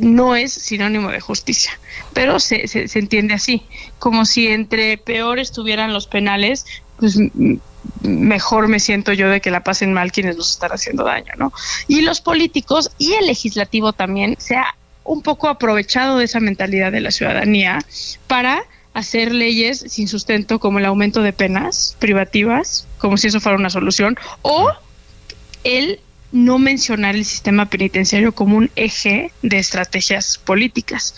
no 0.00 0.36
es 0.36 0.52
sinónimo 0.52 1.10
de 1.10 1.20
justicia, 1.20 1.72
pero 2.12 2.40
se, 2.40 2.66
se, 2.68 2.88
se 2.88 2.98
entiende 2.98 3.34
así, 3.34 3.62
como 3.98 4.24
si 4.24 4.48
entre 4.48 4.98
peor 4.98 5.38
estuvieran 5.38 5.92
los 5.92 6.06
penales, 6.06 6.66
pues 6.98 7.18
mejor 8.02 8.68
me 8.68 8.80
siento 8.80 9.12
yo 9.12 9.28
de 9.28 9.40
que 9.40 9.50
la 9.50 9.62
pasen 9.62 9.92
mal 9.92 10.12
quienes 10.12 10.36
nos 10.36 10.50
están 10.50 10.72
haciendo 10.72 11.04
daño, 11.04 11.32
¿no? 11.38 11.52
Y 11.88 12.02
los 12.02 12.20
políticos 12.20 12.90
y 12.98 13.14
el 13.14 13.26
legislativo 13.26 13.92
también 13.92 14.36
se 14.38 14.56
ha 14.56 14.74
un 15.04 15.22
poco 15.22 15.48
aprovechado 15.48 16.18
de 16.18 16.24
esa 16.24 16.40
mentalidad 16.40 16.92
de 16.92 17.00
la 17.00 17.10
ciudadanía 17.10 17.84
para 18.26 18.62
hacer 18.92 19.32
leyes 19.32 19.84
sin 19.88 20.08
sustento 20.08 20.58
como 20.58 20.78
el 20.78 20.84
aumento 20.84 21.22
de 21.22 21.32
penas 21.32 21.96
privativas, 21.98 22.86
como 22.98 23.16
si 23.16 23.28
eso 23.28 23.40
fuera 23.40 23.58
una 23.58 23.70
solución, 23.70 24.16
o 24.42 24.70
el 25.64 26.00
no 26.32 26.58
mencionar 26.58 27.16
el 27.16 27.24
sistema 27.24 27.66
penitenciario 27.66 28.32
como 28.32 28.56
un 28.56 28.70
eje 28.76 29.32
de 29.42 29.58
estrategias 29.58 30.38
políticas. 30.38 31.14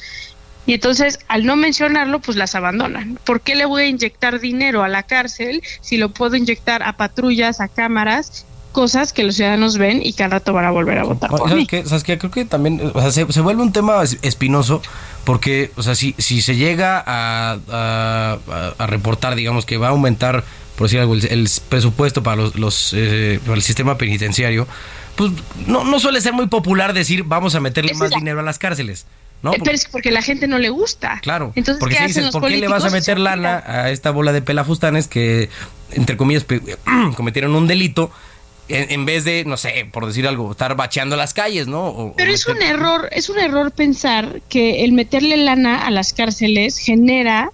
Y 0.64 0.74
entonces, 0.74 1.18
al 1.28 1.44
no 1.44 1.56
mencionarlo, 1.56 2.20
pues 2.20 2.36
las 2.38 2.54
abandonan. 2.54 3.18
¿Por 3.24 3.40
qué 3.40 3.56
le 3.56 3.64
voy 3.64 3.82
a 3.82 3.86
inyectar 3.88 4.38
dinero 4.40 4.82
a 4.84 4.88
la 4.88 5.02
cárcel 5.02 5.60
si 5.80 5.96
lo 5.96 6.10
puedo 6.10 6.36
inyectar 6.36 6.82
a 6.84 6.92
patrullas, 6.94 7.60
a 7.60 7.66
cámaras, 7.68 8.46
cosas 8.70 9.12
que 9.12 9.22
los 9.24 9.34
ciudadanos 9.34 9.76
ven 9.76 10.00
y 10.02 10.14
al 10.22 10.30
rato 10.30 10.52
van 10.54 10.64
a 10.64 10.70
volver 10.70 10.98
a 10.98 11.04
votar 11.04 11.28
por 11.30 11.40
¿Sabes 11.40 11.56
mí? 11.56 11.66
qué? 11.66 11.84
¿Sabes 11.84 12.04
qué? 12.04 12.16
Creo 12.16 12.30
que 12.30 12.44
también 12.46 12.80
o 12.94 13.00
sea, 13.02 13.10
se, 13.10 13.30
se 13.30 13.40
vuelve 13.42 13.60
un 13.60 13.72
tema 13.72 14.02
es- 14.02 14.18
espinoso 14.22 14.80
porque, 15.24 15.72
o 15.76 15.82
sea, 15.82 15.94
si, 15.94 16.14
si 16.16 16.40
se 16.40 16.56
llega 16.56 17.02
a- 17.06 18.38
a 18.78 18.86
reportar, 18.86 19.34
digamos, 19.34 19.66
que 19.66 19.76
va 19.76 19.88
a 19.88 19.90
aumentar, 19.90 20.44
por 20.76 20.86
decir 20.86 21.00
algo, 21.00 21.14
el, 21.14 21.26
el 21.26 21.48
presupuesto 21.68 22.22
para, 22.22 22.36
los, 22.36 22.54
los, 22.56 22.92
eh, 22.96 23.40
para 23.44 23.56
el 23.56 23.62
sistema 23.62 23.98
penitenciario, 23.98 24.66
pues 25.16 25.30
no, 25.66 25.84
no 25.84 26.00
suele 26.00 26.20
ser 26.20 26.32
muy 26.32 26.46
popular 26.48 26.92
decir 26.94 27.24
vamos 27.24 27.54
a 27.54 27.60
meterle 27.60 27.94
más 27.94 28.10
la- 28.10 28.16
dinero 28.18 28.40
a 28.40 28.42
las 28.42 28.58
cárceles. 28.58 29.06
¿no? 29.42 29.52
Eh, 29.54 29.58
Pero 29.58 29.72
es 29.74 29.86
porque 29.86 30.12
la 30.12 30.22
gente 30.22 30.46
no 30.46 30.58
le 30.60 30.68
gusta. 30.70 31.18
Claro, 31.20 31.52
Entonces, 31.56 31.80
porque 31.80 31.94
¿qué 31.96 31.98
si 31.98 32.04
hacen 32.04 32.22
dices, 32.22 32.24
los 32.34 32.40
¿por 32.40 32.48
qué 32.48 32.58
le 32.58 32.68
vas 32.68 32.84
a 32.84 32.90
meter 32.90 33.18
lana 33.18 33.62
a 33.66 33.90
esta 33.90 34.12
bola 34.12 34.32
de 34.32 34.40
pelafustanes 34.40 35.08
que, 35.08 35.48
entre 35.90 36.16
comillas, 36.16 36.46
cometieron 37.16 37.54
un 37.56 37.66
delito 37.66 38.12
en, 38.68 39.04
vez 39.04 39.24
de, 39.24 39.44
no 39.44 39.56
sé, 39.56 39.86
por 39.92 40.06
decir 40.06 40.26
algo, 40.28 40.52
estar 40.52 40.76
bacheando 40.76 41.16
las 41.16 41.34
calles, 41.34 41.66
¿no? 41.66 41.86
O- 41.88 42.14
Pero 42.16 42.30
o 42.30 42.34
es 42.34 42.46
un 42.46 42.62
error, 42.62 43.08
es 43.10 43.28
un 43.28 43.38
error 43.40 43.72
pensar 43.72 44.40
que 44.48 44.84
el 44.84 44.92
meterle 44.92 45.36
lana 45.36 45.86
a 45.86 45.90
las 45.90 46.12
cárceles 46.12 46.78
genera 46.78 47.50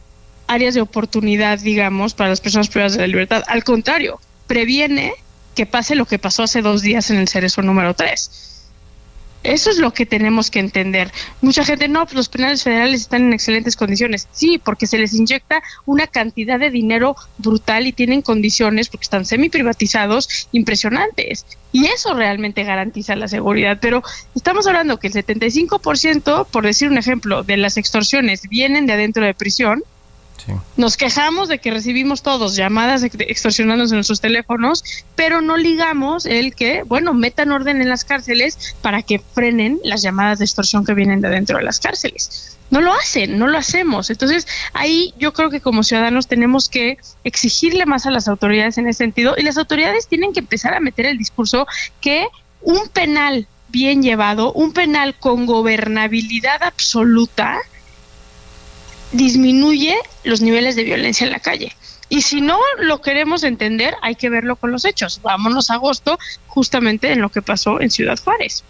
áreas 0.47 0.75
de 0.75 0.83
oportunidad, 0.83 1.59
digamos, 1.59 2.13
para 2.15 2.29
las 2.31 2.41
personas 2.43 2.69
privadas 2.69 2.93
de 2.93 3.01
la 3.01 3.07
libertad. 3.07 3.43
Al 3.49 3.65
contrario, 3.65 4.21
previene 4.47 5.13
que 5.59 5.67
pase 5.67 5.97
lo 5.97 6.07
que 6.07 6.21
pasó 6.21 6.45
hace 6.45 6.63
dos 6.63 6.83
días 6.83 7.11
en 7.11 7.17
el 7.17 7.27
Cerezo 7.27 7.63
número 7.63 7.93
3. 7.93 8.31
Eso 9.43 9.71
es 9.71 9.79
lo 9.79 9.93
que 9.93 10.07
tenemos 10.07 10.53
que 10.53 10.61
entender. 10.61 11.11
Mucha 11.41 11.65
gente, 11.65 11.89
no, 11.89 12.05
pues 12.05 12.15
los 12.15 12.29
penales 12.29 12.63
federales 12.63 13.01
están 13.01 13.23
en 13.23 13.33
excelentes 13.33 13.75
condiciones. 13.75 14.29
Sí, 14.31 14.59
porque 14.65 14.87
se 14.87 14.99
les 14.99 15.15
inyecta 15.15 15.61
una 15.85 16.07
cantidad 16.07 16.61
de 16.61 16.71
dinero 16.71 17.17
brutal 17.39 17.89
y 17.89 17.93
tienen 17.93 18.23
condiciones, 18.23 18.89
porque 18.89 19.03
están 19.03 19.25
semi 19.25 19.49
privatizados, 19.49 20.49
impresionantes. 20.53 21.45
Y 21.73 21.87
eso 21.87 22.15
realmente 22.15 22.63
garantiza 22.63 23.17
la 23.17 23.27
seguridad. 23.27 23.79
Pero 23.81 24.05
estamos 24.37 24.69
hablando 24.69 25.01
que 25.01 25.09
el 25.09 25.15
75%, 25.15 26.47
por 26.47 26.65
decir 26.65 26.89
un 26.89 26.99
ejemplo, 26.99 27.43
de 27.43 27.57
las 27.57 27.79
extorsiones 27.79 28.43
vienen 28.49 28.87
de 28.87 28.93
adentro 28.93 29.25
de 29.25 29.35
prisión. 29.35 29.83
Nos 30.77 30.97
quejamos 30.97 31.49
de 31.49 31.59
que 31.59 31.71
recibimos 31.71 32.23
todos 32.23 32.57
llamadas 32.57 33.03
ex- 33.03 33.17
extorsionándonos 33.19 33.91
en 33.93 33.97
nuestros 33.97 34.21
teléfonos, 34.21 34.85
pero 35.15 35.41
no 35.41 35.57
ligamos 35.57 36.27
el 36.27 36.55
que, 36.55 36.83
bueno, 36.85 37.15
metan 37.15 37.53
orden 37.53 37.81
en 37.83 37.89
las 37.89 38.05
cárceles 38.05 38.75
para 38.83 39.03
que 39.03 39.19
frenen 39.19 39.81
las 39.85 40.03
llamadas 40.03 40.39
de 40.39 40.45
extorsión 40.45 40.85
que 40.85 40.95
vienen 40.95 41.21
de 41.21 41.29
adentro 41.29 41.59
de 41.59 41.65
las 41.65 41.81
cárceles. 41.81 42.57
No 42.71 42.81
lo 42.83 42.93
hacen, 42.93 43.39
no 43.39 43.47
lo 43.47 43.57
hacemos. 43.57 44.11
Entonces, 44.11 44.47
ahí 44.75 45.15
yo 45.19 45.33
creo 45.33 45.49
que 45.51 45.61
como 45.61 45.83
ciudadanos 45.83 46.27
tenemos 46.27 46.69
que 46.69 46.99
exigirle 47.25 47.87
más 47.87 48.05
a 48.07 48.11
las 48.11 48.29
autoridades 48.29 48.77
en 48.79 48.87
ese 48.89 48.99
sentido 48.99 49.35
y 49.39 49.43
las 49.43 49.57
autoridades 49.57 50.07
tienen 50.07 50.33
que 50.33 50.41
empezar 50.41 50.75
a 50.75 50.81
meter 50.81 51.07
el 51.07 51.17
discurso 51.17 51.67
que 52.01 52.27
un 52.61 52.89
penal 52.89 53.47
bien 53.71 54.03
llevado, 54.03 54.53
un 54.53 54.73
penal 54.73 55.15
con 55.15 55.47
gobernabilidad 55.47 56.63
absoluta, 56.63 57.59
disminuye 59.13 59.97
los 60.25 60.41
niveles 60.41 60.77
de 60.77 60.85
violencia 60.85 61.27
en 61.27 61.33
la 61.33 61.41
calle. 61.41 61.75
Y 62.11 62.23
si 62.23 62.41
no 62.41 62.59
lo 62.79 63.01
queremos 63.03 63.43
entender, 63.43 63.95
hay 64.03 64.15
que 64.15 64.31
verlo 64.31 64.57
con 64.57 64.73
los 64.73 64.85
hechos. 64.85 65.21
Vámonos 65.23 65.71
a 65.71 65.75
agosto, 65.75 66.19
justamente 66.47 67.13
en 67.13 67.21
lo 67.21 67.29
que 67.29 67.43
pasó 67.43 67.81
en 67.81 67.91
Ciudad 67.91 68.19
Juárez. 68.23 68.65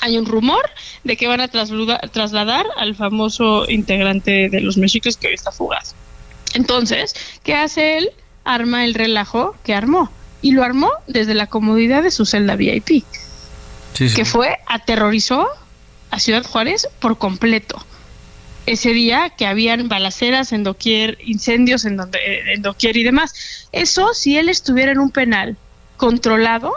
Hay 0.00 0.16
un 0.16 0.26
rumor 0.26 0.62
de 1.02 1.16
que 1.16 1.26
van 1.26 1.40
a 1.40 1.48
trasladar 1.48 2.66
al 2.76 2.94
famoso 2.94 3.68
integrante 3.68 4.48
de 4.48 4.60
los 4.60 4.76
mexicas 4.76 5.16
que 5.16 5.26
hoy 5.26 5.34
está 5.34 5.50
fugado. 5.50 5.90
Entonces, 6.54 7.14
¿qué 7.42 7.54
hace 7.54 7.98
él? 7.98 8.10
Arma 8.44 8.84
el 8.84 8.94
relajo 8.94 9.56
que 9.64 9.74
armó. 9.74 10.10
Y 10.40 10.52
lo 10.52 10.62
armó 10.62 10.92
desde 11.08 11.34
la 11.34 11.48
comodidad 11.48 12.04
de 12.04 12.12
su 12.12 12.24
celda 12.24 12.54
VIP 12.54 13.04
Sí, 13.94 14.08
sí. 14.08 14.14
que 14.14 14.24
fue, 14.24 14.56
aterrorizó 14.68 15.48
a 16.12 16.20
Ciudad 16.20 16.44
Juárez 16.44 16.88
por 17.00 17.18
completo. 17.18 17.84
Ese 18.72 18.92
día 18.92 19.30
que 19.30 19.46
habían 19.46 19.88
balaceras 19.88 20.52
en 20.52 20.62
doquier, 20.62 21.18
incendios 21.24 21.84
en, 21.84 21.96
donde, 21.96 22.18
en 22.54 22.62
doquier 22.62 22.96
y 22.96 23.02
demás. 23.02 23.68
Eso, 23.72 24.14
si 24.14 24.36
él 24.36 24.48
estuviera 24.48 24.92
en 24.92 24.98
un 24.98 25.10
penal 25.10 25.56
controlado, 25.96 26.72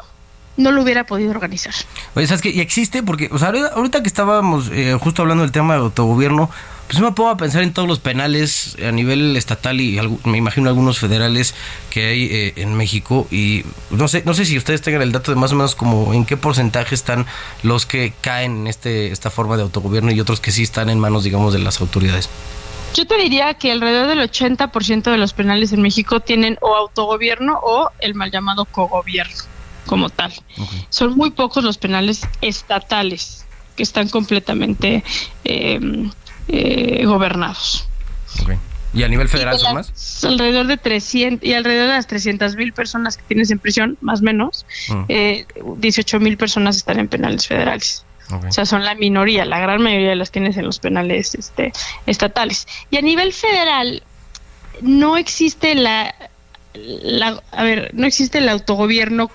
no 0.58 0.72
lo 0.72 0.82
hubiera 0.82 1.06
podido 1.06 1.32
organizar. 1.32 1.74
Oye, 2.16 2.28
¿sabes 2.28 2.42
qué? 2.42 2.50
Y 2.50 2.60
existe 2.60 3.04
porque, 3.04 3.30
o 3.32 3.38
sea, 3.38 3.48
ahorita, 3.48 3.68
ahorita 3.68 4.02
que 4.02 4.08
estábamos 4.08 4.70
eh, 4.72 4.98
justo 5.00 5.22
hablando 5.22 5.44
del 5.44 5.52
tema 5.52 5.74
de 5.76 5.82
autogobierno, 5.82 6.50
pues 6.92 7.02
me 7.02 7.14
puedo 7.14 7.38
pensar 7.38 7.64
en 7.64 7.72
todos 7.72 7.88
los 7.88 8.00
penales 8.00 8.76
a 8.86 8.92
nivel 8.92 9.38
estatal 9.38 9.80
y 9.80 9.98
me 10.26 10.38
imagino 10.38 10.68
algunos 10.68 11.00
federales 11.00 11.56
que 11.90 12.08
hay 12.08 12.24
eh, 12.26 12.54
en 12.58 12.76
México 12.76 13.30
y 13.32 13.64
no 13.92 14.10
sé, 14.10 14.24
no 14.26 14.34
sé 14.34 14.44
si 14.44 14.58
ustedes 14.58 14.82
tengan 14.82 15.02
el 15.02 15.14
dato 15.14 15.32
de 15.32 15.40
más 15.40 15.54
o 15.54 15.56
menos 15.56 15.74
como 15.74 16.14
en 16.14 16.26
qué 16.26 16.36
porcentaje 16.36 16.94
están 16.94 17.28
los 17.64 17.86
que 17.86 18.12
caen 18.20 18.62
en 18.62 18.68
este 18.68 19.14
esta 19.14 19.30
forma 19.30 19.56
de 19.56 19.64
autogobierno 19.64 20.12
y 20.12 20.20
otros 20.20 20.42
que 20.42 20.52
sí 20.52 20.64
están 20.64 20.90
en 20.90 21.00
manos, 21.00 21.24
digamos, 21.24 21.54
de 21.54 21.60
las 21.60 21.80
autoridades. 21.80 22.30
Yo 22.94 23.08
te 23.08 23.18
diría 23.18 23.54
que 23.54 23.72
alrededor 23.72 24.08
del 24.08 24.20
80% 24.20 25.04
de 25.04 25.18
los 25.18 25.32
penales 25.32 25.72
en 25.72 25.82
México 25.82 26.20
tienen 26.20 26.58
o 26.60 26.76
autogobierno 26.76 27.58
o 27.64 27.90
el 28.00 28.16
mal 28.16 28.32
llamado 28.32 28.66
cogobierno 28.66 29.38
como 29.86 30.10
tal. 30.10 30.34
Son 30.90 31.16
muy 31.16 31.32
pocos 31.32 31.64
los 31.64 31.78
penales 31.78 32.28
estatales 32.42 33.46
que 33.78 33.84
están 33.84 34.10
completamente 34.10 35.06
eh, 35.46 35.80
eh, 36.52 37.06
gobernados. 37.06 37.88
¿Y 38.94 39.04
a 39.04 39.08
nivel 39.08 39.30
federal 39.30 39.54
de 39.54 39.60
son 39.60 39.76
las- 39.76 39.90
más? 39.90 40.24
Alrededor 40.26 40.68
de 40.68 40.76
300 40.78 41.48
y 41.48 41.54
alrededor 41.54 41.88
de 41.88 41.94
las 41.94 42.08
300 42.08 42.56
mil 42.58 42.74
personas 42.74 43.16
que 43.16 43.24
tienes 43.24 43.50
en 43.50 43.60
prisión, 43.60 43.98
más 44.02 44.20
o 44.20 44.24
menos, 44.24 44.66
eh, 45.08 45.46
18 45.78 46.20
mil 46.20 46.36
personas 46.38 46.76
están 46.78 47.00
en 47.00 47.08
penales 47.08 47.48
federales. 47.48 48.04
O 48.50 48.52
sea, 48.52 48.66
son 48.66 48.84
la 48.86 48.96
minoría, 48.96 49.44
la 49.46 49.60
gran 49.60 49.82
mayoría 49.82 50.14
las 50.16 50.32
tienes 50.32 50.56
en 50.58 50.66
los 50.66 50.80
penales 50.80 51.36
este, 51.36 51.72
estatales. 52.06 52.68
Y 52.90 52.98
a 52.98 53.02
nivel 53.02 53.32
federal, 53.34 54.04
no 54.82 55.16
existe 55.18 55.76
la, 55.76 56.14
la- 56.74 57.42
a 57.52 57.64
ver, 57.64 57.92
no 57.94 58.08
existe 58.08 58.38
el 58.40 58.48
autogobierno 58.50 59.30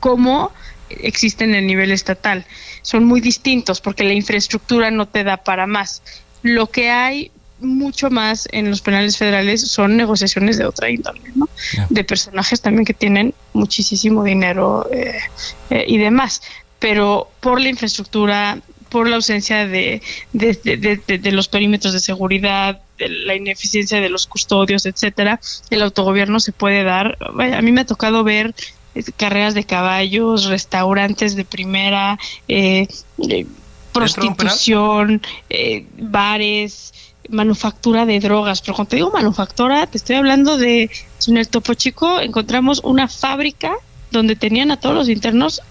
como 0.00 0.52
existe 0.90 1.44
en 1.44 1.54
el 1.54 1.66
nivel 1.66 1.90
estatal. 1.90 2.46
Son 2.82 3.04
muy 3.04 3.20
distintos 3.20 3.80
porque 3.80 4.04
la 4.04 4.12
infraestructura 4.12 4.90
no 4.90 5.06
te 5.06 5.24
da 5.24 5.38
para 5.38 5.66
más. 5.66 6.02
Lo 6.44 6.68
que 6.68 6.90
hay 6.90 7.32
mucho 7.60 8.10
más 8.10 8.46
en 8.52 8.68
los 8.68 8.82
penales 8.82 9.16
federales 9.16 9.62
son 9.62 9.96
negociaciones 9.96 10.58
de 10.58 10.66
otra 10.66 10.90
índole, 10.90 11.22
¿no? 11.34 11.48
De 11.88 12.04
personajes 12.04 12.60
también 12.60 12.84
que 12.84 12.92
tienen 12.92 13.34
muchísimo 13.54 14.22
dinero 14.22 14.86
eh, 14.92 15.18
eh, 15.70 15.84
y 15.88 15.96
demás. 15.96 16.42
Pero 16.78 17.30
por 17.40 17.60
la 17.60 17.70
infraestructura, 17.70 18.60
por 18.90 19.08
la 19.08 19.16
ausencia 19.16 19.66
de, 19.66 20.02
de, 20.34 21.32
los 21.32 21.48
perímetros 21.48 21.94
de 21.94 22.00
seguridad, 22.00 22.82
de 22.98 23.08
la 23.08 23.34
ineficiencia 23.34 24.00
de 24.00 24.10
los 24.10 24.26
custodios, 24.26 24.84
etcétera, 24.84 25.40
el 25.70 25.80
autogobierno 25.80 26.40
se 26.40 26.52
puede 26.52 26.84
dar. 26.84 27.16
A 27.20 27.62
mí 27.62 27.72
me 27.72 27.80
ha 27.80 27.86
tocado 27.86 28.22
ver 28.22 28.54
eh, 28.94 29.02
carreras 29.16 29.54
de 29.54 29.64
caballos, 29.64 30.44
restaurantes 30.44 31.36
de 31.36 31.44
primera, 31.44 32.18
eh, 32.48 32.86
prostitución, 33.94 35.22
eh, 35.48 35.86
bares, 35.96 36.92
manufactura 37.30 38.04
de 38.04 38.20
drogas. 38.20 38.60
Pero 38.60 38.74
cuando 38.74 38.90
te 38.90 38.96
digo 38.96 39.10
manufactura, 39.10 39.86
te 39.86 39.96
estoy 39.96 40.16
hablando 40.16 40.58
de, 40.58 40.90
en 41.26 41.36
el 41.38 41.48
Topo 41.48 41.72
Chico 41.72 42.20
encontramos 42.20 42.80
una 42.84 43.08
fábrica 43.08 43.72
donde 44.10 44.36
tenían 44.36 44.70
a 44.70 44.78
todos 44.78 44.94
los 44.94 45.08
internos 45.08 45.62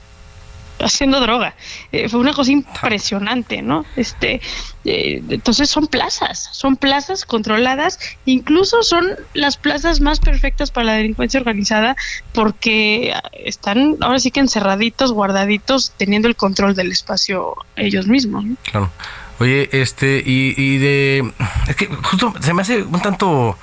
haciendo 0.79 1.19
droga. 1.19 1.55
Eh, 1.91 2.09
fue 2.09 2.19
una 2.19 2.33
cosa 2.33 2.51
impresionante, 2.51 3.61
¿no? 3.61 3.85
Este, 3.95 4.41
eh, 4.85 5.21
entonces 5.29 5.69
son 5.69 5.87
plazas, 5.87 6.49
son 6.51 6.75
plazas 6.75 7.25
controladas, 7.25 7.99
incluso 8.25 8.83
son 8.83 9.07
las 9.33 9.57
plazas 9.57 10.01
más 10.01 10.19
perfectas 10.19 10.71
para 10.71 10.85
la 10.85 10.93
delincuencia 10.93 11.39
organizada 11.39 11.95
porque 12.33 13.13
están 13.33 13.97
ahora 14.01 14.19
sí 14.19 14.31
que 14.31 14.39
encerraditos, 14.39 15.11
guardaditos, 15.11 15.93
teniendo 15.97 16.27
el 16.27 16.35
control 16.35 16.75
del 16.75 16.91
espacio 16.91 17.55
ellos 17.75 18.07
mismos. 18.07 18.45
Claro. 18.63 18.91
Oye, 19.39 19.69
este, 19.71 20.21
y, 20.25 20.53
y 20.57 20.77
de... 20.77 21.33
Es 21.67 21.75
que 21.75 21.87
justo 21.87 22.33
se 22.39 22.53
me 22.53 22.61
hace 22.61 22.83
un 22.83 23.01
tanto 23.01 23.57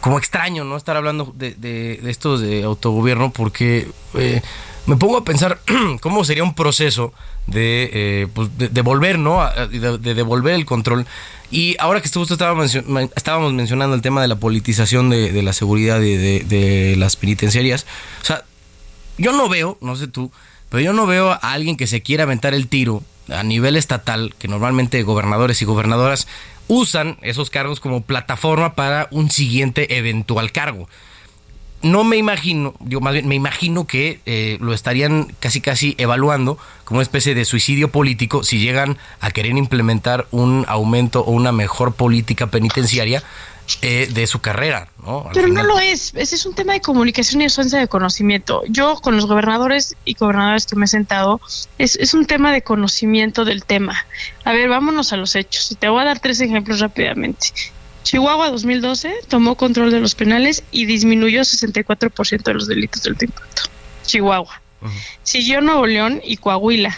como 0.00 0.18
extraño, 0.18 0.64
¿no? 0.64 0.76
Estar 0.76 0.96
hablando 0.96 1.32
de, 1.36 1.54
de, 1.54 1.98
de 2.02 2.10
estos 2.10 2.40
de 2.40 2.62
autogobierno 2.62 3.30
porque... 3.30 3.88
Eh, 4.14 4.42
me 4.88 4.96
pongo 4.96 5.18
a 5.18 5.24
pensar 5.24 5.60
cómo 6.00 6.24
sería 6.24 6.42
un 6.42 6.54
proceso 6.54 7.12
de, 7.46 7.90
eh, 7.92 8.26
pues 8.32 8.56
de 8.56 8.68
devolver, 8.68 9.18
¿no? 9.18 9.46
De, 9.70 9.98
de, 9.98 10.14
devolver 10.14 10.54
el 10.54 10.64
control. 10.64 11.06
Y 11.50 11.76
ahora 11.78 12.00
que 12.00 12.08
justo 12.08 12.34
estábamos, 12.34 12.74
estábamos 13.14 13.52
mencionando 13.52 13.94
el 13.94 14.00
tema 14.00 14.22
de 14.22 14.28
la 14.28 14.36
politización 14.36 15.10
de, 15.10 15.30
de 15.30 15.42
la 15.42 15.52
seguridad 15.52 16.00
de, 16.00 16.94
las 16.96 17.16
penitenciarias, 17.16 17.86
o 18.22 18.24
sea, 18.24 18.44
yo 19.18 19.32
no 19.32 19.48
veo, 19.48 19.76
no 19.82 19.94
sé 19.94 20.08
tú, 20.08 20.32
pero 20.70 20.82
yo 20.82 20.94
no 20.94 21.06
veo 21.06 21.32
a 21.32 21.36
alguien 21.36 21.76
que 21.76 21.86
se 21.86 22.00
quiera 22.00 22.22
aventar 22.22 22.54
el 22.54 22.66
tiro 22.68 23.02
a 23.28 23.42
nivel 23.42 23.76
estatal, 23.76 24.34
que 24.38 24.48
normalmente 24.48 25.02
gobernadores 25.02 25.60
y 25.60 25.66
gobernadoras 25.66 26.28
usan 26.66 27.18
esos 27.20 27.50
cargos 27.50 27.80
como 27.80 28.02
plataforma 28.02 28.74
para 28.74 29.08
un 29.10 29.30
siguiente 29.30 29.98
eventual 29.98 30.50
cargo 30.50 30.88
no 31.82 32.04
me 32.04 32.16
imagino, 32.16 32.74
digo 32.80 33.00
más 33.00 33.12
bien, 33.12 33.28
me 33.28 33.34
imagino 33.34 33.86
que 33.86 34.20
eh, 34.26 34.58
lo 34.60 34.72
estarían 34.72 35.32
casi 35.40 35.60
casi 35.60 35.94
evaluando 35.98 36.58
como 36.84 36.98
una 36.98 37.02
especie 37.02 37.34
de 37.34 37.44
suicidio 37.44 37.90
político 37.90 38.42
si 38.42 38.58
llegan 38.58 38.98
a 39.20 39.30
querer 39.30 39.56
implementar 39.56 40.26
un 40.30 40.64
aumento 40.68 41.20
o 41.20 41.30
una 41.30 41.52
mejor 41.52 41.94
política 41.94 42.48
penitenciaria 42.48 43.22
eh, 43.82 44.08
de 44.10 44.26
su 44.26 44.40
carrera, 44.40 44.88
¿no? 45.04 45.28
Pero 45.34 45.48
no 45.48 45.62
lo 45.62 45.78
es, 45.78 46.12
ese 46.14 46.36
es 46.36 46.46
un 46.46 46.54
tema 46.54 46.72
de 46.72 46.80
comunicación 46.80 47.42
y 47.42 47.44
ausencia 47.44 47.78
de 47.78 47.86
conocimiento. 47.86 48.62
Yo 48.66 48.96
con 48.96 49.14
los 49.14 49.26
gobernadores 49.26 49.94
y 50.06 50.14
gobernadoras 50.14 50.64
que 50.64 50.74
me 50.74 50.86
he 50.86 50.88
sentado, 50.88 51.38
es, 51.76 51.96
es 51.96 52.14
un 52.14 52.24
tema 52.24 52.50
de 52.50 52.62
conocimiento 52.62 53.44
del 53.44 53.64
tema. 53.64 54.06
A 54.44 54.52
ver, 54.52 54.70
vámonos 54.70 55.12
a 55.12 55.18
los 55.18 55.36
hechos. 55.36 55.70
Y 55.70 55.74
te 55.74 55.88
voy 55.88 56.00
a 56.00 56.06
dar 56.06 56.18
tres 56.18 56.40
ejemplos 56.40 56.80
rápidamente. 56.80 57.48
Chihuahua 58.02 58.50
2012 58.50 59.14
tomó 59.28 59.56
control 59.56 59.90
de 59.90 60.00
los 60.00 60.14
penales 60.14 60.62
y 60.70 60.86
disminuyó 60.86 61.40
64% 61.40 62.42
de 62.42 62.54
los 62.54 62.66
delitos 62.66 63.02
del 63.02 63.16
impacto. 63.20 63.62
Chihuahua. 64.04 64.62
Siguió 65.22 65.60
Nuevo 65.60 65.86
León 65.86 66.20
y 66.24 66.36
Coahuila 66.36 66.96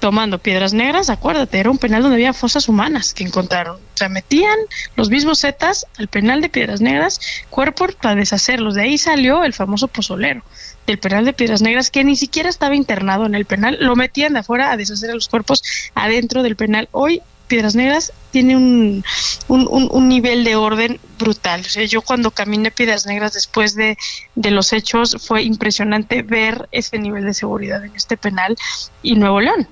tomando 0.00 0.38
piedras 0.38 0.72
negras, 0.72 1.10
acuérdate, 1.10 1.60
era 1.60 1.70
un 1.70 1.78
penal 1.78 2.02
donde 2.02 2.16
había 2.16 2.32
fosas 2.32 2.68
humanas 2.68 3.14
que 3.14 3.22
encontraron. 3.22 3.76
O 3.76 3.96
sea, 3.96 4.08
metían 4.08 4.58
los 4.96 5.10
mismos 5.10 5.40
zetas 5.40 5.86
al 5.98 6.08
penal 6.08 6.40
de 6.40 6.48
piedras 6.48 6.80
negras, 6.80 7.20
cuerpos 7.50 7.94
para 7.94 8.14
deshacerlos. 8.14 8.74
De 8.74 8.82
ahí 8.82 8.98
salió 8.98 9.44
el 9.44 9.52
famoso 9.52 9.88
pozolero 9.88 10.42
del 10.86 10.98
penal 10.98 11.24
de 11.24 11.34
piedras 11.34 11.60
negras, 11.60 11.90
que 11.90 12.02
ni 12.02 12.16
siquiera 12.16 12.48
estaba 12.48 12.74
internado 12.74 13.26
en 13.26 13.34
el 13.34 13.44
penal, 13.44 13.76
lo 13.80 13.94
metían 13.94 14.32
de 14.32 14.40
afuera 14.40 14.72
a 14.72 14.76
deshacer 14.76 15.10
a 15.10 15.14
los 15.14 15.28
cuerpos 15.28 15.62
adentro 15.94 16.42
del 16.42 16.56
penal. 16.56 16.88
Hoy 16.90 17.22
Piedras 17.50 17.74
Negras 17.74 18.12
tiene 18.30 18.56
un, 18.56 19.02
un, 19.48 20.08
nivel 20.08 20.44
de 20.44 20.54
orden 20.54 21.00
brutal. 21.18 21.62
O 21.62 21.68
sea, 21.68 21.84
yo 21.84 22.00
cuando 22.00 22.30
caminé 22.30 22.70
Piedras 22.70 23.06
Negras 23.06 23.34
después 23.34 23.74
de, 23.74 23.98
de, 24.36 24.50
los 24.52 24.72
hechos 24.72 25.16
fue 25.18 25.42
impresionante 25.42 26.22
ver 26.22 26.68
ese 26.70 26.96
nivel 27.00 27.24
de 27.24 27.34
seguridad 27.34 27.84
en 27.84 27.92
este 27.96 28.16
penal 28.16 28.56
y 29.02 29.16
Nuevo 29.16 29.40
León. 29.40 29.66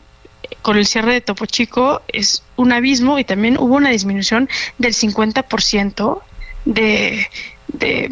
Con 0.60 0.76
el 0.76 0.86
cierre 0.86 1.12
de 1.12 1.20
Topo 1.20 1.46
Chico 1.46 2.02
es 2.08 2.42
un 2.56 2.72
abismo 2.72 3.16
y 3.20 3.24
también 3.24 3.56
hubo 3.58 3.76
una 3.76 3.90
disminución 3.90 4.48
del 4.78 4.92
50% 4.92 6.20
de, 6.68 7.26
de, 7.68 8.08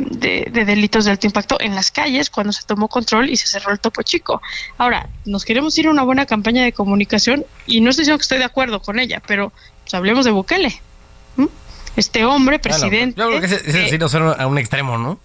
de, 0.51 0.65
delitos 0.65 1.05
de 1.05 1.11
alto 1.11 1.27
impacto 1.27 1.61
en 1.61 1.75
las 1.75 1.91
calles 1.91 2.31
cuando 2.31 2.53
se 2.53 2.65
tomó 2.65 2.89
control 2.89 3.29
y 3.29 3.37
se 3.37 3.47
cerró 3.47 3.71
el 3.71 3.79
topo 3.79 4.03
chico. 4.03 4.41
Ahora, 4.79 5.09
nos 5.27 5.45
queremos 5.45 5.77
ir 5.79 5.87
a 5.87 5.91
una 5.91 6.03
buena 6.03 6.25
campaña 6.25 6.65
de 6.65 6.73
comunicación 6.73 7.45
y 7.67 7.83
no 7.83 7.91
estoy 7.91 8.03
diciendo 8.03 8.19
que 8.19 8.23
estoy 8.23 8.39
de 8.39 8.45
acuerdo 8.45 8.81
con 8.81 8.99
ella, 8.99 9.23
pero 9.27 9.53
pues, 9.83 9.95
hablemos 9.95 10.25
de 10.25 10.31
Bukele. 10.31 10.81
Este 11.97 12.25
hombre, 12.25 12.59
presidente. 12.59 13.19
yo 13.19 13.29
creo 13.29 13.41
que 13.41 13.47
ese, 13.47 13.89
sí 13.89 13.99
nos 13.99 14.15
a 14.15 14.47
un 14.47 14.59
extremo, 14.59 14.99
¿no? 14.99 15.19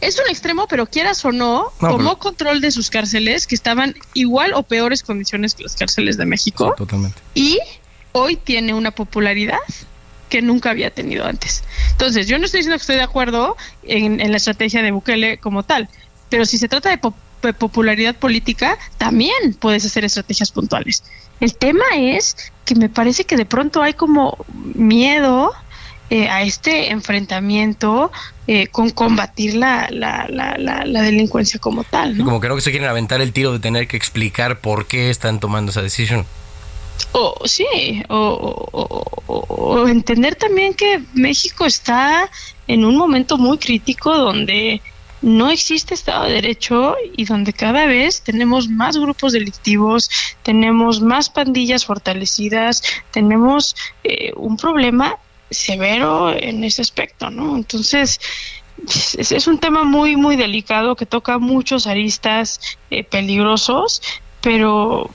Es 0.00 0.18
un 0.18 0.28
extremo, 0.28 0.66
pero 0.68 0.86
quieras 0.86 1.24
o 1.24 1.32
no, 1.32 1.72
tomó 1.78 2.18
control 2.18 2.60
de 2.60 2.70
sus 2.70 2.90
cárceles 2.90 3.46
que 3.46 3.54
estaban 3.54 3.94
igual 4.14 4.52
o 4.54 4.62
peores 4.62 5.02
condiciones 5.02 5.54
que 5.54 5.62
las 5.62 5.76
cárceles 5.76 6.16
de 6.16 6.26
México. 6.26 6.74
totalmente. 6.76 7.20
Y 7.34 7.58
hoy 8.12 8.36
tiene 8.36 8.74
una 8.74 8.90
popularidad 8.90 9.58
que 10.30 10.40
nunca 10.40 10.70
había 10.70 10.90
tenido 10.90 11.26
antes. 11.26 11.62
Entonces, 11.90 12.26
yo 12.26 12.38
no 12.38 12.46
estoy 12.46 12.60
diciendo 12.60 12.78
que 12.78 12.82
estoy 12.82 12.96
de 12.96 13.02
acuerdo 13.02 13.56
en, 13.82 14.18
la 14.30 14.36
estrategia 14.38 14.82
de 14.82 14.92
Bukele 14.92 15.36
como 15.36 15.62
tal, 15.64 15.88
pero 16.30 16.46
si 16.46 16.56
se 16.56 16.68
trata 16.68 16.88
de, 16.88 16.98
popularidad 17.52 18.14
política, 18.16 18.78
también 18.96 19.54
puedes 19.58 19.84
hacer 19.84 20.04
estrategias 20.04 20.50
puntuales. 20.50 21.02
El 21.40 21.54
tema 21.54 21.84
es 21.96 22.36
que 22.64 22.74
me 22.74 22.88
parece 22.88 23.24
que 23.24 23.36
de 23.36 23.46
pronto 23.46 23.82
hay 23.82 23.94
como 23.94 24.38
miedo 24.74 25.52
eh, 26.10 26.28
a 26.28 26.42
este 26.42 26.90
enfrentamiento 26.90 28.10
eh, 28.46 28.66
con 28.66 28.90
combatir 28.90 29.54
la, 29.54 29.88
la, 29.90 30.26
la, 30.28 30.56
la, 30.58 31.02
delincuencia 31.02 31.60
como 31.60 31.84
tal. 31.84 32.16
Como 32.18 32.40
creo 32.40 32.56
que 32.56 32.62
se 32.62 32.70
quieren 32.70 32.88
aventar 32.88 33.20
el 33.20 33.32
tiro 33.32 33.52
de 33.52 33.58
tener 33.58 33.88
que 33.88 33.96
explicar 33.96 34.60
por 34.60 34.86
qué 34.86 35.08
están 35.08 35.40
tomando 35.40 35.70
esa 35.70 35.82
decisión. 35.82 36.26
O 37.12 37.46
sí, 37.46 37.66
o, 38.08 39.86
entender 39.88 40.36
también 40.36 40.74
que 40.74 41.02
México 41.14 41.64
está 41.64 42.30
en 42.66 42.84
un 42.84 42.96
momento 42.96 43.38
muy 43.38 43.58
crítico 43.58 44.16
donde 44.16 44.80
no 45.22 45.50
existe 45.50 45.94
Estado 45.94 46.24
de 46.24 46.34
Derecho 46.34 46.96
y 47.16 47.24
donde 47.24 47.52
cada 47.52 47.86
vez 47.86 48.22
tenemos 48.22 48.68
más 48.68 48.96
grupos 48.96 49.32
delictivos, 49.32 50.10
tenemos 50.42 51.00
más 51.00 51.28
pandillas 51.28 51.84
fortalecidas, 51.84 52.82
tenemos 53.10 53.76
eh, 54.04 54.32
un 54.36 54.56
problema 54.56 55.16
severo 55.50 56.32
en 56.32 56.64
ese 56.64 56.82
aspecto, 56.82 57.30
¿no? 57.30 57.56
Entonces, 57.56 58.20
es, 59.18 59.46
un 59.46 59.58
tema 59.58 59.84
muy, 59.84 60.16
muy 60.16 60.36
delicado 60.36 60.96
que 60.96 61.06
toca 61.06 61.38
muchos 61.38 61.86
aristas 61.86 62.60
eh, 62.90 63.04
peligrosos, 63.04 64.02
pero, 64.40 65.10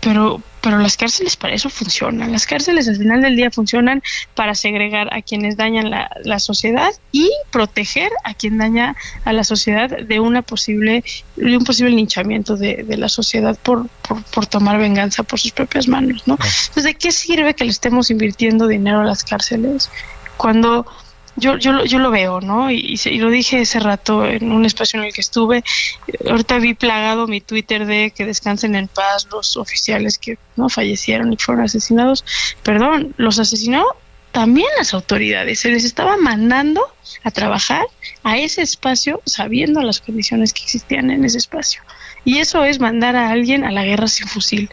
pero, 0.00 0.40
pero 0.62 0.78
las 0.78 0.96
cárceles 0.96 1.36
para 1.36 1.54
eso 1.54 1.68
funcionan. 1.68 2.32
Las 2.32 2.46
cárceles 2.46 2.88
al 2.88 2.96
final 2.96 3.20
del 3.20 3.36
día 3.36 3.50
funcionan 3.50 4.02
para 4.34 4.54
segregar 4.54 5.12
a 5.12 5.20
quienes 5.20 5.56
dañan 5.56 5.90
la, 5.90 6.10
la 6.24 6.38
sociedad 6.38 6.92
y 7.10 7.30
proteger 7.50 8.10
a 8.24 8.32
quien 8.34 8.58
daña 8.58 8.96
a 9.24 9.32
la 9.32 9.44
sociedad 9.44 9.90
de 9.90 10.20
una 10.20 10.42
posible 10.42 11.04
de 11.36 11.56
un 11.56 11.64
posible 11.64 11.90
linchamiento 11.90 12.56
de, 12.56 12.84
de 12.84 12.96
la 12.96 13.08
sociedad 13.08 13.58
por, 13.60 13.88
por, 14.06 14.22
por, 14.24 14.46
tomar 14.46 14.78
venganza 14.78 15.24
por 15.24 15.40
sus 15.40 15.50
propias 15.50 15.88
manos, 15.88 16.22
¿no? 16.26 16.34
Entonces, 16.34 16.84
¿de 16.84 16.94
qué 16.94 17.10
sirve 17.10 17.54
que 17.54 17.64
le 17.64 17.70
estemos 17.70 18.10
invirtiendo 18.10 18.68
dinero 18.68 19.00
a 19.00 19.04
las 19.04 19.24
cárceles 19.24 19.90
cuando 20.36 20.86
yo, 21.36 21.56
yo, 21.56 21.84
yo 21.84 21.98
lo 21.98 22.10
veo, 22.10 22.40
¿no? 22.40 22.70
Y, 22.70 22.98
y, 23.04 23.18
lo 23.18 23.30
dije 23.30 23.60
ese 23.60 23.80
rato 23.80 24.24
en 24.26 24.52
un 24.52 24.64
espacio 24.64 25.00
en 25.00 25.06
el 25.06 25.12
que 25.12 25.20
estuve. 25.20 25.64
Ahorita 26.28 26.58
vi 26.58 26.74
plagado 26.74 27.26
mi 27.26 27.40
Twitter 27.40 27.86
de 27.86 28.12
que 28.14 28.26
descansen 28.26 28.74
en 28.74 28.88
paz 28.88 29.28
los 29.30 29.56
oficiales 29.56 30.18
que 30.18 30.38
no 30.56 30.68
fallecieron 30.68 31.32
y 31.32 31.36
fueron 31.36 31.64
asesinados. 31.64 32.24
Perdón, 32.62 33.14
los 33.16 33.38
asesinó 33.38 33.86
también 34.32 34.68
las 34.78 34.94
autoridades. 34.94 35.60
Se 35.60 35.70
les 35.70 35.84
estaba 35.84 36.16
mandando 36.16 36.82
a 37.22 37.30
trabajar 37.30 37.86
a 38.24 38.38
ese 38.38 38.62
espacio 38.62 39.22
sabiendo 39.24 39.80
las 39.82 40.00
condiciones 40.00 40.52
que 40.52 40.62
existían 40.62 41.10
en 41.10 41.24
ese 41.24 41.38
espacio. 41.38 41.82
Y 42.24 42.38
eso 42.38 42.64
es 42.64 42.80
mandar 42.80 43.16
a 43.16 43.30
alguien 43.30 43.64
a 43.64 43.70
la 43.70 43.84
guerra 43.84 44.08
sin 44.08 44.26
fusil. 44.26 44.70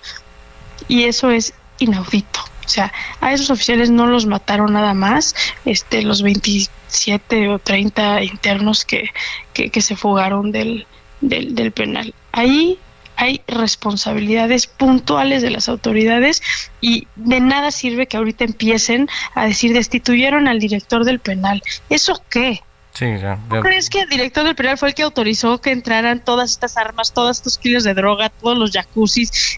Y 0.88 1.04
eso 1.04 1.32
es 1.32 1.54
inaudito. 1.80 2.40
O 2.70 2.72
sea, 2.72 2.94
a 3.20 3.34
esos 3.34 3.50
oficiales 3.50 3.90
no 3.90 4.06
los 4.06 4.28
mataron 4.28 4.74
nada 4.74 4.94
más, 4.94 5.34
este, 5.66 6.04
los 6.04 6.22
27 6.22 7.48
o 7.48 7.58
30 7.58 8.22
internos 8.22 8.86
que, 8.86 9.10
que, 9.54 9.82
se 9.82 9.96
fugaron 9.96 10.52
del, 10.52 10.86
del, 11.20 11.56
del 11.56 11.72
penal. 11.72 12.14
Ahí 12.32 12.78
hay 13.16 13.42
responsabilidades 13.48 14.68
puntuales 14.68 15.42
de 15.42 15.50
las 15.50 15.68
autoridades 15.68 16.44
y 16.80 17.08
de 17.16 17.40
nada 17.40 17.72
sirve 17.72 18.06
que 18.06 18.18
ahorita 18.18 18.44
empiecen 18.44 19.10
a 19.34 19.48
decir 19.48 19.74
destituyeron 19.74 20.48
al 20.48 20.60
director 20.60 21.06
del 21.06 21.20
penal. 21.20 21.64
¿Eso 21.90 22.22
qué? 22.30 22.62
Sí, 22.94 23.06
ya, 23.20 23.40
¿No 23.50 23.62
crees 23.62 23.90
que 23.90 24.02
el 24.02 24.10
director 24.10 24.44
del 24.44 24.56
penal 24.56 24.78
fue 24.78 24.90
el 24.90 24.94
que 24.94 25.04
autorizó 25.04 25.60
que 25.60 25.72
entraran 25.72 26.24
todas 26.24 26.52
estas 26.52 26.78
armas, 26.78 27.14
todos 27.14 27.38
estos 27.38 27.58
kilos 27.58 27.84
de 27.84 27.94
droga, 27.94 28.30
todos 28.30 28.58
los 28.58 28.72
jacuzzis? 28.72 29.58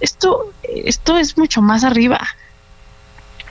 esto, 0.00 0.52
esto 0.62 1.18
es 1.18 1.36
mucho 1.36 1.60
más 1.60 1.84
arriba. 1.84 2.20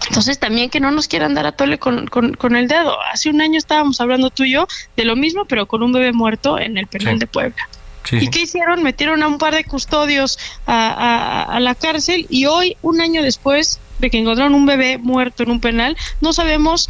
Entonces 0.07 0.39
también 0.39 0.69
que 0.69 0.79
no 0.79 0.91
nos 0.91 1.07
quieran 1.07 1.33
dar 1.33 1.45
a 1.47 1.51
tole 1.51 1.79
con, 1.79 2.07
con, 2.07 2.33
con, 2.35 2.55
el 2.55 2.67
dedo. 2.67 2.97
Hace 3.11 3.29
un 3.29 3.41
año 3.41 3.57
estábamos 3.57 3.99
hablando 3.99 4.29
tú 4.29 4.43
y 4.43 4.51
yo 4.53 4.67
de 4.95 5.05
lo 5.05 5.15
mismo, 5.15 5.45
pero 5.45 5.65
con 5.65 5.83
un 5.83 5.91
bebé 5.91 6.13
muerto 6.13 6.59
en 6.59 6.77
el 6.77 6.87
penal 6.87 7.15
Sí. 7.15 7.19
de 7.19 7.27
Puebla. 7.27 7.69
Sí, 8.03 8.17
¿Y 8.21 8.29
qué 8.29 8.41
hicieron? 8.43 8.83
Metieron 8.83 9.21
a 9.21 9.27
un 9.27 9.37
par 9.37 9.53
de 9.53 9.65
custodios 9.65 10.39
a, 10.65 10.87
a- 10.91 11.43
a 11.55 11.59
la 11.59 11.75
cárcel 11.75 12.25
y 12.29 12.45
hoy, 12.45 12.77
un 12.81 13.01
año 13.01 13.21
después 13.21 13.79
de 13.99 14.09
que 14.09 14.17
encontraron 14.19 14.55
un 14.55 14.65
bebé 14.65 14.97
muerto 14.97 15.43
en 15.43 15.51
un 15.51 15.59
penal, 15.59 15.97
no 16.21 16.31
sabemos 16.31 16.87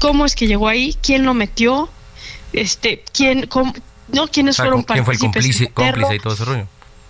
cómo 0.00 0.24
es 0.24 0.34
que 0.34 0.46
llegó 0.46 0.68
ahí, 0.68 0.96
quién 1.02 1.24
lo 1.24 1.34
metió, 1.34 1.90
este, 2.54 3.02
quién, 3.12 3.46
cómo- 3.46 3.74
no, 4.08 4.28
quiénes 4.28 4.54
O 4.54 4.56
sea, 4.56 4.64
fueron 4.66 4.82
¿Quién 4.84 5.04
fue 5.04 5.14
el 5.14 5.20
cómplice, 5.20 5.68
cómplice 5.72 6.14
y 6.14 6.18
todo 6.20 6.32
ese 6.34 6.44
rollo? 6.46 6.66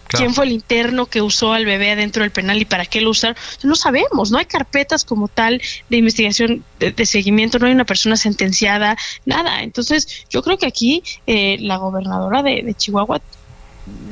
Quién 0.09 0.35
fue 0.35 0.45
el 0.47 0.53
interno 0.53 1.07
que 1.07 1.21
usó 1.23 1.53
al 1.53 1.65
bebé 1.65 1.91
adentro 1.91 2.23
del 2.23 2.31
penal 2.31 2.61
y 2.61 2.65
para 2.65 2.85
qué 2.87 3.01
lo 3.01 3.11
usaron. 3.11 3.37
No 3.63 3.75
sabemos, 3.75 4.31
no 4.31 4.39
hay 4.39 4.45
carpetas 4.47 5.05
como 5.05 5.29
tal 5.29 5.61
de 5.89 5.97
investigación, 5.97 6.65
de, 6.79 7.07
seguimiento, 7.07 7.59
no 7.59 7.67
hay 7.67 7.73
una 7.73 7.85
persona 7.85 8.17
sentenciada, 8.17 8.97
nada. 9.25 9.63
Entonces, 9.63 10.27
yo 10.31 10.43
creo 10.43 10.59
que 10.59 10.67
aquí 10.67 11.03
eh, 11.27 11.57
la 11.61 11.77
gobernadora 11.77 12.43
de, 12.43 12.75
Chihuahua 12.75 13.21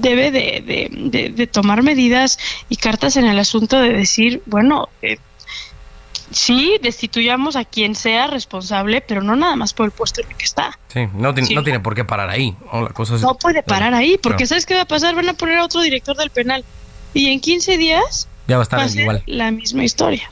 debe 0.01 0.30
de, 0.30 0.62
de- 0.64 0.88
de- 0.90 1.28
de 1.30 1.47
tomar 1.47 1.82
medidas 1.82 2.38
y 2.68 2.76
cartas 2.76 3.16
en 3.16 3.26
el 3.26 3.38
asunto 3.38 3.78
de 3.80 3.92
decir, 3.92 4.42
bueno, 4.47 4.88
eh, 5.03 5.18
sí, 6.31 6.77
destituyamos 6.83 7.57
a 7.57 7.64
quien 7.64 7.95
sea 7.95 8.27
responsable, 8.27 9.01
pero 9.01 9.22
no 9.22 9.37
nada 9.37 9.57
más 9.57 9.72
por 9.75 9.87
el 9.87 9.93
puesto 9.93 10.20
en 10.22 10.29
el 10.31 10.37
que 10.37 10.45
está. 10.45 10.79
Sí, 10.89 11.07
no, 11.14 11.33
tiene- 11.35 11.49
Sí. 11.49 11.55
no 11.55 11.62
tiene 11.62 11.81
por 11.81 11.95
qué 11.95 12.05
parar 12.05 12.31
ahí. 12.31 12.57
¿no? 12.72 12.83
La 12.83 12.91
cosa 12.91 13.16
es- 13.16 13.22
No 13.22 13.35
puede 13.35 13.62
parar 13.62 13.95
ahí, 13.95 14.18
porque 14.22 14.39
Claro. 14.45 14.49
¿sabes 14.49 14.66
qué 14.66 14.75
va 14.75 14.83
a 14.83 14.87
pasar? 14.87 15.14
Van 15.14 15.29
a 15.29 15.35
poner 15.35 15.59
a 15.59 15.64
otro 15.64 15.81
director 15.81 16.16
del 16.16 16.31
penal. 16.31 16.64
Y 17.12 17.29
en 17.33 17.41
15 17.41 17.77
días 17.79 18.29
Ya 18.49 18.57
va 18.57 18.62
a 18.62 18.64
estar 18.64 18.81
va 18.81 18.87
igual. 18.87 19.22
la 19.27 19.51
misma 19.51 19.85
historia. 19.85 20.29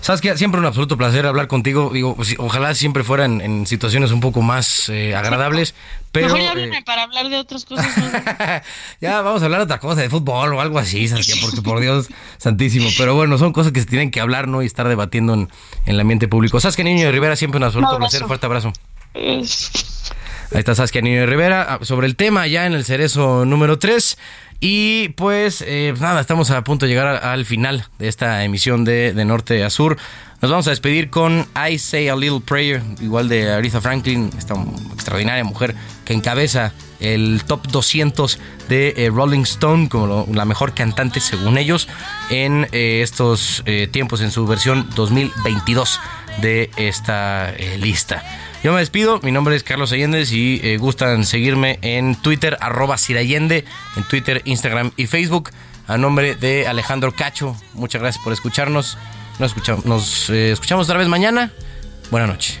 Sabes 0.00 0.22
que 0.22 0.36
siempre 0.38 0.58
un 0.58 0.66
absoluto 0.66 0.96
placer 0.96 1.26
hablar 1.26 1.46
contigo. 1.46 1.90
Digo, 1.92 2.16
pues, 2.16 2.34
ojalá 2.38 2.74
siempre 2.74 3.04
fueran 3.04 3.40
en 3.40 3.66
situaciones 3.66 4.12
un 4.12 4.20
poco 4.20 4.40
más 4.40 4.88
eh, 4.88 5.14
agradables, 5.14 5.74
pero 6.12 6.34
Mejor 6.34 6.58
ya 6.58 6.78
eh, 6.78 6.82
para 6.84 7.02
hablar 7.02 7.28
de 7.28 7.36
otras 7.36 7.64
cosas. 7.66 7.86
ya 9.00 9.20
vamos 9.20 9.42
a 9.42 9.44
hablar 9.44 9.60
de 9.60 9.64
otra 9.64 9.78
cosa, 9.78 10.00
de 10.00 10.08
fútbol 10.08 10.54
o 10.54 10.60
algo 10.60 10.78
así, 10.78 11.06
¿sabes 11.06 11.26
qué? 11.26 11.38
Porque 11.40 11.60
por 11.60 11.80
Dios 11.80 12.08
santísimo. 12.38 12.88
Pero 12.96 13.14
bueno, 13.14 13.36
son 13.36 13.52
cosas 13.52 13.72
que 13.72 13.80
se 13.80 13.86
tienen 13.86 14.10
que 14.10 14.20
hablar, 14.20 14.48
¿no? 14.48 14.62
Y 14.62 14.66
estar 14.66 14.88
debatiendo 14.88 15.34
en, 15.34 15.40
en 15.84 15.94
el 15.94 16.00
ambiente 16.00 16.28
público. 16.28 16.58
Que 16.60 16.84
Niño 16.84 17.06
de 17.06 17.12
Rivera 17.12 17.36
siempre 17.36 17.58
un 17.58 17.64
absoluto 17.64 17.92
Un 17.92 17.98
placer, 17.98 18.24
fuerte 18.24 18.46
abrazo. 18.46 18.72
Ahí 19.14 20.58
está 20.58 20.74
Saskia 20.74 21.02
Niño 21.02 21.20
de 21.20 21.26
Rivera 21.26 21.62
ah, 21.62 21.78
sobre 21.82 22.06
el 22.06 22.16
tema 22.16 22.46
ya 22.46 22.66
en 22.66 22.72
el 22.72 22.84
cerezo 22.84 23.44
número 23.44 23.78
3. 23.78 24.18
Y 24.60 25.08
pues 25.10 25.64
eh, 25.66 25.94
nada, 25.98 26.20
estamos 26.20 26.50
a 26.50 26.62
punto 26.62 26.84
de 26.84 26.90
llegar 26.90 27.24
al 27.24 27.46
final 27.46 27.86
de 27.98 28.08
esta 28.08 28.44
emisión 28.44 28.84
de, 28.84 29.14
de 29.14 29.24
Norte 29.24 29.64
a 29.64 29.70
Sur. 29.70 29.96
Nos 30.42 30.50
vamos 30.50 30.66
a 30.66 30.70
despedir 30.70 31.08
con 31.08 31.46
I 31.70 31.78
Say 31.78 32.08
a 32.08 32.16
Little 32.16 32.40
Prayer, 32.40 32.82
igual 33.00 33.30
de 33.30 33.50
Aretha 33.50 33.80
Franklin, 33.80 34.30
esta 34.36 34.54
extraordinaria 34.92 35.44
mujer 35.44 35.74
que 36.04 36.12
encabeza 36.12 36.72
el 36.98 37.42
top 37.46 37.66
200 37.68 38.38
de 38.68 38.94
eh, 38.98 39.10
Rolling 39.10 39.42
Stone 39.42 39.88
como 39.88 40.26
la 40.30 40.44
mejor 40.44 40.74
cantante 40.74 41.20
según 41.20 41.56
ellos 41.56 41.88
en 42.28 42.68
eh, 42.72 43.00
estos 43.02 43.64
tiempos 43.90 44.20
en 44.20 44.30
su 44.30 44.46
versión 44.46 44.88
2022 44.94 45.98
de 46.42 46.70
esta 46.76 47.54
lista. 47.78 48.22
Yo 48.62 48.74
me 48.74 48.80
despido, 48.80 49.20
mi 49.22 49.32
nombre 49.32 49.56
es 49.56 49.62
Carlos 49.62 49.90
Allende, 49.90 50.26
si 50.26 50.60
eh, 50.62 50.76
gustan 50.76 51.24
seguirme 51.24 51.78
en 51.80 52.14
Twitter, 52.14 52.58
arroba 52.60 52.98
Sirallende, 52.98 53.64
en 53.96 54.04
Twitter, 54.04 54.42
Instagram 54.44 54.92
y 54.98 55.06
Facebook, 55.06 55.50
a 55.86 55.96
nombre 55.96 56.34
de 56.34 56.68
Alejandro 56.68 57.12
Cacho, 57.12 57.56
muchas 57.72 58.02
gracias 58.02 58.22
por 58.22 58.34
escucharnos, 58.34 58.98
nos 59.38 59.52
escuchamos, 59.52 59.86
nos, 59.86 60.28
eh, 60.28 60.52
escuchamos 60.52 60.88
otra 60.88 60.98
vez 60.98 61.08
mañana, 61.08 61.50
buena 62.10 62.26
noche. 62.26 62.60